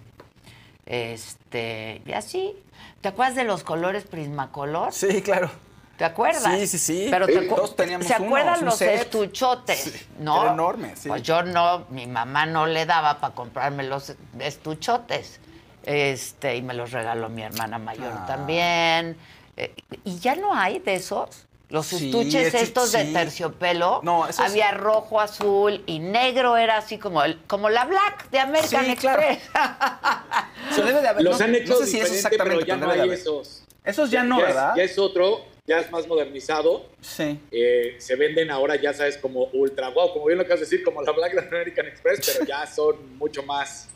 [0.86, 2.54] Este, y así.
[3.02, 4.92] ¿Te acuerdas de los colores Prismacolor?
[4.94, 5.50] Sí, claro.
[5.98, 6.42] ¿Te acuerdas?
[6.58, 7.08] Sí, sí, sí.
[7.10, 9.00] Pero te acu- todos teníamos ¿Se unos, acuerdan un los set.
[9.00, 9.78] estuchotes?
[9.78, 10.42] Sí, ¿No?
[10.42, 11.08] era enorme, sí.
[11.08, 15.38] Pues yo no, mi mamá no le daba para comprarme los estuchotes.
[15.84, 18.24] Este, y me los regaló mi hermana mayor Ah.
[18.26, 19.16] también.
[19.58, 21.46] Eh, y ya no hay de esos.
[21.73, 24.01] Los Sí, estuches estu- estos de terciopelo.
[24.02, 28.84] No, Había rojo, azul y negro era así como el, como la black de American
[28.84, 29.23] Sí, claro.
[29.23, 29.51] Express.
[30.75, 31.23] Se debe de haber.
[31.25, 33.65] Los no, han hecho no sé si eso exactamente, pero ya pero no hay esos.
[33.84, 34.75] Esos ya no, es- ¿verdad?
[34.76, 36.84] ya es otro, ya es más modernizado.
[37.01, 37.41] Sí.
[37.51, 40.84] Eh, se venden ahora, ya sabes, como ultra wow, como bien lo acabas de decir,
[40.84, 43.89] como la Black de American Express, pero ya son mucho más.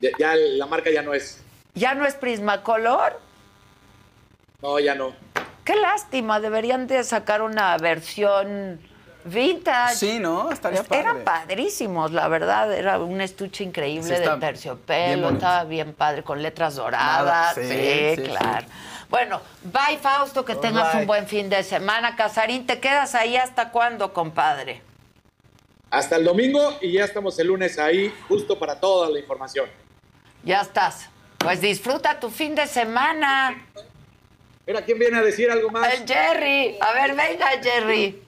[0.00, 1.40] Ya, ya la marca ya no es.
[1.74, 3.18] ya no es Prismacolor.
[4.62, 5.14] No, ya no.
[5.70, 8.80] Qué lástima, deberían de sacar una versión
[9.24, 9.94] vintage.
[9.94, 10.50] Sí, ¿no?
[10.50, 11.00] Estaría padre.
[11.00, 16.42] Eran padrísimos, la verdad, era un estuche increíble Sí, de terciopelo, estaba bien padre, con
[16.42, 17.24] letras doradas.
[17.24, 18.66] Nada, sí, sí, sí, claro.
[19.10, 21.02] Bueno, bye Fausto, que tengas Bye.
[21.02, 22.16] un buen fin de semana.
[22.16, 24.82] Casarín, ¿te quedas ahí hasta cuándo, compadre?
[25.88, 29.68] Hasta el domingo y ya estamos el lunes ahí, justo para toda la información.
[30.42, 31.08] Ya estás.
[31.38, 33.54] Pues disfruta tu fin de semana.
[34.70, 35.92] Mira, ¿quién viene a decir algo más?
[35.92, 36.78] El Jerry.
[36.80, 38.22] A ver, venga, Jerry.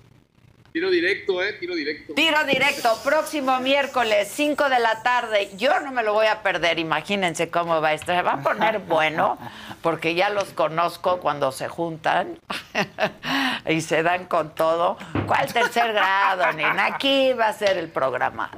[0.72, 1.52] Tiro directo, ¿eh?
[1.52, 2.14] Tiro directo.
[2.14, 5.50] Tiro directo, próximo miércoles, 5 de la tarde.
[5.56, 8.06] Yo no me lo voy a perder, imagínense cómo va esto.
[8.06, 9.38] Se va a poner bueno,
[9.82, 12.40] porque ya los conozco cuando se juntan
[13.68, 14.98] y se dan con todo.
[15.28, 16.86] ¿Cuál tercer grado, nena?
[16.86, 18.50] Aquí va a ser el programa,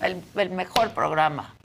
[0.00, 1.55] el, el mejor programa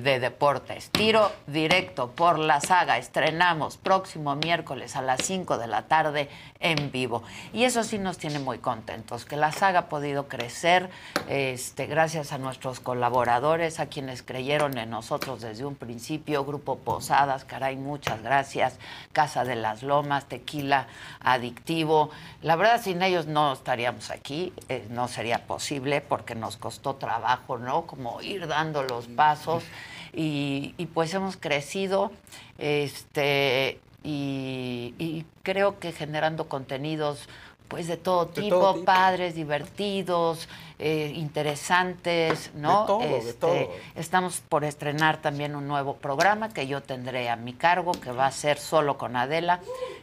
[0.00, 0.90] de deportes.
[0.90, 2.96] Tiro directo por la saga.
[2.96, 6.28] Estrenamos próximo miércoles a las 5 de la tarde
[6.60, 7.22] en vivo.
[7.52, 10.88] Y eso sí nos tiene muy contentos, que la saga ha podido crecer
[11.28, 16.44] este, gracias a nuestros colaboradores, a quienes creyeron en nosotros desde un principio.
[16.44, 18.78] Grupo Posadas, caray, muchas gracias.
[19.12, 20.86] Casa de las Lomas, Tequila
[21.20, 22.10] Adictivo.
[22.40, 27.58] La verdad, sin ellos no estaríamos aquí, eh, no sería posible porque nos costó trabajo,
[27.58, 27.86] ¿no?
[27.86, 29.64] Como ir dando los pasos
[30.12, 32.12] y, y pues hemos crecido
[32.58, 37.28] este y, y creo que generando contenidos
[37.72, 38.84] pues de todo De tipo, todo tipo.
[38.84, 42.80] padres, divertidos, eh, interesantes, ¿no?
[42.82, 43.68] De todo, de Este, todo.
[43.94, 48.26] Estamos por estrenar también un nuevo programa que yo tendré a mi cargo, que va
[48.26, 49.60] a ser solo con Adela.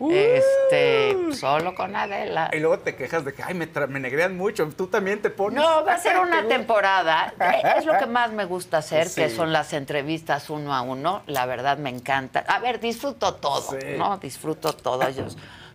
[0.10, 2.50] Este, solo con Adela.
[2.54, 4.68] Y luego te quejas de que, ay, me, me negrean mucho.
[4.76, 5.60] Tú también te pones.
[5.62, 7.34] No, va a ser una temporada.
[7.40, 11.24] Eh, Es lo que más me gusta hacer, que son las entrevistas uno a uno.
[11.28, 12.44] La verdad me encanta.
[12.48, 13.86] A ver, disfruto todo, Sí.
[13.98, 14.18] ¿no?
[14.18, 15.08] Disfruto todo.
[15.10, 15.26] Yo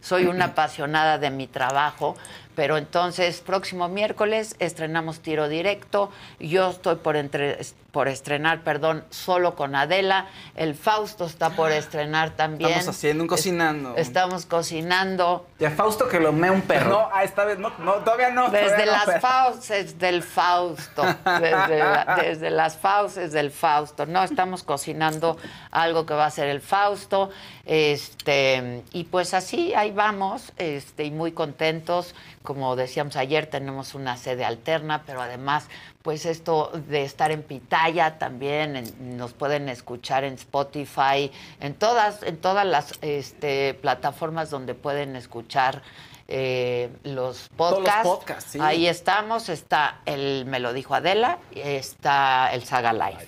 [0.05, 2.15] soy una apasionada de mi trabajo.
[2.55, 6.11] Pero entonces, próximo miércoles estrenamos Tiro Directo.
[6.39, 7.59] Yo estoy por, entre-
[7.91, 10.27] por estrenar, perdón, solo con Adela.
[10.55, 12.71] El Fausto está por estrenar también.
[12.71, 13.95] Estamos haciendo un cocinando.
[13.97, 15.47] Es- Estamos cocinando.
[15.59, 16.91] Y a Fausto que lo mea un perro.
[16.91, 18.49] No, ah, esta vez no, no todavía no.
[18.51, 21.03] Desde todavía las fauces del Fausto,
[21.41, 24.07] desde, la- desde las fauces del Fausto.
[24.07, 25.37] No, estamos cocinando
[25.73, 27.31] algo que va a ser el Fausto.
[27.67, 34.19] Este, y pues así, ahí vamos, este, y muy contentos como decíamos ayer, tenemos una
[34.19, 35.67] sede alterna, pero además,
[36.03, 42.23] pues esto de estar en Pitaya también, en- nos pueden escuchar en Spotify, en todas,
[42.23, 45.81] en todas las este, plataformas donde pueden escuchar
[46.29, 48.53] eh, los Todos los podcasts.
[48.53, 48.59] sí.
[48.61, 53.27] Ahí estamos, está el Me lo dijo Adela, está el Saga Live.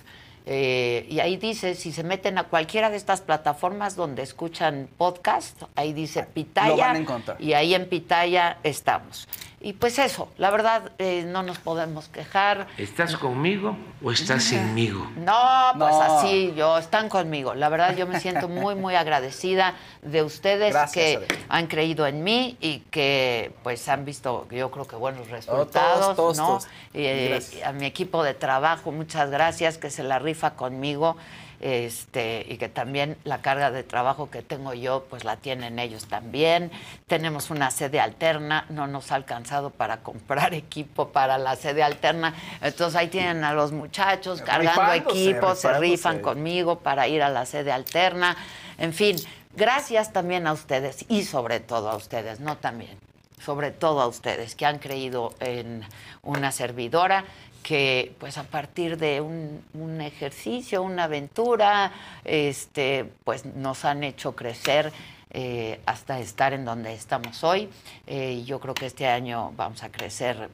[0.49, 5.65] Eh, y ahí dice, si se meten a cualquiera de estas plataformas donde escuchan podcast,
[5.75, 6.69] ahí dice Pitaya.
[6.69, 7.43] Lo van a encontrar.
[7.43, 9.27] Y ahí en Pitaya estamos.
[9.67, 12.69] Y pues eso, la verdad, eh, no nos podemos quejar.
[12.79, 15.11] ¿Estás conmigo o estás sinmigo?
[15.17, 16.03] No, pues No.
[16.03, 17.53] así, yo, están conmigo.
[17.53, 21.35] La verdad, yo me siento muy, muy agradecida de ustedes Gracias, que Adela.
[21.49, 26.37] han creído en mí y que pues han visto, yo creo que buenos resultados, todos,
[26.37, 26.47] ¿no?
[26.47, 26.67] todos.
[26.95, 31.17] Y, eh, a mi equipo de trabajo, muchas gracias, que se la rifa conmigo.
[31.61, 36.07] Este, y que también la carga de trabajo que tengo yo, pues la tienen ellos
[36.07, 36.71] también.
[37.07, 42.35] Tenemos una sede alterna, no nos ha alcanzado para comprar equipo para la sede alterna.
[42.61, 47.47] Entonces ahí tienen a los muchachos cargando equipos, se rifan conmigo para ir a la
[47.47, 48.37] sede alterna.
[48.79, 49.17] En fin,
[49.55, 52.99] gracias también a ustedes y sobre todo a ustedes, no también,
[53.43, 55.83] sobre todo a ustedes que han creído en
[56.23, 57.25] una servidora
[57.67, 61.93] que pues a partir de un, ejercicio, una aventura,
[62.25, 64.93] este, pues nos han hecho crecer
[65.31, 67.69] eh, hasta estar en donde estamos hoy.
[68.07, 70.49] Eh, yo creo que este año vamos a crecer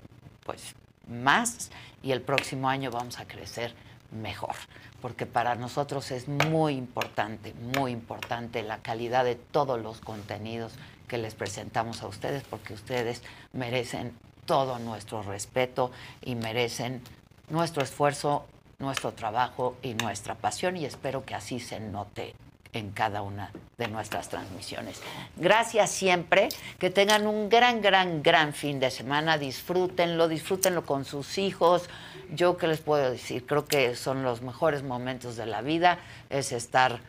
[0.46, 0.74] pues
[1.06, 1.70] más
[2.02, 3.74] y el próximo año vamos a crecer
[4.10, 4.54] mejor,
[5.02, 10.72] porque para nosotros es muy importante, muy importante la calidad de todos los contenidos
[11.08, 14.14] que les presentamos a ustedes, porque ustedes merecen
[14.46, 15.90] todo nuestro respeto
[16.22, 17.02] y merecen
[17.48, 18.46] nuestro esfuerzo,
[18.78, 22.34] nuestro trabajo y nuestra pasión y espero que así se note
[22.72, 25.00] en cada una de nuestras transmisiones.
[25.36, 26.48] Gracias siempre,
[26.78, 31.90] que tengan un gran, gran, gran fin de semana, disfrútenlo, disfrútenlo con sus hijos.
[32.34, 35.98] Yo qué les puedo decir, creo que son los mejores momentos de la vida,
[36.30, 37.00] es estar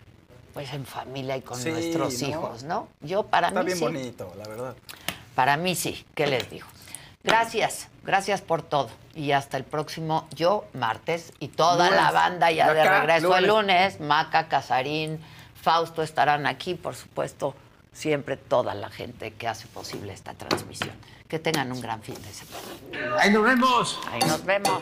[0.53, 2.28] pues en familia y con Sí, nuestros ¿no?
[2.28, 2.88] hijos, ¿no?
[3.02, 3.84] Yo para Está mí bien sí.
[3.86, 4.76] bonito, la verdad.
[5.34, 6.68] Para mí sí, ¿qué les digo?
[7.24, 8.90] Gracias, gracias por todo.
[9.16, 12.03] Y hasta el próximo yo, martes, y toda Lunes.
[12.03, 14.02] la banda ya de regreso el lunes.
[14.02, 15.24] Maca, Casarín,
[15.61, 17.56] Fausto estarán aquí, por supuesto,
[17.93, 20.92] siempre toda la gente que hace posible esta transmisión.
[21.30, 23.18] Que tengan un gran fin de semana.
[23.19, 24.00] ¡Ahí nos vemos!
[24.11, 24.82] Ahí nos vemos.